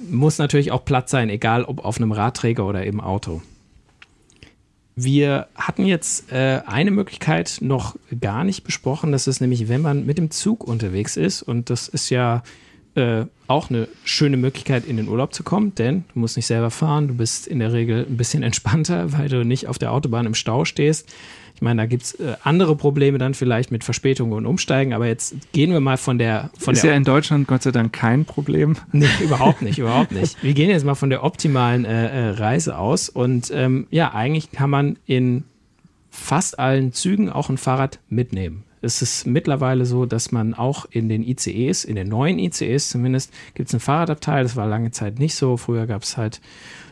muss 0.09 0.39
natürlich 0.39 0.73
auch 0.73 0.85
Platz 0.85 1.11
sein, 1.11 1.31
egal 1.31 1.65
ob 1.65 1.85
auf 1.85 1.97
einem 1.97 2.13
Radträger 2.13 2.67
oder 2.67 2.85
im 2.85 3.01
Auto. 3.01 3.43
Wir 4.95 5.49
hatten 5.55 5.85
jetzt 5.85 6.33
äh, 6.33 6.63
eine 6.67 6.91
Möglichkeit 6.91 7.59
noch 7.61 7.97
gar 8.19 8.45
nicht 8.45 8.65
besprochen. 8.65 9.13
Das 9.13 9.27
ist 9.27 9.41
nämlich, 9.41 9.69
wenn 9.69 9.83
man 9.83 10.07
mit 10.07 10.17
dem 10.17 10.31
Zug 10.31 10.65
unterwegs 10.65 11.19
ist. 11.19 11.43
Und 11.43 11.69
das 11.69 11.87
ist 11.87 12.09
ja 12.09 12.43
äh, 12.95 13.27
auch 13.47 13.69
eine 13.69 13.89
schöne 14.05 14.39
Möglichkeit, 14.39 14.87
in 14.87 14.97
den 14.97 15.09
Urlaub 15.09 15.35
zu 15.35 15.43
kommen, 15.43 15.75
denn 15.75 16.05
du 16.15 16.21
musst 16.21 16.37
nicht 16.37 16.47
selber 16.47 16.71
fahren, 16.71 17.09
du 17.09 17.15
bist 17.15 17.47
in 17.47 17.59
der 17.59 17.75
Regel 17.75 18.07
ein 18.09 18.17
bisschen 18.17 18.43
entspannter, 18.43 19.13
weil 19.13 19.29
du 19.29 19.45
nicht 19.45 19.69
auf 19.69 19.79
der 19.79 19.93
Autobahn 19.93 20.25
im 20.25 20.35
Stau 20.35 20.65
stehst. 20.65 21.13
Ich 21.57 21.63
meine, 21.63 21.83
da 21.83 21.87
gibt 21.87 22.03
es 22.03 22.15
äh, 22.15 22.35
andere 22.43 22.77
Probleme 22.77 23.17
dann 23.17 23.33
vielleicht 23.33 23.73
mit 23.73 23.83
Verspätungen 23.83 24.35
und 24.35 24.45
Umsteigen, 24.45 24.93
aber 24.93 25.07
jetzt 25.07 25.35
gehen 25.53 25.73
wir 25.73 25.81
mal 25.81 25.97
von 25.97 26.19
der. 26.19 26.51
Von 26.59 26.75
ist 26.75 26.85
der 26.85 26.91
ja 26.91 26.97
in 26.99 27.05
Deutschland 27.05 27.49
Gott 27.49 27.63
sei 27.63 27.71
Dank 27.71 27.95
kein 27.95 28.27
Problem. 28.27 28.77
Nee, 28.93 29.07
überhaupt 29.23 29.63
nicht, 29.63 29.79
überhaupt 29.79 30.13
nicht. 30.13 30.37
Wir 30.43 30.53
gehen 30.53 30.69
jetzt 30.69 30.85
mal 30.85 30.95
von 30.95 31.09
der 31.09 31.25
optimalen 31.25 31.87
äh, 31.87 32.09
äh, 32.09 32.31
Reise 32.33 32.79
aus 32.79 33.09
und 33.09 33.51
ähm, 33.55 33.87
ja, 33.91 34.13
eigentlich 34.13 34.53
kann 34.53 34.69
man 34.69 34.99
in 35.07 35.45
fast 36.11 36.59
allen 36.59 36.93
Zügen 36.93 37.31
auch 37.31 37.49
ein 37.49 37.57
Fahrrad 37.57 38.01
mitnehmen. 38.11 38.65
Es 38.83 39.01
ist 39.01 39.27
mittlerweile 39.27 39.87
so, 39.87 40.05
dass 40.05 40.33
man 40.33 40.53
auch 40.53 40.85
in 40.91 41.09
den 41.09 41.23
ICEs, 41.23 41.85
in 41.85 41.97
den 41.97 42.09
neuen 42.09 42.39
ICEs 42.39 42.91
zumindest, 42.91 43.33
gibt 43.55 43.71
es 43.71 43.75
ein 43.75 43.81
Fahrradabteil. 43.81 44.43
Das 44.43 44.57
war 44.57 44.67
lange 44.67 44.91
Zeit 44.91 45.19
nicht 45.19 45.35
so. 45.35 45.57
Früher 45.57 45.87
gab 45.87 46.03
es 46.03 46.19
halt 46.19 46.43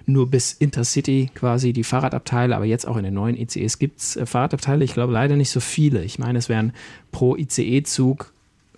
nur 0.06 0.30
bis 0.30 0.52
Intercity 0.52 1.30
quasi 1.34 1.72
die 1.72 1.84
Fahrradabteile, 1.84 2.54
aber 2.54 2.64
jetzt 2.64 2.86
auch 2.86 2.96
in 2.96 3.04
den 3.04 3.14
neuen 3.14 3.36
ICEs 3.36 3.78
gibt 3.78 4.00
es 4.00 4.16
äh, 4.16 4.26
Fahrradabteile. 4.26 4.84
Ich 4.84 4.94
glaube 4.94 5.12
leider 5.12 5.36
nicht 5.36 5.50
so 5.50 5.60
viele. 5.60 6.02
Ich 6.04 6.18
meine, 6.18 6.38
es 6.38 6.48
wären 6.48 6.72
pro 7.12 7.36
ICE-Zug 7.36 8.32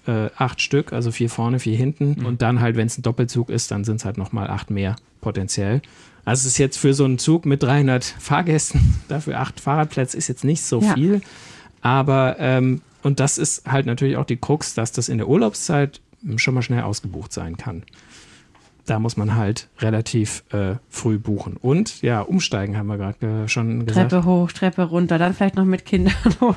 äh, 0.07 0.31
acht 0.37 0.61
Stück, 0.61 0.93
also 0.93 1.11
vier 1.11 1.31
vorne, 1.31 1.59
vier 1.59 1.77
hinten. 1.77 2.17
Mhm. 2.19 2.27
Und 2.27 2.43
dann 2.43 2.61
halt, 2.61 2.77
wenn 2.77 2.87
es 2.87 2.99
ein 2.99 3.03
Doppelzug 3.03 3.51
ist, 3.51 3.71
dann 3.71 3.85
sind 3.85 3.97
es 3.97 4.05
halt 4.05 4.19
nochmal 4.19 4.49
acht 4.49 4.71
mehr 4.71 4.97
potenziell. 5.21 5.83
Also 6.25 6.41
es 6.41 6.53
ist 6.53 6.59
jetzt 6.59 6.77
für 6.77 6.95
so 6.95 7.05
einen 7.05 7.19
Zug 7.19 7.47
mit 7.47 7.63
300 7.63 8.05
Fahrgästen, 8.05 8.95
dafür 9.09 9.41
acht 9.41 9.61
Fahrradplätze 9.61 10.17
ist 10.17 10.29
jetzt 10.29 10.45
nicht 10.45 10.63
so 10.63 10.81
ja. 10.81 10.95
viel. 10.95 11.21
Aber 11.83 12.37
ähm, 12.39 12.83
und 13.03 13.21
das 13.21 13.39
ist 13.39 13.71
halt 13.71 13.87
natürlich 13.87 14.17
auch 14.17 14.25
die 14.25 14.37
Krux, 14.37 14.75
dass 14.75 14.91
das 14.91 15.09
in 15.09 15.19
der 15.19 15.29
Urlaubszeit 15.29 16.01
schon 16.37 16.55
mal 16.55 16.63
schnell 16.63 16.83
ausgebucht 16.83 17.33
sein 17.33 17.57
kann. 17.57 17.85
Da 18.87 18.99
muss 18.99 19.17
man 19.17 19.35
halt 19.35 19.69
relativ 19.81 20.45
äh, 20.53 20.77
früh 20.89 21.19
buchen. 21.19 21.57
Und 21.57 22.03
ja, 22.03 22.21
umsteigen 22.21 22.77
haben 22.79 22.87
wir 22.87 22.97
gerade 22.97 23.45
äh, 23.45 23.49
schon 23.49 23.85
gesagt. 23.85 24.11
Treppe 24.11 24.25
hoch, 24.25 24.53
Treppe 24.53 24.83
runter, 24.85 25.19
dann 25.19 25.35
vielleicht 25.35 25.57
noch 25.57 25.65
mit 25.65 25.85
Kindern. 25.85 26.15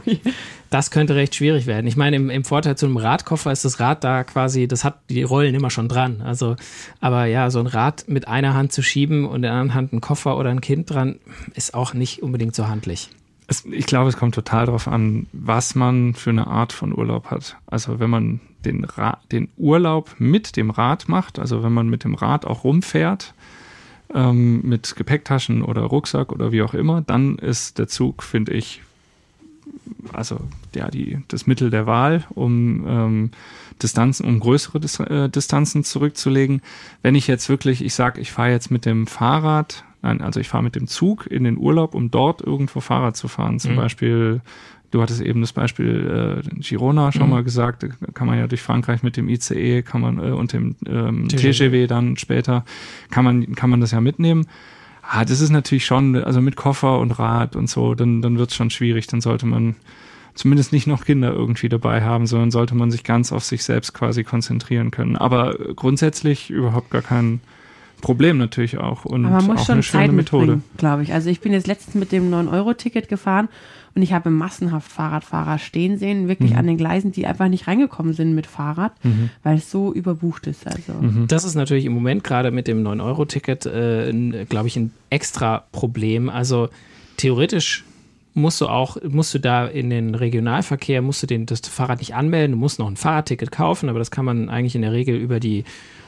das 0.69 0.91
könnte 0.91 1.15
recht 1.15 1.35
schwierig 1.35 1.65
werden. 1.65 1.87
Ich 1.87 1.97
meine, 1.97 2.15
im, 2.15 2.29
im, 2.29 2.43
Vorteil 2.43 2.77
zu 2.77 2.85
einem 2.85 2.97
Radkoffer 2.97 3.51
ist 3.51 3.65
das 3.65 3.79
Rad 3.79 4.03
da 4.03 4.23
quasi, 4.23 4.67
das 4.67 4.83
hat 4.83 4.99
die 5.09 5.23
Rollen 5.23 5.55
immer 5.55 5.69
schon 5.69 5.89
dran. 5.89 6.21
Also, 6.21 6.55
aber 7.01 7.25
ja, 7.25 7.49
so 7.49 7.59
ein 7.59 7.67
Rad 7.67 8.05
mit 8.07 8.27
einer 8.27 8.53
Hand 8.53 8.71
zu 8.71 8.81
schieben 8.81 9.25
und 9.25 9.37
in 9.37 9.41
der 9.43 9.51
anderen 9.51 9.73
Hand 9.73 9.93
ein 9.93 10.01
Koffer 10.01 10.37
oder 10.37 10.49
ein 10.49 10.61
Kind 10.61 10.89
dran, 10.89 11.19
ist 11.55 11.73
auch 11.73 11.93
nicht 11.93 12.21
unbedingt 12.23 12.55
so 12.55 12.67
handlich 12.67 13.09
es, 13.49 13.65
ich 13.65 13.87
glaube, 13.87 14.09
es 14.09 14.17
kommt 14.17 14.35
total 14.35 14.67
darauf 14.67 14.87
an, 14.87 15.25
was 15.33 15.73
man 15.73 16.13
für 16.13 16.29
eine 16.29 16.47
Art 16.47 16.71
von 16.71 16.95
Urlaub 16.95 17.31
hat. 17.31 17.57
Also 17.65 17.99
wenn 17.99 18.09
man 18.09 18.39
den, 18.63 18.83
Ra 18.83 19.19
den 19.31 19.49
Urlaub 19.57 20.15
mit 20.19 20.55
dem 20.55 20.69
Rad 20.69 21.09
macht, 21.09 21.39
also 21.39 21.63
wenn 21.63 21.73
man 21.73 21.89
mit 21.89 22.03
dem 22.03 22.13
Rad 22.13 22.45
auch 22.45 22.63
rumfährt, 22.63 23.33
ähm, 24.13 24.61
mit 24.61 24.95
Gepäcktaschen 24.95 25.63
oder 25.63 25.81
Rucksack 25.81 26.31
oder 26.31 26.51
wie 26.51 26.61
auch 26.61 26.75
immer, 26.75 27.01
dann 27.01 27.39
ist 27.39 27.79
der 27.79 27.87
Zug, 27.87 28.21
finde 28.21 28.53
ich, 28.53 28.81
also 30.13 30.39
ja, 30.75 30.89
die, 30.91 31.17
das 31.27 31.47
Mittel 31.47 31.71
der 31.71 31.87
Wahl, 31.87 32.25
um 32.29 32.85
ähm, 32.87 33.31
Distanzen, 33.81 34.27
um 34.27 34.39
größere 34.39 34.79
Dis 34.79 34.99
äh, 34.99 35.27
Distanzen 35.27 35.83
zurückzulegen. 35.83 36.61
Wenn 37.01 37.15
ich 37.15 37.25
jetzt 37.25 37.49
wirklich, 37.49 37.83
ich 37.83 37.95
sage, 37.95 38.21
ich 38.21 38.31
fahre 38.31 38.51
jetzt 38.51 38.69
mit 38.69 38.85
dem 38.85 39.07
Fahrrad 39.07 39.85
Nein, 40.01 40.21
also 40.21 40.39
ich 40.39 40.47
fahre 40.47 40.63
mit 40.63 40.75
dem 40.75 40.87
Zug 40.87 41.27
in 41.27 41.43
den 41.43 41.57
Urlaub, 41.57 41.93
um 41.93 42.09
dort 42.09 42.41
irgendwo 42.41 42.79
Fahrrad 42.79 43.17
zu 43.17 43.27
fahren. 43.27 43.59
Zum 43.59 43.73
mhm. 43.73 43.77
Beispiel, 43.77 44.41
du 44.91 45.01
hattest 45.01 45.21
eben 45.21 45.41
das 45.41 45.51
Beispiel 45.51 46.41
äh, 46.45 46.61
Girona 46.61 47.11
schon 47.11 47.23
mhm. 47.23 47.29
mal 47.29 47.43
gesagt, 47.43 47.85
kann 48.13 48.27
man 48.27 48.39
ja 48.39 48.47
durch 48.47 48.61
Frankreich 48.61 49.03
mit 49.03 49.17
dem 49.17 49.27
ICE 49.27 49.81
kann 49.81 50.01
man 50.01 50.19
äh, 50.19 50.31
und 50.31 50.53
dem 50.53 50.75
ähm, 50.87 51.27
TGW 51.27 51.87
dann 51.87 52.17
später 52.17 52.63
kann 53.09 53.25
man 53.25 53.55
kann 53.55 53.69
man 53.69 53.81
das 53.81 53.91
ja 53.91 54.01
mitnehmen. 54.01 54.47
Ah, 55.01 55.25
das 55.25 55.41
ist 55.41 55.49
natürlich 55.49 55.85
schon, 55.85 56.15
also 56.15 56.39
mit 56.39 56.55
Koffer 56.55 56.99
und 56.99 57.17
Rad 57.17 57.55
und 57.55 57.69
so, 57.69 57.95
dann 57.95 58.21
dann 58.21 58.37
wird 58.37 58.51
es 58.51 58.55
schon 58.55 58.69
schwierig. 58.69 59.07
Dann 59.07 59.21
sollte 59.21 59.45
man 59.45 59.75
zumindest 60.33 60.71
nicht 60.71 60.87
noch 60.87 61.03
Kinder 61.03 61.33
irgendwie 61.33 61.67
dabei 61.67 62.01
haben, 62.03 62.25
sondern 62.25 62.51
sollte 62.51 62.75
man 62.75 62.91
sich 62.91 63.03
ganz 63.03 63.33
auf 63.33 63.43
sich 63.43 63.63
selbst 63.63 63.93
quasi 63.93 64.23
konzentrieren 64.23 64.91
können. 64.91 65.17
Aber 65.17 65.55
grundsätzlich 65.75 66.49
überhaupt 66.49 66.91
gar 66.91 67.01
kein 67.01 67.41
Problem 68.01 68.37
natürlich 68.37 68.77
auch 68.77 69.05
und 69.05 69.25
Aber 69.25 69.37
man 69.37 69.45
muss 69.45 69.61
auch 69.61 69.65
schon 69.65 69.73
eine 69.73 69.83
schöne 69.83 70.03
Zeit 70.07 70.11
Methode. 70.13 70.61
Glaube 70.77 71.03
ich. 71.03 71.13
Also 71.13 71.29
ich 71.29 71.41
bin 71.41 71.51
jetzt 71.51 71.67
letztens 71.67 71.95
mit 71.95 72.11
dem 72.11 72.31
9-Euro-Ticket 72.31 73.09
gefahren 73.09 73.49
und 73.95 74.01
ich 74.01 74.13
habe 74.13 74.29
massenhaft 74.29 74.89
Fahrradfahrer 74.91 75.57
stehen 75.57 75.97
sehen, 75.97 76.27
wirklich 76.27 76.51
mhm. 76.51 76.57
an 76.57 76.67
den 76.67 76.77
Gleisen, 76.77 77.11
die 77.11 77.27
einfach 77.27 77.47
nicht 77.47 77.67
reingekommen 77.67 78.13
sind 78.13 78.35
mit 78.35 78.47
Fahrrad, 78.47 78.93
mhm. 79.03 79.29
weil 79.43 79.57
es 79.57 79.69
so 79.71 79.93
überbucht 79.93 80.47
ist. 80.47 80.67
Also. 80.67 80.93
Mhm. 80.93 81.27
Das 81.27 81.43
ist 81.43 81.55
natürlich 81.55 81.85
im 81.85 81.93
Moment 81.93 82.23
gerade 82.23 82.51
mit 82.51 82.67
dem 82.67 82.83
9-Euro-Ticket, 82.83 83.65
äh, 83.65 84.45
glaube 84.47 84.67
ich, 84.67 84.77
ein 84.77 84.91
extra 85.09 85.65
Problem. 85.71 86.29
Also 86.29 86.69
theoretisch 87.17 87.83
musst 88.33 88.61
du 88.61 88.67
auch, 88.67 88.97
musst 89.03 89.33
du 89.33 89.39
da 89.39 89.65
in 89.65 89.89
den 89.89 90.15
Regionalverkehr, 90.15 91.01
musst 91.01 91.23
du 91.23 91.27
den, 91.27 91.45
das 91.45 91.61
Fahrrad 91.61 91.99
nicht 91.99 92.15
anmelden, 92.15 92.51
du 92.51 92.57
musst 92.57 92.79
noch 92.79 92.87
ein 92.87 92.97
Fahrradticket 92.97 93.51
kaufen, 93.51 93.89
aber 93.89 93.99
das 93.99 94.11
kann 94.11 94.25
man 94.25 94.49
eigentlich 94.49 94.75
in 94.75 94.81
der 94.81 94.93
Regel 94.93 95.15
über 95.15 95.39
die 95.39 95.63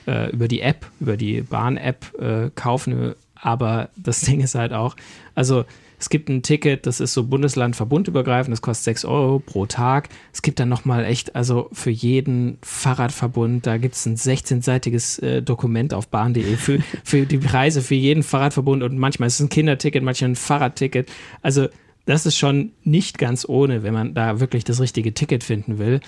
äh, 0.07 0.31
über 0.31 0.47
die 0.47 0.62
App, 0.62 0.86
über 0.99 1.17
die 1.17 1.41
Bahn-App 1.41 2.19
äh, 2.19 2.49
kaufen. 2.55 3.13
Aber 3.36 3.89
das 3.95 4.21
Ding 4.21 4.41
ist 4.41 4.55
halt 4.55 4.73
auch, 4.73 4.95
also 5.36 5.65
es 5.99 6.10
gibt 6.10 6.29
ein 6.29 6.41
Ticket, 6.41 6.88
das 6.88 6.99
ist 6.99 7.13
so 7.13 7.25
Bundesland-verbundübergreifend, 7.25 8.51
das 8.51 8.63
kostet 8.63 8.86
6 8.86 9.05
Euro 9.05 9.38
pro 9.38 9.67
Tag. 9.67 10.10
Es 10.34 10.41
gibt 10.41 10.60
dann 10.60 10.67
nochmal 10.67 11.05
echt, 11.05 11.36
also 11.36 11.69
für 11.73 11.91
jeden 11.91 12.57
Fahrradverbund, 12.63 13.67
da 13.67 13.77
gibt 13.77 13.93
es 13.93 14.07
ein 14.07 14.15
16-seitiges 14.15 15.19
äh, 15.19 15.41
Dokument 15.43 15.93
auf 15.93 16.07
bahn.de 16.07 16.55
für, 16.55 16.79
für 17.03 17.27
die 17.27 17.38
Preise 17.38 17.84
für 17.84 17.93
jeden 17.93 18.24
Fahrradverbund 18.24 18.82
und 18.82 18.97
manchmal 18.97 19.28
ist 19.28 19.36
es 19.36 19.41
ein 19.41 19.49
Kinderticket, 19.49 20.03
manchmal 20.03 20.32
ein 20.32 20.36
Fahrradticket. 20.36 21.11
Also 21.43 21.67
das 22.06 22.26
ist 22.26 22.38
schon 22.38 22.72
nicht 22.84 23.18
ganz 23.18 23.47
ohne, 23.47 23.84
wenn 23.84 23.93
man 23.93 24.14
da 24.14 24.39
wirklich 24.39 24.64
das 24.64 24.80
richtige 24.80 25.14
Ticket 25.14 25.43
finden 25.43 25.78
will. 25.78 25.99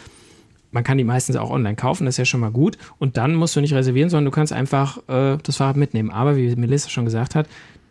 Man 0.72 0.84
kann 0.84 0.98
die 0.98 1.04
meistens 1.04 1.36
auch 1.36 1.52
online 1.52 1.76
kaufen, 1.76 2.06
das 2.06 2.16
ist 2.16 2.20
ja 2.20 2.26
schon 2.26 2.40
mal 2.40 2.52
gut. 2.52 2.78
Und 2.98 3.18
dann 3.18 3.36
musst 3.36 3.56
du 3.56 3.62
nicht 3.62 3.74
reservieren, 3.74 4.10
sondern 4.10 4.26
du 4.26 4.32
kannst 4.32 4.52
einfach 4.52 4.98
äh, 5.08 5.38
das 5.42 5.58
Fahrrad 5.58 5.78
mitnehmen. 5.78 6.10
Aber 6.10 6.36
wie 6.36 6.56
Melissa 6.56 6.90
schon 6.90 7.06
gesagt 7.06 7.36
hat, 7.36 7.48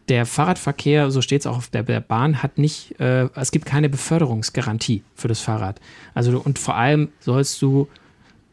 der 0.09 0.27
Fahrradverkehr, 0.27 1.11
so 1.13 1.23
steht 1.23 1.43
es 1.43 1.47
auch 1.47 1.59
auf 1.59 1.69
der, 1.69 1.83
Bahn, 1.83 2.43
hat 2.43 2.59
nicht, 2.59 2.99
äh, 3.01 3.29
es 3.37 3.53
gibt 3.53 3.67
keine 3.67 3.89
Beförderungsgarantie 3.89 5.03
für 5.15 5.29
das 5.29 5.41
Fahrrad. 5.41 5.81
Also 6.13 6.41
und 6.41 6.59
vor 6.59 6.77
allem 6.77 7.11
sollst 7.21 7.63
du 7.63 7.89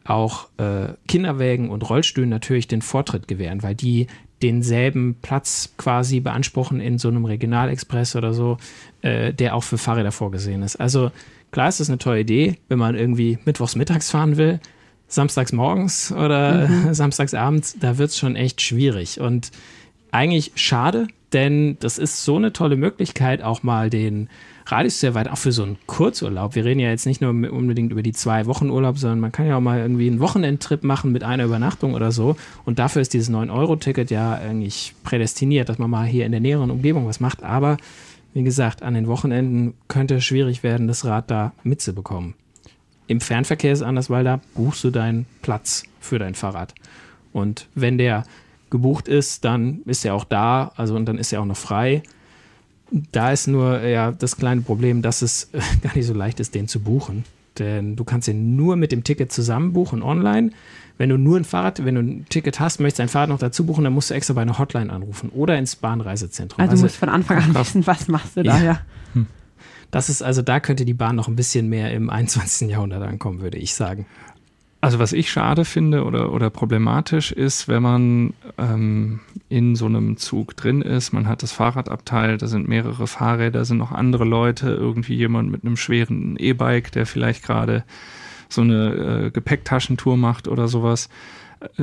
auch 0.04 0.48
äh, 0.58 0.94
Kinderwägen 1.08 1.70
und 1.70 1.88
Rollstühlen 1.88 2.30
natürlich 2.30 2.68
den 2.68 2.82
Vortritt 2.82 3.28
gewähren, 3.28 3.62
weil 3.62 3.74
die 3.74 4.06
denselben 4.42 5.16
Platz 5.20 5.74
quasi 5.76 6.20
beanspruchen 6.20 6.80
in 6.80 6.98
so 6.98 7.08
einem 7.08 7.24
Regionalexpress 7.24 8.16
oder 8.16 8.32
so, 8.32 8.56
äh, 9.02 9.32
der 9.32 9.54
auch 9.54 9.64
für 9.64 9.78
Fahrräder 9.78 10.12
vorgesehen 10.12 10.62
ist. 10.62 10.76
Also 10.76 11.10
klar 11.50 11.68
ist 11.68 11.80
das 11.80 11.88
eine 11.88 11.98
tolle 11.98 12.20
Idee, 12.20 12.56
wenn 12.68 12.78
man 12.78 12.94
irgendwie 12.94 13.38
mittwochs 13.44 13.76
mittags 13.76 14.10
fahren 14.10 14.36
will, 14.36 14.60
samstags 15.08 15.52
morgens 15.52 16.12
oder 16.12 16.68
mhm. 16.68 16.94
samstags 16.94 17.34
abends, 17.34 17.76
da 17.78 17.98
wird 17.98 18.10
es 18.10 18.18
schon 18.18 18.36
echt 18.36 18.60
schwierig. 18.60 19.20
Und 19.20 19.50
eigentlich 20.12 20.52
schade, 20.54 21.08
denn 21.32 21.76
das 21.80 21.98
ist 21.98 22.24
so 22.24 22.36
eine 22.36 22.52
tolle 22.52 22.76
Möglichkeit, 22.76 23.42
auch 23.42 23.62
mal 23.62 23.90
den 23.90 24.28
Radius 24.66 25.00
sehr 25.00 25.14
weit, 25.14 25.28
auch 25.28 25.38
für 25.38 25.52
so 25.52 25.62
einen 25.62 25.78
Kurzurlaub. 25.86 26.54
Wir 26.54 26.64
reden 26.64 26.80
ja 26.80 26.90
jetzt 26.90 27.06
nicht 27.06 27.20
nur 27.20 27.30
unbedingt 27.30 27.92
über 27.92 28.02
die 28.02 28.12
zwei 28.12 28.46
Wochen 28.46 28.70
Urlaub, 28.70 28.98
sondern 28.98 29.20
man 29.20 29.32
kann 29.32 29.46
ja 29.46 29.56
auch 29.56 29.60
mal 29.60 29.80
irgendwie 29.80 30.08
einen 30.08 30.20
Wochenendtrip 30.20 30.84
machen 30.84 31.12
mit 31.12 31.24
einer 31.24 31.44
Übernachtung 31.44 31.94
oder 31.94 32.12
so. 32.12 32.36
Und 32.64 32.78
dafür 32.78 33.02
ist 33.02 33.12
dieses 33.14 33.30
9-Euro-Ticket 33.30 34.10
ja 34.10 34.34
eigentlich 34.34 34.94
prädestiniert, 35.02 35.68
dass 35.68 35.78
man 35.78 35.90
mal 35.90 36.06
hier 36.06 36.26
in 36.26 36.32
der 36.32 36.40
näheren 36.40 36.70
Umgebung 36.70 37.06
was 37.06 37.20
macht. 37.20 37.42
Aber 37.42 37.78
wie 38.32 38.42
gesagt, 38.42 38.82
an 38.82 38.94
den 38.94 39.08
Wochenenden 39.08 39.74
könnte 39.88 40.16
es 40.16 40.24
schwierig 40.24 40.62
werden, 40.62 40.86
das 40.86 41.04
Rad 41.04 41.30
da 41.30 41.52
mitzubekommen. 41.62 42.34
Im 43.06 43.20
Fernverkehr 43.20 43.72
ist 43.72 43.80
es 43.80 43.86
anders, 43.86 44.08
weil 44.08 44.24
da 44.24 44.40
buchst 44.54 44.84
du 44.84 44.90
deinen 44.90 45.26
Platz 45.42 45.82
für 45.98 46.18
dein 46.18 46.34
Fahrrad. 46.34 46.74
Und 47.32 47.66
wenn 47.74 47.98
der 47.98 48.24
gebucht 48.70 49.08
ist, 49.08 49.44
dann 49.44 49.82
ist 49.84 50.04
er 50.04 50.14
auch 50.14 50.24
da, 50.24 50.72
also 50.76 50.94
und 50.94 51.06
dann 51.06 51.18
ist 51.18 51.32
er 51.32 51.40
auch 51.40 51.46
noch 51.46 51.56
frei. 51.56 52.02
Da 53.12 53.32
ist 53.32 53.48
nur 53.48 53.82
ja 53.82 54.12
das 54.12 54.36
kleine 54.36 54.60
Problem, 54.60 55.02
dass 55.02 55.22
es 55.22 55.50
gar 55.82 55.94
nicht 55.96 56.06
so 56.06 56.14
leicht 56.14 56.40
ist, 56.40 56.54
den 56.54 56.68
zu 56.68 56.80
buchen. 56.80 57.24
Denn 57.60 57.94
du 57.94 58.04
kannst 58.04 58.26
ihn 58.26 58.56
nur 58.56 58.76
mit 58.76 58.90
dem 58.90 59.04
Ticket 59.04 59.30
zusammen 59.30 59.72
buchen 59.72 60.02
online. 60.02 60.50
Wenn 60.98 61.08
du 61.08 61.16
nur 61.16 61.36
ein 61.36 61.44
Fahrrad, 61.44 61.84
wenn 61.84 61.94
du 61.94 62.00
ein 62.02 62.26
Ticket 62.28 62.58
hast, 62.58 62.80
möchtest 62.80 63.00
ein 63.00 63.08
Fahrrad 63.08 63.28
noch 63.28 63.38
dazu 63.38 63.64
buchen, 63.64 63.84
dann 63.84 63.92
musst 63.92 64.10
du 64.10 64.14
extra 64.14 64.34
bei 64.34 64.42
einer 64.42 64.58
Hotline 64.58 64.92
anrufen 64.92 65.30
oder 65.30 65.56
ins 65.56 65.76
Bahnreisezentrum. 65.76 66.60
Also, 66.60 66.72
also 66.72 66.82
du 66.82 66.86
musst 66.86 66.96
von 66.96 67.08
Anfang 67.08 67.38
an 67.38 67.54
wissen, 67.54 67.86
was 67.86 68.08
machst 68.08 68.36
du 68.36 68.42
da, 68.42 68.58
ja. 68.58 68.64
ja. 68.64 68.80
Hm. 69.14 69.26
Das 69.90 70.08
ist 70.08 70.22
also, 70.22 70.42
da 70.42 70.60
könnte 70.60 70.84
die 70.84 70.94
Bahn 70.94 71.16
noch 71.16 71.28
ein 71.28 71.36
bisschen 71.36 71.68
mehr 71.68 71.92
im 71.92 72.10
21. 72.10 72.68
Jahrhundert 72.68 73.02
ankommen, 73.02 73.40
würde 73.40 73.58
ich 73.58 73.74
sagen. 73.74 74.06
Also 74.82 74.98
was 74.98 75.12
ich 75.12 75.30
schade 75.30 75.66
finde 75.66 76.04
oder, 76.04 76.32
oder 76.32 76.48
problematisch 76.48 77.32
ist, 77.32 77.68
wenn 77.68 77.82
man 77.82 78.32
ähm, 78.56 79.20
in 79.50 79.76
so 79.76 79.84
einem 79.84 80.16
Zug 80.16 80.56
drin 80.56 80.80
ist, 80.80 81.12
man 81.12 81.28
hat 81.28 81.42
das 81.42 81.52
Fahrradabteil, 81.52 82.38
da 82.38 82.46
sind 82.46 82.66
mehrere 82.66 83.06
Fahrräder, 83.06 83.66
sind 83.66 83.76
noch 83.76 83.92
andere 83.92 84.24
Leute, 84.24 84.70
irgendwie 84.70 85.16
jemand 85.16 85.50
mit 85.50 85.64
einem 85.64 85.76
schweren 85.76 86.36
E-Bike, 86.38 86.92
der 86.92 87.04
vielleicht 87.04 87.42
gerade 87.42 87.84
so 88.48 88.62
eine 88.62 89.26
äh, 89.26 89.30
Gepäcktaschentour 89.30 90.16
macht 90.16 90.48
oder 90.48 90.66
sowas 90.66 91.10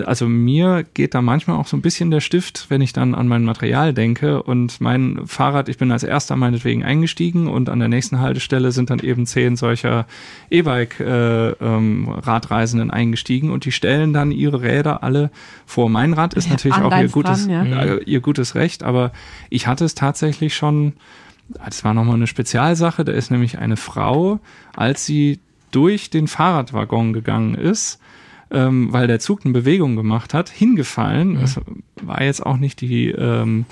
also 0.06 0.28
mir 0.28 0.86
geht 0.96 1.14
da 1.14 1.22
manchmal 1.22 1.58
auch 1.58 1.68
so 1.68 1.78
ein 1.78 1.82
bisschen 1.82 2.10
der 2.10 2.22
Stift, 2.22 2.66
wenn 2.70 2.82
ich 2.82 2.94
dann 2.94 3.14
an 3.14 3.28
mein 3.28 3.44
Material 3.44 3.94
denke. 3.94 4.42
Und 4.42 4.82
mein 4.82 5.28
Fahrrad, 5.28 5.70
ich 5.70 5.78
bin 5.78 5.92
als 5.92 6.02
erster 6.02 6.36
meinetwegen 6.36 6.84
eingestiegen 6.84 7.48
und 7.48 7.70
an 7.70 7.78
der 7.78 7.88
nächsten 7.88 8.20
Haltestelle 8.20 8.72
sind 8.72 8.90
dann 8.90 8.98
eben 9.00 9.28
zehn 9.28 9.56
solcher 9.56 10.08
E-Bike-Radreisenden 10.50 12.90
äh, 12.90 12.92
ähm, 12.92 12.98
eingestiegen. 12.98 13.52
Und 13.52 13.66
die 13.66 13.72
stellen 13.72 14.14
dann 14.14 14.32
ihre 14.32 14.64
Räder 14.64 15.04
alle 15.04 15.30
vor. 15.68 15.90
Mein 15.90 16.14
Rad 16.14 16.34
ist 16.34 16.50
natürlich 16.50 16.78
auch 16.78 17.00
ihr 17.00 17.10
gutes, 17.10 17.46
dran, 17.46 17.70
ja. 17.70 17.84
äh, 17.84 18.04
ihr 18.04 18.22
gutes 18.22 18.56
Recht, 18.56 18.82
aber 18.82 19.12
ich 19.52 19.68
hatte 19.68 19.86
es 19.86 19.94
tatsächlich 19.94 20.56
schon, 20.56 20.94
das 21.50 21.84
war 21.84 21.94
nochmal 21.94 22.16
eine 22.16 22.26
Spezialsache, 22.26 23.06
da 23.06 23.12
ist 23.12 23.30
nämlich 23.30 23.60
eine 23.60 23.78
Frau, 23.78 24.40
als 24.76 25.06
sie 25.06 25.40
durch 25.72 26.10
den 26.10 26.28
Fahrradwaggon 26.28 27.14
gegangen 27.14 27.54
ist, 27.54 28.00
ähm, 28.52 28.92
weil 28.92 29.08
der 29.08 29.20
Zug 29.20 29.42
eine 29.44 29.54
Bewegung 29.54 29.96
gemacht 29.96 30.34
hat, 30.34 30.50
hingefallen. 30.50 31.34
Mhm. 31.34 31.42
Das 31.42 31.60
war 32.02 32.24
jetzt 32.24 32.46
auch 32.46 32.58
nicht 32.58 32.82
die 32.82 33.10
ähm, 33.10 33.66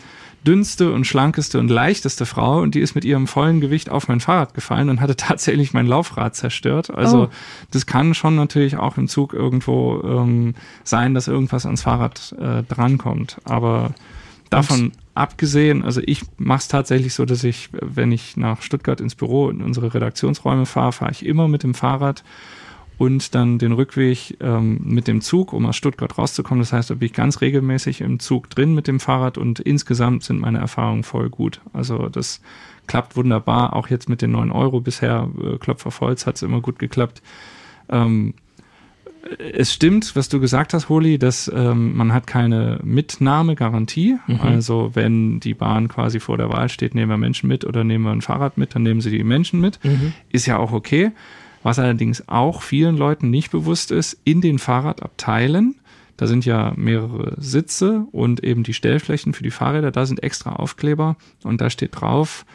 dünnste 0.46 0.92
und 0.92 1.06
schlankeste 1.06 1.60
und 1.60 1.70
leichteste 1.70 2.26
Frau 2.26 2.62
und 2.62 2.76
die 2.76 2.80
ist 2.80 2.96
mit 2.96 3.04
ihrem 3.04 3.28
vollen 3.28 3.62
Gewicht 3.62 3.90
auf 3.90 4.08
mein 4.08 4.20
Fahrrad 4.20 4.54
gefallen 4.54 4.90
und 4.90 5.02
hatte 5.02 5.16
tatsächlich 5.18 5.74
mein 5.74 5.88
Laufrad 5.88 6.36
zerstört. 6.36 6.92
Also 6.92 7.24
oh. 7.24 7.30
das 7.72 7.86
kann 7.86 8.14
schon 8.14 8.36
natürlich 8.36 8.78
auch 8.78 8.98
im 8.98 9.08
Zug 9.08 9.34
irgendwo 9.34 10.02
ähm, 10.04 10.56
sein, 10.84 11.14
dass 11.14 11.28
irgendwas 11.28 11.66
ans 11.66 11.82
Fahrrad 11.82 12.36
äh, 12.40 12.64
drankommt. 12.64 13.38
Aber 13.44 13.94
davon 14.50 14.86
und? 14.86 14.94
abgesehen, 15.16 15.84
also 15.84 16.02
ich 16.06 16.22
mache 16.38 16.60
es 16.60 16.68
tatsächlich 16.68 17.14
so, 17.14 17.26
dass 17.26 17.44
ich, 17.44 17.70
wenn 17.82 18.12
ich 18.12 18.38
nach 18.38 18.62
Stuttgart 18.62 19.02
ins 19.02 19.16
Büro 19.16 19.50
in 19.50 19.62
unsere 19.62 19.94
Redaktionsräume 19.94 20.66
fahre, 20.66 20.92
fahre 20.92 21.12
ich 21.12 21.26
immer 21.26 21.48
mit 21.48 21.64
dem 21.64 21.74
Fahrrad 21.74 22.24
und 22.98 23.36
dann 23.36 23.58
den 23.58 23.74
Rückweg 23.74 24.38
ähm, 24.40 24.80
mit 24.84 25.08
dem 25.08 25.22
Zug, 25.22 25.54
um 25.54 25.66
aus 25.66 25.76
Stuttgart 25.76 26.18
rauszukommen. 26.18 26.62
Das 26.62 26.72
heißt, 26.72 26.90
da 26.90 26.96
bin 26.96 27.08
ich 27.08 27.14
ganz 27.14 27.42
regelmäßig 27.42 28.02
im 28.02 28.20
Zug 28.20 28.50
drin 28.50 28.74
mit 28.74 28.88
dem 28.88 29.00
Fahrrad 29.00 29.38
und 29.38 29.60
insgesamt 29.60 30.24
sind 30.24 30.40
meine 30.40 30.60
Erfahrungen 30.60 31.04
voll 31.04 31.30
gut. 31.30 31.62
Also 31.74 32.10
das 32.10 32.42
klappt 32.88 33.16
wunderbar. 33.16 33.76
Auch 33.76 33.90
jetzt 33.90 34.08
mit 34.08 34.22
den 34.22 34.32
neun 34.32 34.52
Euro 34.52 34.80
bisher, 34.80 35.30
äh, 35.42 35.58
Klopfer 35.58 35.92
Volz, 35.92 36.26
hat 36.26 36.36
es 36.36 36.42
immer 36.42 36.62
gut 36.62 36.80
geklappt. 36.80 37.22
Ähm, 37.90 38.34
es 39.54 39.74
stimmt, 39.74 40.16
was 40.16 40.30
du 40.30 40.40
gesagt 40.40 40.74
hast, 40.74 40.88
Holi, 40.88 41.18
dass 41.18 41.52
ähm, 41.54 41.98
man 41.98 42.14
hat 42.14 42.28
keine 42.28 42.80
Mitnahmegarantie. 42.84 44.18
Mhm. 44.28 44.40
Also 44.40 44.92
wenn 44.94 45.40
die 45.40 45.56
Bahn 45.56 45.88
quasi 45.88 46.20
vor 46.20 46.38
der 46.38 46.50
Wahl 46.50 46.70
steht, 46.70 46.94
nehmen 46.94 47.10
wir 47.10 47.18
Menschen 47.18 47.48
mit 47.48 47.66
oder 47.66 47.84
nehmen 47.84 48.04
wir 48.04 48.12
ein 48.12 48.22
Fahrrad 48.22 48.58
mit, 48.58 48.76
dann 48.76 48.84
nehmen 48.84 49.02
sie 49.02 49.10
die 49.10 49.24
Menschen 49.24 49.60
mit. 49.60 49.84
Mhm. 49.84 50.14
Ist 50.30 50.46
ja 50.46 50.58
auch 50.58 50.72
okay. 50.72 51.12
Was 51.66 51.80
allerdings 51.80 52.30
auch 52.30 52.62
vielen 52.62 52.96
Leuten 52.96 53.32
nicht 53.32 53.50
bewusst 53.50 53.90
ist, 53.90 54.20
in 54.24 54.40
den 54.40 54.60
Fahrradabteilen, 54.60 55.74
da 56.16 56.28
sind 56.28 56.46
ja 56.46 56.74
mehrere 56.76 57.34
Sitze 57.42 58.06
und 58.12 58.44
eben 58.44 58.62
die 58.62 58.76
Stellflächen 58.76 59.34
für 59.34 59.42
die 59.42 59.50
Fahrräder, 59.50 59.90
da 59.90 60.06
sind 60.06 60.22
extra 60.22 60.58
Aufkleber 60.58 61.16
und 61.44 61.62
da 61.62 61.72
steht 61.72 62.00
drauf, 62.00 62.46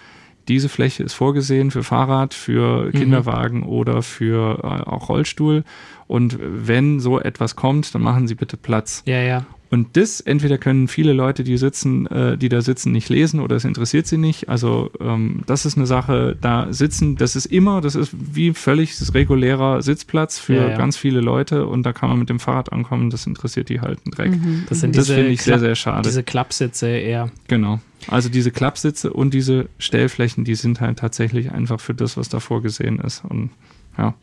diese 0.47 0.69
Fläche 0.69 1.03
ist 1.03 1.15
vorgesehen 1.15 1.73
für 1.73 1.83
Fahrrad, 1.83 2.35
für 2.35 2.85
mhm. 2.85 2.93
Kinderwagen 2.93 3.59
mhm. 3.63 3.67
oder 3.67 4.03
für 4.03 4.61
äh, 4.63 4.89
auch 4.89 5.09
Rollstuhl. 5.09 5.65
Und 6.07 6.39
wenn 6.41 7.01
so 7.01 7.19
etwas 7.19 7.57
kommt, 7.57 7.93
dann 7.93 8.03
machen 8.03 8.29
Sie 8.29 8.37
bitte 8.37 8.57
Platz. 8.57 9.03
Ja, 9.07 9.21
ja. 9.21 9.45
Und 9.71 9.97
das 9.97 10.21
entweder 10.21 10.59
können 10.59 10.89
viele 10.89 11.13
Leute, 11.13 11.45
die 11.45 11.57
sitzen, 11.57 12.07
äh, 12.07 12.37
die 12.37 12.49
da 12.49 12.61
sitzen, 12.61 12.91
nicht 12.91 13.09
lesen 13.09 13.39
oder 13.39 13.55
es 13.55 13.65
interessiert 13.65 14.09
sie 14.09 14.19
nicht. 14.19 14.49
Also 14.49 14.91
ähm, 15.01 15.43
das 15.47 15.65
ist 15.65 15.77
eine 15.77 15.87
Sache, 15.87 16.37
da 16.41 16.73
sitzen, 16.73 17.15
das 17.15 17.37
ist 17.37 17.47
immer, 17.47 17.81
das 17.81 17.95
ist 17.95 18.11
wie 18.13 18.53
völlig 18.53 18.99
das 18.99 19.15
regulärer 19.15 19.81
Sitzplatz 19.81 20.41
für 20.41 20.55
ja, 20.55 20.69
ja. 20.71 20.77
ganz 20.77 20.97
viele 20.97 21.21
Leute 21.21 21.69
und 21.69 21.85
da 21.85 21.93
kann 21.93 22.09
man 22.09 22.19
mit 22.19 22.29
dem 22.29 22.41
Fahrrad 22.41 22.73
ankommen, 22.73 23.11
das 23.11 23.29
interessiert 23.29 23.69
die 23.69 23.81
halt 23.81 24.01
einen 24.05 24.11
Dreck. 24.11 24.31
Mhm. 24.33 24.65
Das 24.69 24.81
sind 24.81 24.97
das 24.97 25.07
finde 25.07 25.31
ich 25.31 25.41
sehr, 25.41 25.61
sehr 25.61 25.77
schade. 25.77 26.03
Diese 26.03 26.25
Klappsitze 26.25 26.89
eher. 26.89 27.31
Genau. 27.47 27.79
Also 28.09 28.29
diese 28.29 28.51
Klappsitze 28.51 29.13
und 29.13 29.33
diese 29.33 29.69
Stellflächen, 29.79 30.45
die 30.45 30.57
sind 30.57 30.81
halt 30.81 30.99
tatsächlich 30.99 31.53
einfach 31.53 31.81
für 31.81 31.95
das, 31.95 32.17
was 32.17 32.29
da 32.29 32.41
vorgesehen 32.41 32.99
ist. 32.99 33.25
Und 33.25 33.51
ja. 33.97 34.15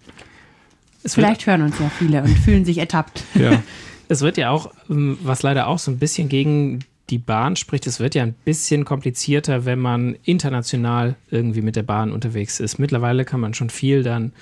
Vielleicht 1.05 1.47
hören 1.47 1.61
uns 1.61 1.79
ja 1.79 1.89
viele 1.97 2.21
und 2.21 2.37
fühlen 2.37 2.65
sich 2.65 2.79
ertappt. 2.79 3.23
Ja. 3.33 3.63
Es 4.07 4.21
wird 4.21 4.37
ja 4.37 4.49
auch, 4.49 4.71
ähm, 4.89 5.17
was 5.21 5.43
leider 5.43 5.67
auch 5.67 5.79
so 5.79 5.91
ein 5.91 5.99
bisschen 5.99 6.29
gegen 6.29 6.79
die 7.09 7.17
Bahn 7.17 7.55
spricht, 7.55 7.87
es 7.87 7.99
wird 7.99 8.15
ja 8.15 8.23
ein 8.23 8.35
bisschen 8.45 8.83
komplizierter, 8.83 9.65
wenn 9.65 9.79
man 9.79 10.17
international 10.23 11.15
irgendwie 11.31 11.61
mit 11.61 11.75
der 11.75 11.83
Bahn 11.83 12.11
unterwegs 12.11 12.59
ist. 12.59 12.79
Mittlerweile 12.79 13.23
kann 13.23 13.39
man 13.39 13.53
schon 13.53 13.69
viel 13.69 14.03
dann 14.03 14.33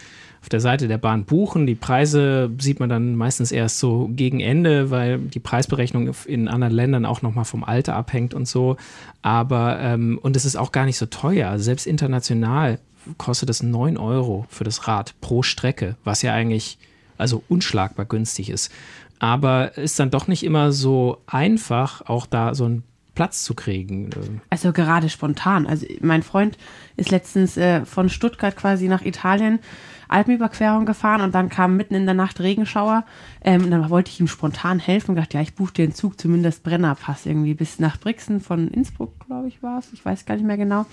auf 0.42 0.50
der 0.50 0.60
Seite 0.60 0.88
der 0.88 0.98
Bahn 0.98 1.26
buchen. 1.26 1.66
Die 1.66 1.76
Preise 1.76 2.52
sieht 2.60 2.80
man 2.80 2.90
dann 2.90 3.16
meistens 3.16 3.52
erst 3.52 3.80
so 3.80 4.10
gegen 4.14 4.40
Ende, 4.40 4.92
weil 4.92 5.20
die 5.20 5.40
Preisberechnung 5.40 6.12
in 6.26 6.48
anderen 6.48 6.74
Ländern 6.74 7.06
auch 7.06 7.22
nochmal 7.22 7.46
vom 7.46 7.64
Alter 7.64 7.96
abhängt 7.96 8.34
und 8.34 8.48
so. 8.48 8.78
Aber, 9.22 9.80
ähm, 9.80 10.20
und 10.22 10.36
es 10.36 10.46
ist 10.46 10.56
auch 10.56 10.72
gar 10.72 10.86
nicht 10.86 10.98
so 10.98 11.08
teuer. 11.08 11.58
Selbst 11.60 11.88
international 11.88 12.80
kostet 13.18 13.50
es 13.50 13.62
9 13.62 13.98
Euro 13.98 14.46
für 14.50 14.64
das 14.64 14.88
Rad 14.88 15.14
pro 15.22 15.44
Strecke, 15.44 15.96
was 16.04 16.22
ja 16.22 16.34
eigentlich 16.34 16.78
also 17.18 17.44
unschlagbar 17.48 18.06
günstig 18.06 18.50
ist 18.50 18.72
aber 19.20 19.78
ist 19.78 20.00
dann 20.00 20.12
doch 20.12 20.28
nicht 20.28 20.44
immer 20.44 20.72
so 20.72 21.22
einfach, 21.28 22.02
auch 22.08 22.26
da 22.26 22.54
so 22.54 22.66
ein 22.66 22.84
Platz 23.16 23.44
zu 23.44 23.56
kriegen. 23.56 24.10
Also 24.50 24.74
gerade 24.74 25.10
spontan. 25.10 25.66
Also 25.66 25.88
mein 26.02 26.22
Freund 26.22 26.58
ist 26.98 27.12
letztens 27.12 27.56
äh, 27.58 27.86
von 27.86 28.10
Stuttgart 28.10 28.56
quasi 28.56 28.88
nach 28.88 29.04
Italien 29.04 29.60
Alpenüberquerung 30.08 30.86
gefahren 30.86 31.22
und 31.22 31.34
dann 31.34 31.50
kam 31.50 31.78
mitten 31.78 31.96
in 31.96 32.06
der 32.06 32.14
Nacht 32.14 32.40
Regenschauer. 32.40 33.06
Ähm, 33.42 33.72
dann 33.72 33.90
wollte 33.90 34.12
ich 34.12 34.20
ihm 34.20 34.28
spontan 34.28 34.80
helfen 34.80 35.12
und 35.12 35.18
dachte, 35.18 35.38
ja, 35.38 35.42
ich 35.42 35.56
buche 35.56 35.74
dir 35.74 35.84
einen 35.84 35.96
Zug, 35.96 36.20
zumindest 36.20 36.64
Brennerpass 36.64 37.26
irgendwie 37.26 37.54
bis 37.54 37.80
nach 37.80 38.00
Brixen 38.00 38.40
von 38.40 38.68
Innsbruck, 38.68 39.26
glaube 39.26 39.48
ich, 39.48 39.64
war 39.64 39.80
es. 39.80 39.92
Ich 39.94 40.06
weiß 40.06 40.26
gar 40.26 40.36
nicht 40.36 40.46
mehr 40.46 40.58
genau. 40.58 40.86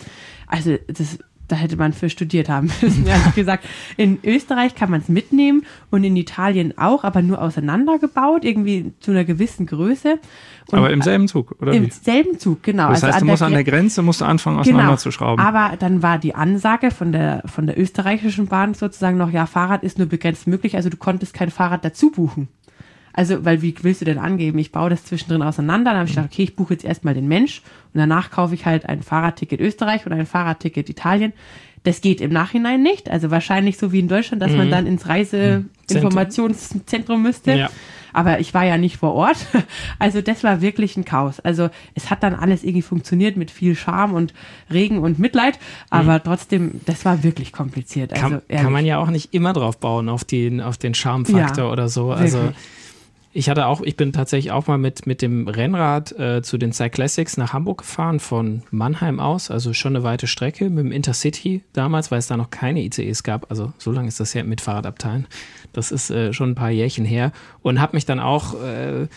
Also 0.47 0.79
das 0.87 1.19
da 1.53 1.59
hätte 1.59 1.77
man 1.77 1.93
für 1.93 2.09
studiert 2.09 2.49
haben 2.49 2.71
müssen, 2.81 3.07
ehrlich 3.07 3.35
gesagt. 3.35 3.65
In 3.99 4.19
Österreich 4.25 4.75
kann 4.75 4.91
man 4.91 5.03
es 5.03 5.09
mitnehmen 5.09 5.67
und 5.91 6.03
in 6.03 6.17
Italien 6.17 6.79
auch, 6.79 7.05
aber 7.05 7.21
nur 7.21 7.43
auseinandergebaut, 7.43 8.43
irgendwie 8.43 8.93
zu 9.01 9.11
einer 9.11 9.25
gewissen 9.25 9.67
Größe. 9.67 10.19
Und 10.71 10.79
aber 10.79 10.91
im 10.91 11.03
selben 11.03 11.29
Zug, 11.29 11.55
oder? 11.61 11.73
Im 11.73 11.87
wie? 11.87 11.91
selben 11.91 12.39
Zug, 12.39 12.63
genau. 12.63 12.89
Das 12.89 13.03
heißt, 13.03 13.15
also 13.15 13.27
du 13.27 13.31
musst 13.31 13.43
an 13.43 13.53
der 13.53 13.65
Grenze 13.65 14.01
musst 14.01 14.23
du 14.23 14.25
anfangen, 14.25 14.61
auseinanderzuschrauben. 14.61 15.45
Genau. 15.45 15.59
Aber 15.59 15.77
dann 15.77 16.03
war 16.03 16.19
die 16.19 16.35
Ansage 16.35 16.91
von 16.91 17.13
der, 17.13 17.43
von 17.45 17.67
der 17.67 17.79
österreichischen 17.79 18.47
Bahn 18.47 18.73
sozusagen 18.73 19.19
noch, 19.19 19.31
ja, 19.31 19.45
Fahrrad 19.45 19.83
ist 19.83 19.99
nur 19.99 20.07
begrenzt 20.07 20.47
möglich, 20.47 20.77
also 20.77 20.89
du 20.89 20.97
konntest 20.97 21.35
kein 21.35 21.51
Fahrrad 21.51 21.85
dazu 21.85 22.11
buchen. 22.11 22.49
Also, 23.13 23.45
weil 23.45 23.63
wie 23.63 23.75
willst 23.83 24.01
du 24.01 24.05
denn 24.05 24.19
angeben? 24.19 24.59
Ich 24.59 24.73
baue 24.73 24.91
das 24.91 25.05
zwischendrin 25.05 25.43
auseinander. 25.43 25.91
Dann 25.91 26.01
habe 26.01 26.09
ich 26.09 26.15
gedacht, 26.15 26.31
okay, 26.33 26.45
ich 26.45 26.57
buche 26.57 26.75
jetzt 26.75 26.85
erstmal 26.85 27.15
den 27.15 27.29
Mensch 27.29 27.63
und 27.93 27.99
danach 27.99 28.31
kaufe 28.31 28.55
ich 28.55 28.65
halt 28.65 28.89
ein 28.89 29.03
Fahrradticket 29.03 29.61
Österreich 29.61 30.07
oder 30.07 30.17
ein 30.17 30.27
Fahrradticket 30.27 30.89
Italien. 30.89 31.33
Das 31.85 32.01
geht 32.01 32.21
im 32.21 32.33
Nachhinein 32.33 32.83
nicht. 32.83 33.11
Also 33.11 33.31
wahrscheinlich 33.31 33.77
so 33.77 33.93
wie 33.93 33.99
in 33.99 34.09
Deutschland, 34.09 34.41
dass 34.41 34.53
mhm. 34.53 34.59
man 34.59 34.71
dann 34.71 34.87
ins 34.87 35.09
Reiseinformationszentrum 35.09 37.23
müsste. 37.23 37.53
Ja. 37.53 37.71
Aber 38.15 38.41
ich 38.41 38.53
war 38.55 38.65
ja 38.65 38.77
nicht 38.77 38.99
vor 38.99 39.15
Ort. 39.15 39.39
Also 39.99 40.21
das 40.21 40.45
war 40.45 40.61
wirklich 40.61 40.97
ein 40.97 41.05
Chaos. 41.05 41.41
Also 41.41 41.69
es 41.95 42.11
hat 42.11 42.23
dann 42.23 42.35
alles 42.35 42.65
irgendwie 42.65 42.83
funktioniert 42.83 43.37
mit 43.37 43.51
viel 43.51 43.77
Charme 43.77 44.15
und 44.15 44.35
Regen 44.71 44.99
und 44.99 45.19
Mitleid. 45.19 45.59
Aber 45.91 46.15
mhm. 46.15 46.21
trotzdem, 46.25 46.81
das 46.87 47.05
war 47.05 47.23
wirklich 47.23 47.53
kompliziert. 47.53 48.13
Also, 48.13 48.29
kann, 48.29 48.43
kann, 48.49 48.73
man 48.73 48.87
ja 48.87 48.99
auch 48.99 49.11
nicht 49.11 49.35
immer 49.35 49.53
drauf 49.53 49.79
bauen, 49.79 50.09
auf 50.09 50.25
den, 50.25 50.61
auf 50.61 50.79
den 50.79 50.95
Charmfaktor 50.95 51.67
ja, 51.67 51.71
oder 51.71 51.89
so. 51.89 52.11
Also 52.11 52.39
wirklich 52.39 52.57
ich 53.35 53.49
hatte 53.49 53.67
auch, 53.67 53.81
ich 53.81 53.97
bin 53.97 54.13
tatsächlich 54.13 54.53
auch 54.53 54.67
mal 54.67 54.79
mit, 54.79 55.07
mit 55.07 55.23
dem 55.23 55.49
Rennrad 55.49 56.13
äh, 56.19 56.43
zu 56.43 56.59
den 56.59 56.73
Cyclassics 56.73 57.37
nach 57.37 57.53
Hamburg 57.53 57.79
gefahren, 57.79 58.21
von 58.21 58.63
Mannheim 58.71 59.21
aus, 59.21 59.51
also 59.51 59.73
schon 59.73 59.97
eine 59.97 60.05
weite 60.05 60.27
Strecke 60.27 60.69
mit 60.69 60.85
dem 60.85 60.93
Intercity 60.93 61.63
damals, 61.73 62.11
weil 62.11 62.19
es 62.19 62.27
da 62.27 62.37
noch 62.37 62.51
keine 62.51 62.83
ICEs 62.83 63.23
gab. 63.23 63.51
Also 63.51 63.73
so 63.79 63.91
lange 63.91 64.09
ist 64.09 64.21
das 64.21 64.35
her 64.35 64.45
mit 64.45 64.61
Fahrradabteilen. 64.61 65.27
Das 65.73 65.91
ist 65.93 66.11
äh, 66.11 66.33
schon 66.33 66.51
ein 66.51 66.55
paar 66.55 66.71
Jährchen 66.71 67.07
her 67.07 67.33
und 67.63 67.81
habe 67.81 67.97
mich 67.97 68.05
dann 68.05 68.21
auch 68.21 68.55
äh, 68.63 69.09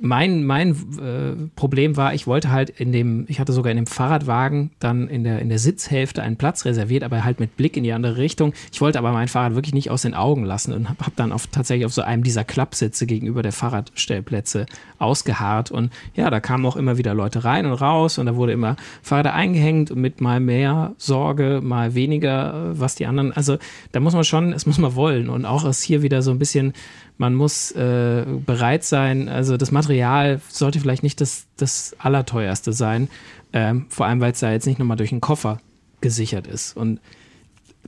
mein, 0.00 0.44
mein 0.44 0.70
äh, 0.70 1.48
Problem 1.56 1.96
war, 1.96 2.14
ich 2.14 2.26
wollte 2.26 2.50
halt 2.50 2.70
in 2.70 2.90
dem, 2.90 3.26
ich 3.28 3.38
hatte 3.38 3.52
sogar 3.52 3.70
in 3.70 3.76
dem 3.76 3.86
Fahrradwagen 3.86 4.70
dann 4.78 5.08
in 5.08 5.24
der, 5.24 5.40
in 5.40 5.50
der 5.50 5.58
Sitzhälfte 5.58 6.22
einen 6.22 6.36
Platz 6.36 6.64
reserviert, 6.64 7.02
aber 7.02 7.22
halt 7.22 7.38
mit 7.38 7.56
Blick 7.56 7.76
in 7.76 7.84
die 7.84 7.92
andere 7.92 8.16
Richtung. 8.16 8.54
Ich 8.72 8.80
wollte 8.80 8.98
aber 8.98 9.12
mein 9.12 9.28
Fahrrad 9.28 9.54
wirklich 9.54 9.74
nicht 9.74 9.90
aus 9.90 10.02
den 10.02 10.14
Augen 10.14 10.44
lassen 10.44 10.72
und 10.72 10.88
habe 10.88 11.04
hab 11.04 11.16
dann 11.16 11.32
auf, 11.32 11.46
tatsächlich 11.48 11.84
auf 11.84 11.92
so 11.92 12.02
einem 12.02 12.22
dieser 12.22 12.44
Klappsitze 12.44 13.06
gegenüber 13.06 13.42
der 13.42 13.52
Fahrradstellplätze 13.52 14.66
ausgeharrt. 14.98 15.70
Und 15.70 15.92
ja, 16.14 16.30
da 16.30 16.40
kamen 16.40 16.64
auch 16.64 16.76
immer 16.76 16.96
wieder 16.96 17.12
Leute 17.12 17.44
rein 17.44 17.66
und 17.66 17.74
raus 17.74 18.16
und 18.16 18.26
da 18.26 18.36
wurde 18.36 18.52
immer 18.52 18.76
Fahrräder 19.02 19.34
eingehängt 19.34 19.90
und 19.90 20.00
mit 20.00 20.20
mal 20.20 20.40
mehr 20.40 20.94
Sorge, 20.96 21.60
mal 21.62 21.94
weniger, 21.94 22.72
äh, 22.72 22.80
was 22.80 22.94
die 22.94 23.04
anderen. 23.04 23.32
Also 23.32 23.58
da 23.92 24.00
muss 24.00 24.14
man 24.14 24.24
schon, 24.24 24.54
es 24.54 24.64
muss 24.64 24.78
man 24.78 24.94
wollen. 24.94 25.28
Und 25.28 25.44
auch 25.44 25.64
ist 25.66 25.82
hier 25.82 26.00
wieder 26.00 26.22
so 26.22 26.30
ein 26.30 26.38
bisschen 26.38 26.72
man 27.16 27.34
muss 27.34 27.70
äh, 27.72 28.24
bereit 28.44 28.84
sein, 28.84 29.28
also 29.28 29.56
das 29.56 29.70
Material 29.70 30.40
sollte 30.48 30.80
vielleicht 30.80 31.02
nicht 31.02 31.20
das, 31.20 31.46
das 31.56 31.94
Allerteuerste 31.98 32.72
sein, 32.72 33.08
ähm, 33.52 33.86
vor 33.88 34.06
allem 34.06 34.20
weil 34.20 34.32
es 34.32 34.40
da 34.40 34.50
jetzt 34.50 34.66
nicht 34.66 34.78
nochmal 34.78 34.96
durch 34.96 35.12
einen 35.12 35.20
Koffer 35.20 35.60
gesichert 36.00 36.46
ist. 36.46 36.76
Und 36.76 37.00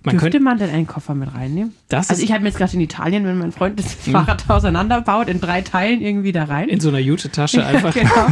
man 0.06 0.14
Dürfte 0.14 0.30
könnte, 0.30 0.44
man 0.44 0.58
denn 0.58 0.70
einen 0.70 0.86
Koffer 0.86 1.16
mit 1.16 1.34
reinnehmen? 1.34 1.74
also 1.90 2.22
ich 2.22 2.30
habe 2.30 2.42
mir 2.42 2.50
jetzt 2.50 2.58
gerade 2.58 2.72
in 2.74 2.80
Italien, 2.80 3.26
wenn 3.26 3.38
mein 3.38 3.50
Freund 3.50 3.76
das 3.76 3.92
Fahrrad 3.92 4.44
auseinanderbaut, 4.48 5.28
in 5.28 5.40
drei 5.40 5.62
Teilen 5.62 6.00
irgendwie 6.00 6.30
da 6.30 6.44
rein. 6.44 6.68
In 6.68 6.78
so 6.78 6.90
einer 6.90 7.00
Jute-Tasche 7.00 7.66
einfach. 7.66 7.92
genau. 7.92 8.28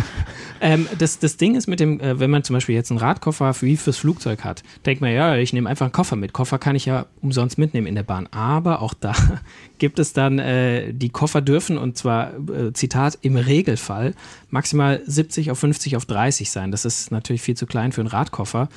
ähm, 0.61 0.87
das, 0.97 1.19
das 1.19 1.37
Ding 1.37 1.57
ist 1.57 1.67
mit 1.67 1.81
dem, 1.81 1.99
äh, 1.99 2.21
wenn 2.21 2.31
man 2.31 2.45
zum 2.45 2.55
Beispiel 2.55 2.77
jetzt 2.77 2.93
einen 2.93 3.01
Radkoffer 3.01 3.53
wie 3.61 3.77
fürs 3.77 3.97
Flugzeug 3.97 4.45
hat, 4.45 4.63
denkt 4.87 5.01
man, 5.01 5.13
ja, 5.13 5.35
ich 5.35 5.53
nehme 5.53 5.69
einfach 5.69 5.87
einen 5.87 5.93
Koffer 5.93 6.15
mit. 6.15 6.33
Koffer 6.33 6.59
kann 6.59 6.77
ich 6.77 6.87
ja 6.87 7.07
umsonst 7.21 7.59
mitnehmen 7.59 7.89
in 7.89 7.97
der 7.97 8.05
Bahn. 8.05 8.29
Aber 8.31 8.81
auch 8.81 8.95
da 8.95 9.13
gibt 9.79 9.99
es 9.99 10.13
dann, 10.13 10.39
äh, 10.39 10.93
die 10.95 11.09
Koffer 11.09 11.41
dürfen, 11.41 11.77
und 11.77 11.99
zwar, 11.99 12.35
äh, 12.35 12.73
Zitat, 12.73 13.19
im 13.23 13.35
Regelfall 13.35 14.15
maximal 14.51 15.03
70 15.05 15.51
auf 15.51 15.59
50 15.59 15.97
auf 15.97 16.05
30 16.05 16.53
sein. 16.53 16.71
Das 16.71 16.85
ist 16.85 17.11
natürlich 17.11 17.43
viel 17.43 17.57
zu 17.57 17.67
klein 17.67 17.91
für 17.91 18.01
einen 18.01 18.11
Radkoffer. 18.11 18.69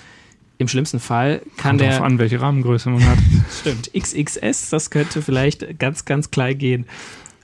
Im 0.59 0.67
schlimmsten 0.67 0.99
Fall 0.99 1.41
kann 1.57 1.77
Kommt 1.77 1.81
der. 1.81 2.03
an, 2.03 2.17
welche 2.17 2.41
Rahmengröße 2.41 2.89
man 2.89 3.05
hat. 3.05 3.19
Stimmt. 3.59 3.91
XXS, 3.93 4.69
das 4.69 4.89
könnte 4.89 5.21
vielleicht 5.21 5.77
ganz, 5.77 6.05
ganz 6.05 6.31
klein 6.31 6.57
gehen. 6.57 6.85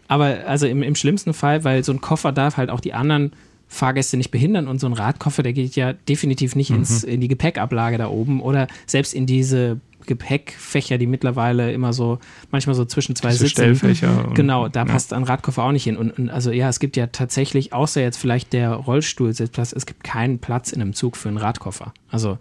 Aber 0.07 0.39
also 0.47 0.65
im, 0.67 0.83
im 0.83 0.95
schlimmsten 0.95 1.33
Fall, 1.33 1.63
weil 1.63 1.83
so 1.83 1.91
ein 1.91 2.01
Koffer 2.01 2.31
darf 2.31 2.57
halt 2.57 2.69
auch 2.69 2.79
die 2.79 2.93
anderen 2.93 3.31
Fahrgäste 3.67 4.17
nicht 4.17 4.31
behindern 4.31 4.67
und 4.67 4.79
so 4.79 4.87
ein 4.87 4.93
Radkoffer, 4.93 5.43
der 5.43 5.53
geht 5.53 5.75
ja 5.75 5.93
definitiv 5.93 6.55
nicht 6.55 6.69
mhm. 6.69 6.77
ins, 6.77 7.03
in 7.03 7.21
die 7.21 7.27
Gepäckablage 7.27 7.97
da 7.97 8.07
oben 8.07 8.41
oder 8.41 8.67
selbst 8.85 9.13
in 9.13 9.25
diese 9.25 9.79
Gepäckfächer, 10.05 10.97
die 10.97 11.07
mittlerweile 11.07 11.71
immer 11.71 11.93
so, 11.93 12.19
manchmal 12.51 12.75
so 12.75 12.85
zwischen 12.85 13.15
zwei 13.15 13.29
Diese 13.29 13.45
Sitzen. 13.47 13.75
Stellfächer. 13.75 14.31
Genau, 14.33 14.67
da 14.67 14.81
ja. 14.81 14.85
passt 14.85 15.13
ein 15.13 15.23
Radkoffer 15.23 15.63
auch 15.63 15.71
nicht 15.71 15.85
hin. 15.85 15.97
Und, 15.97 16.17
und, 16.17 16.29
also 16.29 16.51
ja, 16.51 16.69
es 16.69 16.79
gibt 16.79 16.97
ja 16.97 17.07
tatsächlich, 17.07 17.73
außer 17.73 18.01
jetzt 18.01 18.17
vielleicht 18.17 18.53
der 18.53 18.73
Rollstuhlsitzplatz, 18.73 19.73
es 19.73 19.85
gibt 19.85 20.03
keinen 20.03 20.39
Platz 20.39 20.71
in 20.71 20.81
einem 20.81 20.93
Zug 20.93 21.17
für 21.17 21.29
einen 21.29 21.37
Radkoffer. 21.37 21.93
Also 22.09 22.37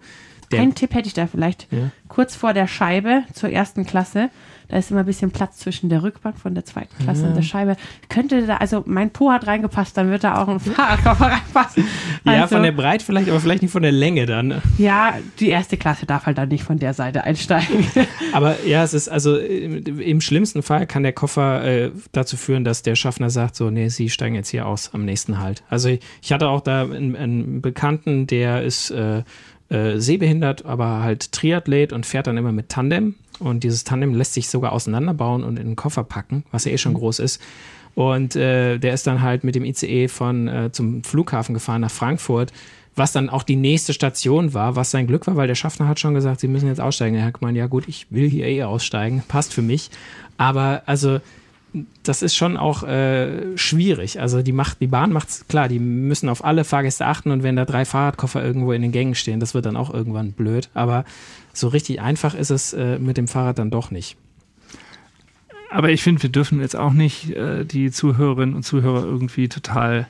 der, 0.51 0.61
Ein 0.61 0.75
Tipp 0.75 0.93
hätte 0.93 1.07
ich 1.07 1.13
da 1.13 1.27
vielleicht. 1.27 1.71
Ja. 1.71 1.91
Kurz 2.07 2.35
vor 2.35 2.53
der 2.53 2.67
Scheibe 2.67 3.23
zur 3.33 3.49
ersten 3.49 3.85
Klasse, 3.85 4.29
da 4.69 4.77
ist 4.77 4.91
immer 4.91 5.01
ein 5.01 5.05
bisschen 5.05 5.31
Platz 5.31 5.57
zwischen 5.57 5.89
der 5.89 6.03
Rückbank 6.03 6.37
von 6.39 6.55
der 6.55 6.65
zweiten 6.65 6.95
Klasse 7.03 7.23
ja. 7.23 7.27
und 7.27 7.35
der 7.35 7.41
Scheibe. 7.43 7.75
Könnte 8.09 8.47
da, 8.47 8.57
also 8.57 8.83
mein 8.85 9.11
Po 9.11 9.31
hat 9.31 9.45
reingepasst, 9.45 9.95
dann 9.97 10.09
wird 10.09 10.23
da 10.23 10.41
auch 10.41 10.47
ein 10.47 10.59
Fahrradkoffer 10.59 11.25
reinpassen. 11.25 11.85
Also, 12.25 12.37
ja, 12.39 12.47
von 12.47 12.63
der 12.63 12.71
Breite 12.71 13.05
vielleicht, 13.05 13.29
aber 13.29 13.39
vielleicht 13.39 13.61
nicht 13.61 13.71
von 13.71 13.83
der 13.83 13.91
Länge 13.91 14.25
dann. 14.25 14.61
Ja, 14.77 15.15
die 15.39 15.49
erste 15.49 15.77
Klasse 15.77 16.05
darf 16.05 16.25
halt 16.25 16.37
dann 16.37 16.49
nicht 16.49 16.63
von 16.63 16.79
der 16.79 16.93
Seite 16.93 17.23
einsteigen. 17.23 17.85
aber 18.33 18.63
ja, 18.65 18.83
es 18.83 18.93
ist 18.93 19.09
also 19.09 19.37
im 19.37 20.21
schlimmsten 20.21 20.63
Fall 20.63 20.87
kann 20.87 21.03
der 21.03 21.13
Koffer 21.13 21.63
äh, 21.63 21.91
dazu 22.11 22.37
führen, 22.37 22.63
dass 22.63 22.81
der 22.81 22.95
Schaffner 22.95 23.29
sagt, 23.29 23.55
so, 23.55 23.69
nee, 23.69 23.89
Sie 23.89 24.09
steigen 24.09 24.35
jetzt 24.35 24.49
hier 24.49 24.65
aus 24.65 24.91
am 24.93 25.05
nächsten 25.05 25.39
Halt. 25.39 25.63
Also 25.69 25.89
ich, 25.89 25.99
ich 26.21 26.31
hatte 26.31 26.47
auch 26.47 26.61
da 26.61 26.83
einen, 26.83 27.15
einen 27.15 27.61
Bekannten, 27.61 28.27
der 28.27 28.63
ist 28.63 28.91
äh, 28.91 29.23
äh, 29.73 29.99
sehbehindert, 29.99 30.65
aber 30.65 31.01
halt 31.01 31.31
Triathlet 31.31 31.93
und 31.93 32.05
fährt 32.05 32.27
dann 32.27 32.37
immer 32.37 32.51
mit 32.51 32.69
Tandem. 32.69 33.15
Und 33.39 33.63
dieses 33.63 33.83
Tandem 33.83 34.13
lässt 34.13 34.35
sich 34.35 34.47
sogar 34.47 34.71
auseinanderbauen 34.71 35.43
und 35.43 35.57
in 35.57 35.65
den 35.65 35.75
Koffer 35.75 36.03
packen, 36.03 36.43
was 36.51 36.65
ja 36.65 36.71
eh 36.71 36.77
schon 36.77 36.93
mhm. 36.93 36.97
groß 36.97 37.19
ist. 37.19 37.41
Und 37.95 38.35
äh, 38.35 38.77
der 38.77 38.93
ist 38.93 39.07
dann 39.07 39.21
halt 39.21 39.43
mit 39.43 39.55
dem 39.55 39.65
ICE 39.65 40.07
von 40.07 40.47
äh, 40.47 40.71
zum 40.71 41.03
Flughafen 41.03 41.53
gefahren 41.53 41.81
nach 41.81 41.91
Frankfurt, 41.91 42.53
was 42.95 43.11
dann 43.11 43.29
auch 43.29 43.43
die 43.43 43.55
nächste 43.55 43.93
Station 43.93 44.53
war, 44.53 44.75
was 44.75 44.91
sein 44.91 45.07
Glück 45.07 45.25
war, 45.27 45.35
weil 45.35 45.47
der 45.47 45.55
Schaffner 45.55 45.87
hat 45.87 45.99
schon 45.99 46.13
gesagt, 46.13 46.39
sie 46.39 46.47
müssen 46.47 46.67
jetzt 46.67 46.81
aussteigen. 46.81 47.15
Er 47.15 47.25
hat 47.25 47.39
gemeint, 47.39 47.57
ja 47.57 47.67
gut, 47.67 47.87
ich 47.87 48.07
will 48.11 48.29
hier 48.29 48.45
eh 48.45 48.63
aussteigen, 48.63 49.23
passt 49.27 49.53
für 49.53 49.63
mich. 49.63 49.89
Aber 50.37 50.83
also 50.85 51.19
das 52.03 52.21
ist 52.21 52.35
schon 52.35 52.57
auch 52.57 52.83
äh, 52.83 53.57
schwierig. 53.57 54.19
Also 54.19 54.41
die 54.41 54.51
macht, 54.51 54.79
die 54.79 54.87
Bahn 54.87 55.11
macht's 55.11 55.45
klar, 55.47 55.67
die 55.67 55.79
müssen 55.79 56.29
auf 56.29 56.43
alle 56.43 56.63
Fahrgäste 56.63 57.05
achten 57.05 57.31
und 57.31 57.43
wenn 57.43 57.55
da 57.55 57.65
drei 57.65 57.85
Fahrradkoffer 57.85 58.43
irgendwo 58.43 58.71
in 58.73 58.81
den 58.81 58.91
Gängen 58.91 59.15
stehen, 59.15 59.39
das 59.39 59.53
wird 59.53 59.65
dann 59.65 59.75
auch 59.75 59.91
irgendwann 59.91 60.33
blöd. 60.33 60.69
Aber 60.73 61.03
so 61.51 61.67
richtig 61.67 61.99
einfach 61.99 62.35
ist 62.35 62.51
es 62.51 62.73
äh, 62.73 62.99
mit 62.99 63.17
dem 63.17 63.27
Fahrrad 63.27 63.57
dann 63.59 63.71
doch 63.71 63.89
nicht. 63.89 64.17
Aber 65.71 65.89
ich 65.89 66.03
finde, 66.03 66.21
wir 66.21 66.29
dürfen 66.29 66.61
jetzt 66.61 66.75
auch 66.75 66.93
nicht 66.93 67.31
äh, 67.31 67.65
die 67.65 67.89
Zuhörerinnen 67.89 68.53
und 68.53 68.63
Zuhörer 68.63 69.03
irgendwie 69.03 69.49
total 69.49 70.07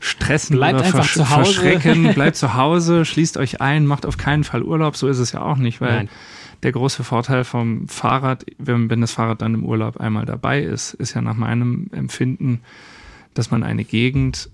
stressen 0.00 0.56
Bleibt 0.56 0.80
oder 0.80 0.88
versch 0.88 1.14
zu 1.14 1.30
Hause. 1.30 1.52
verschrecken. 1.52 2.12
Bleibt 2.14 2.36
zu 2.36 2.54
Hause, 2.54 3.04
schließt 3.04 3.36
euch 3.36 3.60
ein, 3.60 3.86
macht 3.86 4.04
auf 4.06 4.16
keinen 4.16 4.42
Fall 4.42 4.62
Urlaub. 4.62 4.96
So 4.96 5.06
ist 5.06 5.18
es 5.18 5.30
ja 5.30 5.42
auch 5.42 5.58
nicht, 5.58 5.80
weil 5.80 5.96
Nein 5.96 6.08
der 6.62 6.72
große 6.72 7.04
Vorteil 7.04 7.44
vom 7.44 7.88
Fahrrad, 7.88 8.46
wenn, 8.58 8.90
wenn 8.90 9.00
das 9.00 9.12
Fahrrad 9.12 9.42
dann 9.42 9.54
im 9.54 9.64
Urlaub 9.64 9.98
einmal 9.98 10.26
dabei 10.26 10.62
ist, 10.62 10.94
ist 10.94 11.14
ja 11.14 11.22
nach 11.22 11.36
meinem 11.36 11.88
Empfinden, 11.92 12.60
dass 13.34 13.50
man 13.50 13.62
eine 13.62 13.84
Gegend 13.84 14.48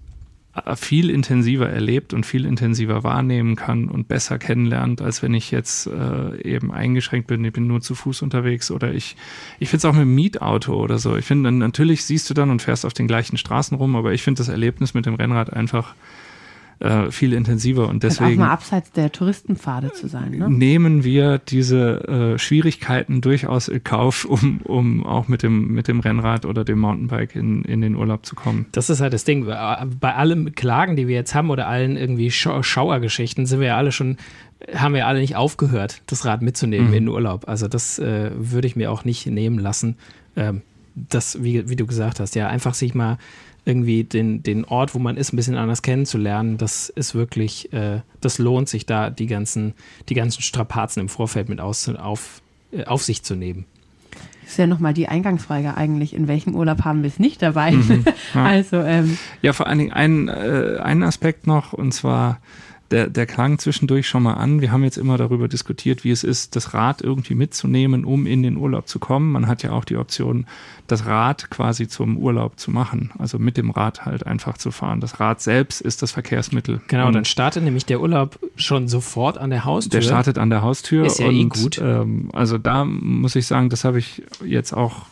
äh, 0.55 0.77
viel 0.77 1.09
intensiver 1.09 1.69
erlebt 1.69 2.13
und 2.13 2.27
viel 2.27 2.45
intensiver 2.45 3.05
wahrnehmen 3.05 3.57
kann 3.57 3.89
und 3.89 4.09
besser 4.09 4.39
kennenlernt, 4.39 5.01
als 5.01 5.23
wenn 5.23 5.33
ich 5.33 5.51
jetzt 5.51 5.87
äh, 5.87 6.43
eben 6.43 6.73
eingeschränkt 6.73 7.29
bin, 7.29 7.45
ich 7.45 7.53
bin 7.53 7.67
nur 7.67 7.81
zu 7.81 7.95
Fuß 7.95 8.21
unterwegs 8.21 8.71
oder 8.71 8.93
ich, 8.93 9.17
ich 9.61 9.71
finde 9.71 9.79
es 9.79 9.85
auch 9.87 9.95
mit 9.95 10.03
dem 10.03 10.15
Mietauto 10.15 10.75
oder 10.75 10.99
so. 10.99 11.17
Ich 11.17 11.25
finde, 11.25 11.51
natürlich 11.51 12.05
siehst 12.05 12.29
du 12.29 12.35
dann 12.35 12.51
und 12.51 12.61
fährst 12.61 12.85
auf 12.85 12.93
den 12.93 13.09
gleichen 13.09 13.39
Straßen 13.39 13.77
rum, 13.77 13.97
aber 13.97 14.13
ich 14.13 14.23
finde 14.23 14.41
das 14.41 14.49
Erlebnis 14.49 14.93
mit 14.93 15.07
dem 15.07 15.15
Rennrad 15.15 15.53
einfach 15.53 15.95
äh, 16.83 17.13
viel 17.13 17.33
intensiver 17.33 17.89
und 17.89 18.03
deswegen. 18.03 18.41
Auch 18.41 18.47
mal 18.47 18.51
abseits 18.51 18.91
der 18.91 19.13
Touristenpfade 19.13 19.93
zu 19.93 20.09
sein, 20.09 20.33
ne? 20.33 20.51
Nehmen 20.51 21.05
wir 21.05 21.39
diese 21.39 22.35
äh, 22.35 22.39
Schwierigkeiten 22.39 23.21
durchaus 23.21 23.69
in 23.69 23.85
Kauf, 23.85 24.25
um, 24.25 24.61
um 24.65 25.07
auch 25.07 25.29
mit 25.29 25.45
dem, 25.45 25.69
mit 25.69 25.87
dem 25.87 26.01
Rennrad 26.01 26.45
oder 26.45 26.65
dem 26.65 26.81
Mountainbike 26.81 27.37
in, 27.37 27.63
in 27.65 27.83
den 27.83 27.95
Urlaub 27.95 28.27
zu 28.27 28.35
kommen. 28.35 28.67
Das 28.73 28.91
ist 28.91 29.01
halt 29.01 29.13
das 29.13 29.23
Ding. 29.23 29.47
Bei 29.47 30.15
allem 30.15 30.57
Klagen, 30.57 30.97
die 30.97 31.07
wir 31.07 31.15
jetzt 31.15 31.37
haben 31.37 31.51
oder 31.51 31.69
allen 31.69 31.97
irgendwie 31.97 32.31
Schauergeschichten, 32.31 33.47
sind 33.47 33.61
wir 33.61 33.69
ja 33.69 33.77
alle 33.77 33.93
schon 33.93 34.17
haben 34.75 34.95
wir 34.95 35.09
alle 35.09 35.19
nicht 35.19 35.35
aufgehört, 35.35 36.03
das 36.07 36.25
Rad 36.25 36.41
mitzunehmen 36.41 36.89
mhm. 36.89 36.95
in 36.95 37.05
den 37.05 37.09
Urlaub. 37.09 37.49
Also 37.49 37.67
das 37.67 37.99
äh, 37.99 38.31
würde 38.35 38.69
ich 38.69 38.77
mir 38.77 38.93
auch 38.93 39.05
nicht 39.05 39.27
nehmen 39.27 39.59
lassen. 39.59 39.97
Ähm, 40.37 40.63
das, 40.95 41.43
wie, 41.43 41.69
wie 41.69 41.77
du 41.77 41.87
gesagt 41.87 42.21
hast, 42.21 42.35
ja, 42.35 42.49
einfach 42.49 42.75
sich 42.75 42.95
mal 42.95 43.19
irgendwie 43.65 44.05
den, 44.05 44.43
den 44.43 44.65
Ort, 44.65 44.95
wo 44.95 44.99
man 44.99 45.17
ist, 45.17 45.33
ein 45.33 45.37
bisschen 45.37 45.57
anders 45.57 45.83
kennenzulernen, 45.83 46.59
das 46.59 46.89
ist 46.89 47.15
wirklich, 47.15 47.73
äh, 47.73 48.01
das 48.21 48.39
lohnt 48.39 48.69
sich 48.69 48.87
da, 48.87 49.11
die 49.11 49.27
ganzen, 49.27 49.75
die 50.09 50.15
ganzen 50.15 50.43
Strapazen 50.43 51.01
im 51.01 51.09
Vorfeld 51.09 51.49
mit 51.49 51.61
aus, 51.61 51.89
auf, 51.89 52.43
äh, 52.73 52.85
auf 52.85 53.03
sich 53.03 53.23
zu 53.23 53.37
nehmen. 53.37 53.65
Das 54.43 54.53
ist 54.53 54.57
ja 54.59 54.67
nochmal 54.67 54.93
die 54.93 55.09
Eingangsfrage 55.09 55.77
eigentlich, 55.77 56.15
in 56.15 56.27
welchem 56.27 56.55
Urlaub 56.55 56.85
haben 56.85 57.03
wir 57.03 57.09
es 57.09 57.21
nicht 57.21 57.41
dabei? 57.41 57.73
Mhm, 57.73 58.05
ja. 58.35 58.45
Also, 58.45 58.77
ähm, 58.79 59.17
ja, 59.41 59.53
vor 59.53 59.69
allen 59.69 59.79
Dingen 59.79 59.93
ein, 59.93 60.29
äh, 60.29 60.79
ein 60.83 61.03
Aspekt 61.05 61.47
noch, 61.47 61.73
und 61.73 61.93
zwar 61.93 62.41
der, 62.93 63.09
der 63.09 63.27
klang 63.27 63.59
zwischendurch 63.59 64.07
schon 64.07 64.23
mal 64.23 64.35
an. 64.35 64.61
Wir 64.61 64.71
haben 64.71 64.85
jetzt 64.85 64.99
immer 64.99 65.17
darüber 65.17 65.49
diskutiert, 65.49 66.05
wie 66.05 66.11
es 66.11 66.23
ist, 66.23 66.55
das 66.55 66.75
Rad 66.75 67.01
irgendwie 67.01 67.35
mitzunehmen, 67.35 68.05
um 68.05 68.27
in 68.27 68.43
den 68.43 68.57
Urlaub 68.57 68.87
zu 68.87 68.99
kommen. 68.99 69.33
Man 69.33 69.47
hat 69.47 69.63
ja 69.63 69.73
auch 69.73 69.85
die 69.85 69.97
Option, 69.97 70.47
das 70.87 71.07
Rad 71.07 71.51
quasi 71.51 71.89
zum 71.89 72.19
Urlaub 72.19 72.59
zu 72.61 72.71
machen, 72.71 73.11
also 73.19 73.39
mit 73.39 73.57
dem 73.57 73.71
Rad 73.71 74.05
halt 74.05 74.27
einfach 74.27 74.59
zu 74.59 74.71
fahren. 74.71 75.01
Das 75.01 75.19
Rad 75.21 75.41
selbst 75.41 75.81
ist 75.81 76.03
das 76.03 76.13
Verkehrsmittel. 76.13 76.81
Genau, 76.89 77.07
und 77.07 77.15
dann 77.15 77.25
startet 77.25 77.65
nämlich 77.65 77.87
der 77.87 78.01
Urlaub 78.01 78.39
schon 78.57 78.89
sofort 78.89 79.39
an 79.39 79.51
der 79.51 79.65
Haustür. 79.65 80.01
Der 80.01 80.07
startet 80.07 80.39
an 80.39 80.51
der 80.51 80.63
Haustür. 80.63 81.07
Ist 81.07 81.19
ja 81.19 81.27
eh 81.27 81.29
und, 81.29 81.57
eh 81.57 81.61
gut. 81.63 81.79
Ähm, 81.83 82.31
also 82.33 82.59
da 82.59 82.85
muss 82.85 83.35
ich 83.37 83.47
sagen, 83.47 83.71
das 83.71 83.85
habe 83.85 83.99
ich 83.99 84.23
jetzt 84.45 84.73
auch 84.73 85.07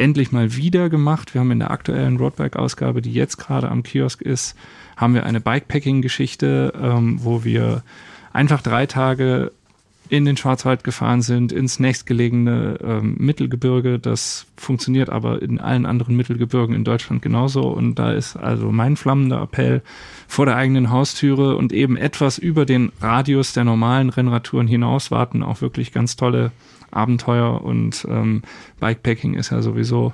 endlich 0.00 0.32
mal 0.32 0.56
wieder 0.56 0.88
gemacht. 0.88 1.34
Wir 1.34 1.40
haben 1.40 1.50
in 1.50 1.60
der 1.60 1.70
aktuellen 1.70 2.16
Roadbike-Ausgabe, 2.16 3.02
die 3.02 3.12
jetzt 3.12 3.36
gerade 3.36 3.68
am 3.68 3.82
Kiosk 3.82 4.22
ist, 4.22 4.56
haben 4.96 5.14
wir 5.14 5.24
eine 5.24 5.40
Bikepacking-Geschichte, 5.40 6.72
ähm, 6.80 7.18
wo 7.22 7.44
wir 7.44 7.82
einfach 8.32 8.62
drei 8.62 8.86
Tage 8.86 9.52
in 10.08 10.24
den 10.24 10.36
Schwarzwald 10.36 10.82
gefahren 10.82 11.22
sind, 11.22 11.52
ins 11.52 11.78
nächstgelegene 11.78 12.78
ähm, 12.82 13.14
Mittelgebirge. 13.18 14.00
Das 14.00 14.46
funktioniert 14.56 15.08
aber 15.08 15.40
in 15.40 15.60
allen 15.60 15.86
anderen 15.86 16.16
Mittelgebirgen 16.16 16.74
in 16.74 16.82
Deutschland 16.82 17.22
genauso. 17.22 17.68
Und 17.68 17.94
da 17.94 18.10
ist 18.12 18.36
also 18.36 18.72
mein 18.72 18.96
flammender 18.96 19.40
Appell 19.40 19.82
vor 20.26 20.46
der 20.46 20.56
eigenen 20.56 20.90
Haustüre 20.90 21.56
und 21.56 21.72
eben 21.72 21.96
etwas 21.96 22.38
über 22.38 22.66
den 22.66 22.90
Radius 23.00 23.52
der 23.52 23.64
normalen 23.64 24.10
Rennradtouren 24.10 24.66
hinaus 24.66 25.12
warten. 25.12 25.44
Auch 25.44 25.60
wirklich 25.60 25.92
ganz 25.92 26.16
tolle 26.16 26.50
Abenteuer 26.90 27.62
und 27.62 28.06
ähm, 28.08 28.42
Bikepacking 28.80 29.34
ist 29.34 29.50
ja 29.50 29.62
sowieso 29.62 30.12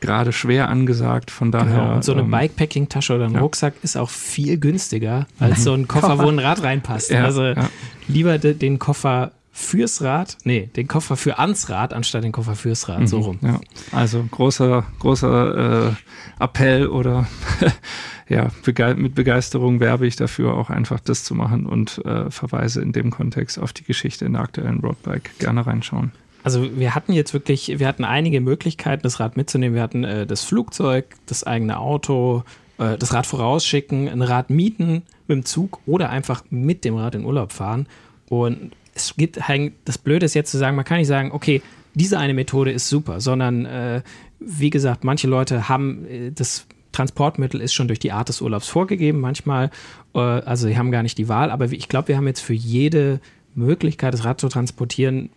gerade 0.00 0.32
schwer 0.32 0.68
angesagt. 0.68 1.30
Von 1.30 1.50
genau, 1.50 1.64
daher. 1.64 1.80
Genau. 1.80 1.94
Und 1.96 2.04
so 2.04 2.12
eine 2.12 2.22
ähm, 2.22 2.30
Bikepacking-Tasche 2.30 3.14
oder 3.14 3.26
ein 3.26 3.32
ja. 3.32 3.40
Rucksack 3.40 3.74
ist 3.82 3.96
auch 3.96 4.10
viel 4.10 4.58
günstiger 4.58 5.26
als 5.38 5.64
so 5.64 5.72
ein 5.72 5.88
Koffer, 5.88 6.18
wo 6.18 6.28
ein 6.28 6.38
Rad 6.38 6.62
reinpasst. 6.62 7.10
Ja, 7.10 7.24
also 7.24 7.44
ja. 7.44 7.68
lieber 8.06 8.38
de, 8.38 8.54
den 8.54 8.78
Koffer 8.78 9.32
fürs 9.56 10.02
Rad, 10.02 10.36
nee, 10.42 10.68
den 10.74 10.88
Koffer 10.88 11.16
für 11.16 11.38
ans 11.38 11.70
Rad 11.70 11.94
anstatt 11.94 12.24
den 12.24 12.32
Koffer 12.32 12.56
fürs 12.56 12.88
Rad, 12.88 13.02
mhm, 13.02 13.06
so 13.06 13.20
rum. 13.20 13.38
Ja. 13.40 13.60
Also 13.92 14.24
großer, 14.28 14.84
großer 14.98 15.90
äh, 15.90 16.42
Appell 16.42 16.88
oder 16.88 17.28
ja, 18.28 18.48
bege 18.64 18.96
mit 18.96 19.14
Begeisterung 19.14 19.78
werbe 19.78 20.08
ich 20.08 20.16
dafür, 20.16 20.54
auch 20.54 20.70
einfach 20.70 20.98
das 20.98 21.22
zu 21.22 21.36
machen 21.36 21.66
und 21.66 22.04
äh, 22.04 22.32
verweise 22.32 22.82
in 22.82 22.90
dem 22.90 23.12
Kontext 23.12 23.60
auf 23.60 23.72
die 23.72 23.84
Geschichte 23.84 24.24
in 24.24 24.32
der 24.32 24.42
aktuellen 24.42 24.80
Roadbike. 24.80 25.38
Gerne 25.38 25.64
reinschauen. 25.64 26.10
Also 26.42 26.76
wir 26.76 26.96
hatten 26.96 27.12
jetzt 27.12 27.32
wirklich, 27.32 27.78
wir 27.78 27.86
hatten 27.86 28.04
einige 28.04 28.40
Möglichkeiten, 28.40 29.04
das 29.04 29.20
Rad 29.20 29.36
mitzunehmen. 29.36 29.76
Wir 29.76 29.82
hatten 29.82 30.02
äh, 30.02 30.26
das 30.26 30.42
Flugzeug, 30.42 31.06
das 31.26 31.44
eigene 31.44 31.78
Auto, 31.78 32.42
äh, 32.78 32.98
das 32.98 33.14
Rad 33.14 33.24
vorausschicken, 33.26 34.08
ein 34.08 34.20
Rad 34.20 34.50
mieten 34.50 35.04
mit 35.28 35.36
dem 35.36 35.44
Zug 35.44 35.78
oder 35.86 36.10
einfach 36.10 36.42
mit 36.50 36.84
dem 36.84 36.96
Rad 36.96 37.14
in 37.14 37.24
Urlaub 37.24 37.52
fahren. 37.52 37.86
Und 38.28 38.72
es 38.94 39.14
gibt 39.16 39.40
das 39.84 39.98
Blöde 39.98 40.26
ist 40.26 40.34
jetzt 40.34 40.50
zu 40.50 40.58
sagen, 40.58 40.76
man 40.76 40.84
kann 40.84 40.98
nicht 40.98 41.08
sagen, 41.08 41.32
okay, 41.32 41.62
diese 41.94 42.18
eine 42.18 42.34
Methode 42.34 42.72
ist 42.72 42.88
super, 42.88 43.20
sondern 43.20 43.66
äh, 43.66 44.02
wie 44.40 44.70
gesagt, 44.70 45.04
manche 45.04 45.28
Leute 45.28 45.68
haben 45.68 46.06
äh, 46.06 46.32
das 46.32 46.66
Transportmittel 46.92 47.60
ist 47.60 47.74
schon 47.74 47.88
durch 47.88 47.98
die 47.98 48.12
Art 48.12 48.28
des 48.28 48.40
Urlaubs 48.40 48.68
vorgegeben, 48.68 49.20
manchmal, 49.20 49.70
äh, 50.14 50.18
also 50.18 50.68
sie 50.68 50.78
haben 50.78 50.90
gar 50.90 51.02
nicht 51.02 51.18
die 51.18 51.28
Wahl, 51.28 51.50
aber 51.50 51.70
ich 51.72 51.88
glaube, 51.88 52.08
wir 52.08 52.16
haben 52.16 52.26
jetzt 52.26 52.40
für 52.40 52.54
jede 52.54 53.20
Möglichkeit, 53.54 54.14
das 54.14 54.24
Rad 54.24 54.40
zu 54.40 54.48
transportieren, 54.48 55.30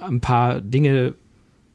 ein 0.00 0.20
paar 0.20 0.60
Dinge 0.60 1.14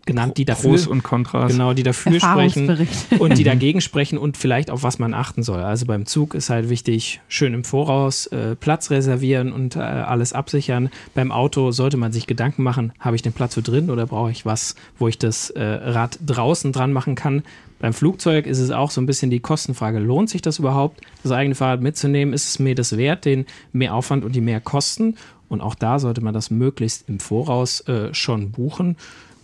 genannt, 0.05 0.37
die 0.37 0.45
dafür 0.45 0.71
Pros 0.71 0.87
und 0.87 1.03
Kontras. 1.03 1.51
Genau, 1.51 1.73
die 1.73 1.83
dafür 1.83 2.19
sprechen 2.19 2.87
und 3.19 3.37
die 3.37 3.43
dagegen 3.43 3.81
sprechen 3.81 4.17
und 4.17 4.37
vielleicht 4.37 4.69
auf 4.69 4.83
was 4.83 4.99
man 4.99 5.13
achten 5.13 5.43
soll. 5.43 5.61
Also 5.61 5.85
beim 5.85 6.05
Zug 6.05 6.35
ist 6.35 6.49
halt 6.49 6.69
wichtig, 6.69 7.21
schön 7.27 7.53
im 7.53 7.63
Voraus 7.63 8.27
äh, 8.27 8.55
Platz 8.55 8.91
reservieren 8.91 9.51
und 9.51 9.75
äh, 9.75 9.79
alles 9.79 10.33
absichern. 10.33 10.89
Beim 11.13 11.31
Auto 11.31 11.71
sollte 11.71 11.97
man 11.97 12.11
sich 12.11 12.27
Gedanken 12.27 12.63
machen, 12.63 12.93
habe 12.99 13.15
ich 13.15 13.21
den 13.21 13.33
Platz 13.33 13.55
für 13.55 13.61
drin 13.61 13.89
oder 13.89 14.05
brauche 14.05 14.31
ich 14.31 14.45
was, 14.45 14.75
wo 14.99 15.07
ich 15.07 15.17
das 15.17 15.49
äh, 15.51 15.63
Rad 15.63 16.19
draußen 16.25 16.71
dran 16.71 16.93
machen 16.93 17.15
kann. 17.15 17.43
Beim 17.79 17.93
Flugzeug 17.93 18.47
ist 18.47 18.59
es 18.59 18.71
auch 18.71 18.89
so 18.89 19.01
ein 19.01 19.05
bisschen 19.05 19.29
die 19.29 19.41
Kostenfrage. 19.41 19.99
Lohnt 19.99 20.29
sich 20.29 20.41
das 20.41 20.59
überhaupt, 20.59 21.01
das 21.23 21.31
eigene 21.31 21.55
Fahrrad 21.55 21.81
mitzunehmen? 21.81 22.33
Ist 22.33 22.47
es 22.47 22.59
mir 22.59 22.73
das 22.73 22.97
wert, 22.97 23.25
den 23.25 23.45
Mehraufwand 23.73 24.23
und 24.23 24.35
die 24.35 24.41
mehr 24.41 24.61
Kosten? 24.61 25.17
Und 25.49 25.61
auch 25.61 25.75
da 25.75 25.99
sollte 25.99 26.21
man 26.21 26.33
das 26.33 26.49
möglichst 26.49 27.07
im 27.09 27.19
Voraus 27.19 27.81
äh, 27.81 28.13
schon 28.13 28.51
buchen. 28.51 28.95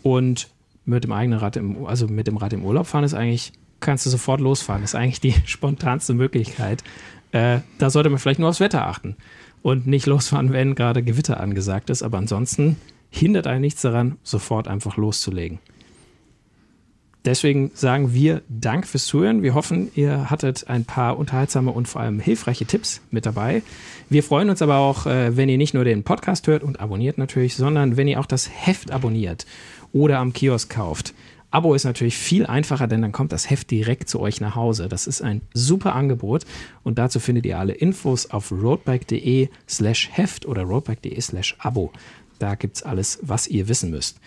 Und 0.01 0.47
mit 0.85 1.03
dem 1.03 1.11
eigenen 1.11 1.39
Rad 1.39 1.55
im, 1.57 1.85
also 1.85 2.07
mit 2.07 2.27
dem 2.27 2.37
Rad 2.37 2.53
im 2.53 2.63
Urlaub 2.63 2.87
fahren 2.87 3.03
ist 3.03 3.13
eigentlich, 3.13 3.53
kannst 3.79 4.05
du 4.05 4.09
sofort 4.09 4.41
losfahren. 4.41 4.81
Das 4.81 4.91
ist 4.91 4.95
eigentlich 4.95 5.21
die 5.21 5.35
spontanste 5.45 6.13
Möglichkeit. 6.13 6.83
Äh, 7.31 7.59
da 7.77 7.89
sollte 7.89 8.09
man 8.09 8.19
vielleicht 8.19 8.39
nur 8.39 8.49
aufs 8.49 8.59
Wetter 8.59 8.87
achten 8.87 9.15
und 9.61 9.87
nicht 9.87 10.05
losfahren, 10.05 10.51
wenn 10.51 10.75
gerade 10.75 11.03
Gewitter 11.03 11.39
angesagt 11.39 11.89
ist. 11.89 12.03
Aber 12.03 12.17
ansonsten 12.17 12.77
hindert 13.09 13.47
einen 13.47 13.61
nichts 13.61 13.81
daran, 13.81 14.17
sofort 14.23 14.67
einfach 14.67 14.97
loszulegen. 14.97 15.59
Deswegen 17.23 17.69
sagen 17.75 18.15
wir 18.15 18.41
Dank 18.49 18.87
fürs 18.87 19.05
Zuhören. 19.05 19.43
Wir 19.43 19.53
hoffen, 19.53 19.91
ihr 19.93 20.31
hattet 20.31 20.67
ein 20.67 20.85
paar 20.85 21.19
unterhaltsame 21.19 21.69
und 21.69 21.87
vor 21.87 22.01
allem 22.01 22.19
hilfreiche 22.19 22.65
Tipps 22.65 23.01
mit 23.11 23.27
dabei. 23.27 23.61
Wir 24.09 24.23
freuen 24.23 24.49
uns 24.49 24.63
aber 24.63 24.77
auch, 24.77 25.05
äh, 25.05 25.37
wenn 25.37 25.47
ihr 25.47 25.59
nicht 25.59 25.75
nur 25.75 25.83
den 25.83 26.03
Podcast 26.03 26.47
hört 26.47 26.63
und 26.63 26.79
abonniert 26.79 27.19
natürlich, 27.19 27.55
sondern 27.55 27.95
wenn 27.95 28.07
ihr 28.07 28.19
auch 28.19 28.25
das 28.25 28.49
Heft 28.49 28.89
abonniert 28.89 29.45
oder 29.93 30.19
am 30.19 30.33
Kiosk 30.33 30.69
kauft. 30.69 31.13
Abo 31.51 31.73
ist 31.73 31.83
natürlich 31.83 32.17
viel 32.17 32.45
einfacher, 32.45 32.87
denn 32.87 33.01
dann 33.01 33.11
kommt 33.11 33.33
das 33.33 33.49
Heft 33.49 33.71
direkt 33.71 34.07
zu 34.07 34.21
euch 34.21 34.39
nach 34.39 34.55
Hause. 34.55 34.87
Das 34.87 35.05
ist 35.05 35.21
ein 35.21 35.41
super 35.53 35.95
Angebot 35.95 36.45
und 36.83 36.97
dazu 36.97 37.19
findet 37.19 37.45
ihr 37.45 37.59
alle 37.59 37.73
Infos 37.73 38.31
auf 38.31 38.51
roadbike.de 38.53 39.49
slash 39.67 40.09
Heft 40.13 40.45
oder 40.45 40.63
roadbike.de 40.63 41.19
slash 41.19 41.57
Abo. 41.59 41.91
Da 42.39 42.55
gibt 42.55 42.77
es 42.77 42.83
alles, 42.83 43.19
was 43.21 43.47
ihr 43.47 43.67
wissen 43.67 43.91
müsst. 43.91 44.19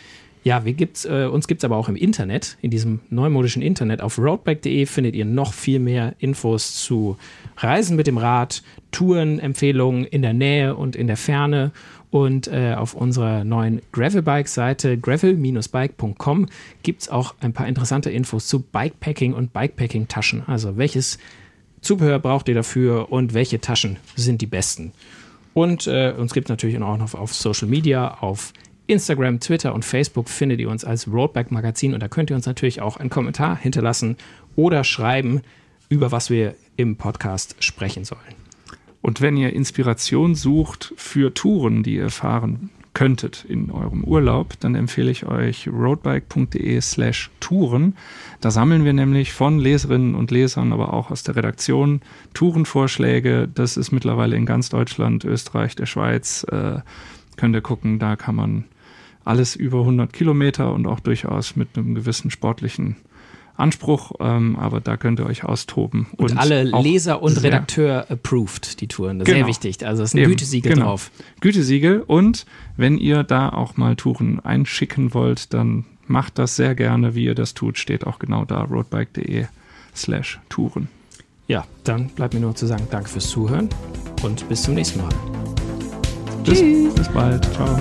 Ja, 0.45 0.67
wie 0.67 0.75
gibt's, 0.75 1.07
äh, 1.07 1.25
uns 1.25 1.49
gibt 1.49 1.63
es 1.63 1.65
aber 1.65 1.77
auch 1.77 1.89
im 1.89 1.97
Internet, 1.97 2.59
in 2.61 2.71
diesem 2.71 3.01
neumodischen 3.09 3.63
Internet. 3.63 4.03
Auf 4.03 4.19
roadbike.de 4.19 4.85
findet 4.85 5.17
ihr 5.17 5.25
noch 5.25 5.55
viel 5.55 5.79
mehr 5.79 6.15
Infos 6.19 6.77
zu 6.85 7.17
Reisen 7.57 7.97
mit 7.97 8.07
dem 8.07 8.19
Rad, 8.19 8.63
Touren, 8.93 9.39
Empfehlungen 9.39 10.05
in 10.05 10.21
der 10.21 10.35
Nähe 10.35 10.77
und 10.77 10.97
in 10.97 11.07
der 11.07 11.17
Ferne. 11.17 11.73
Und 12.11 12.47
äh, 12.47 12.75
auf 12.75 12.95
unserer 12.95 13.43
neuen 13.43 13.81
Gravelbike-Seite 13.93 14.99
gravel-bike.com 14.99 16.47
gibt 16.83 17.03
es 17.03 17.09
auch 17.09 17.35
ein 17.41 17.55
paar 17.55 17.67
interessante 17.67 18.11
Infos 18.11 18.47
zu 18.47 18.61
Bikepacking 18.61 19.33
und 19.33 19.55
Bikepacking-Taschen. 19.55 20.43
Also 20.47 20.77
welches 20.77 21.19
Zubehör 21.81 22.19
braucht 22.19 22.49
ihr 22.49 22.55
dafür 22.55 23.11
und 23.11 23.33
welche 23.33 23.63
Taschen 23.63 23.97
sind 24.15 24.43
die 24.43 24.47
besten? 24.47 24.93
Und 25.55 25.87
äh, 25.87 26.13
uns 26.17 26.35
gibt 26.35 26.49
es 26.49 26.51
natürlich 26.51 26.81
auch 26.81 26.99
noch 26.99 27.15
auf 27.15 27.35
Social 27.35 27.69
Media, 27.69 28.19
auf 28.21 28.53
Instagram, 28.87 29.41
Twitter 29.41 29.74
und 29.74 29.85
Facebook 29.85 30.28
findet 30.28 30.61
ihr 30.61 30.68
uns 30.68 30.85
als 30.85 31.11
Roadback 31.11 31.51
Magazin 31.51 31.95
und 31.95 32.03
da 32.03 32.09
könnt 32.09 32.30
ihr 32.30 32.37
uns 32.37 32.47
natürlich 32.47 32.82
auch 32.82 32.99
einen 32.99 33.11
Kommentar 33.11 33.57
hinterlassen 33.57 34.16
oder 34.57 34.85
schreiben, 34.85 35.41
über 35.89 36.12
was 36.12 36.28
wir 36.28 36.55
im 36.76 36.97
Podcast 36.97 37.57
sprechen 37.61 38.05
sollen. 38.05 38.20
Und 39.01 39.20
wenn 39.20 39.37
ihr 39.37 39.53
Inspiration 39.53 40.35
sucht 40.35 40.93
für 40.97 41.32
Touren, 41.32 41.82
die 41.82 41.97
ihr 41.97 42.11
fahren 42.11 42.70
könntet 42.95 43.45
in 43.49 43.70
eurem 43.70 44.05
Urlaub, 44.05 44.59
dann 44.61 44.74
empfehle 44.74 45.11
ich 45.11 45.26
euch 45.26 45.68
roadbike.de 45.68 46.80
slash 46.80 47.30
Touren. 47.41 47.97
Da 48.41 48.51
sammeln 48.51 48.85
wir 48.85 48.93
nämlich 48.93 49.32
von 49.32 49.59
Leserinnen 49.59 50.14
und 50.14 50.30
Lesern, 50.30 50.72
aber 50.72 50.93
auch 50.93 51.11
aus 51.11 51.22
der 51.22 51.37
Redaktion 51.37 52.01
Tourenvorschläge. 52.35 53.49
Das 53.53 53.76
ist 53.76 53.93
mittlerweile 53.93 54.37
in 54.37 54.47
ganz 54.47 54.68
Deutschland, 54.68 55.24
Österreich, 55.24 55.74
der 55.74 55.87
Schweiz. 55.87 56.45
Äh, 56.51 56.80
könnt 57.37 57.55
ihr 57.55 57.62
gucken, 57.62 57.99
da 57.99 58.16
kann 58.16 58.37
man 58.37 58.64
alles 59.25 59.57
über 59.57 59.81
100 59.81 60.12
Kilometer 60.12 60.72
und 60.72 60.87
auch 60.87 61.01
durchaus 61.01 61.57
mit 61.57 61.77
einem 61.77 61.95
gewissen 61.95 62.31
sportlichen 62.31 62.97
Anspruch, 63.57 64.12
ähm, 64.18 64.57
aber 64.57 64.81
da 64.81 64.97
könnt 64.97 65.20
ihr 65.20 65.27
euch 65.27 65.45
austoben. 65.45 66.07
Und, 66.16 66.33
Und 66.33 66.39
alle 66.39 66.64
Leser 66.64 67.22
und 67.22 67.41
Redakteur 67.43 68.11
approved, 68.11 68.81
die 68.81 68.89
Touren. 68.89 69.20
Das 69.20 69.29
ist 69.29 69.33
Genau. 69.33 69.47
sehr 69.47 69.49
wichtig. 69.49 69.87
Also 69.87 70.03
es 70.03 70.11
ist 70.11 70.14
ein 70.14 70.18
Eben, 70.18 70.31
Gütesiegel 70.33 70.72
genau. 70.75 70.87
drauf. 70.87 71.11
Gütesiegel. 71.41 72.03
Und 72.05 72.47
wenn 72.77 72.99
ihr 72.99 73.22
da 73.22 73.51
auch 73.51 73.77
mal 73.77 73.95
Touren 73.95 74.41
einschicken 74.41 75.14
wollt, 75.14 75.55
dann 75.55 75.85
macht 76.09 76.39
das 76.41 76.57
sehr 76.57 76.75
gerne. 76.75 77.14
Wie 77.14 77.25
ihr 77.27 77.37
das 77.37 77.55
tut, 77.55 77.79
steht 77.79 78.07
auch 78.09 78.18
genau 78.18 78.45
da, 78.45 78.62
roadbike.de 78.62 79.47
slash 79.95 80.41
Touren. 80.49 80.89
Ja, 81.47 81.64
dann 81.85 82.09
bleibt 82.09 82.35
mir 82.35 82.41
nur 82.41 82.57
zu 82.57 82.66
sagen, 82.66 82.89
danke 82.91 83.09
fürs 83.09 83.29
Zuhören 83.29 83.68
und 84.22 84.49
bis 84.49 84.62
zum 84.62 84.75
nächsten 84.75 85.01
Mal. 85.01 85.11
Bis, 86.45 86.61
bis 86.95 87.09
bald. 87.11 87.45
Ciao. 87.55 87.81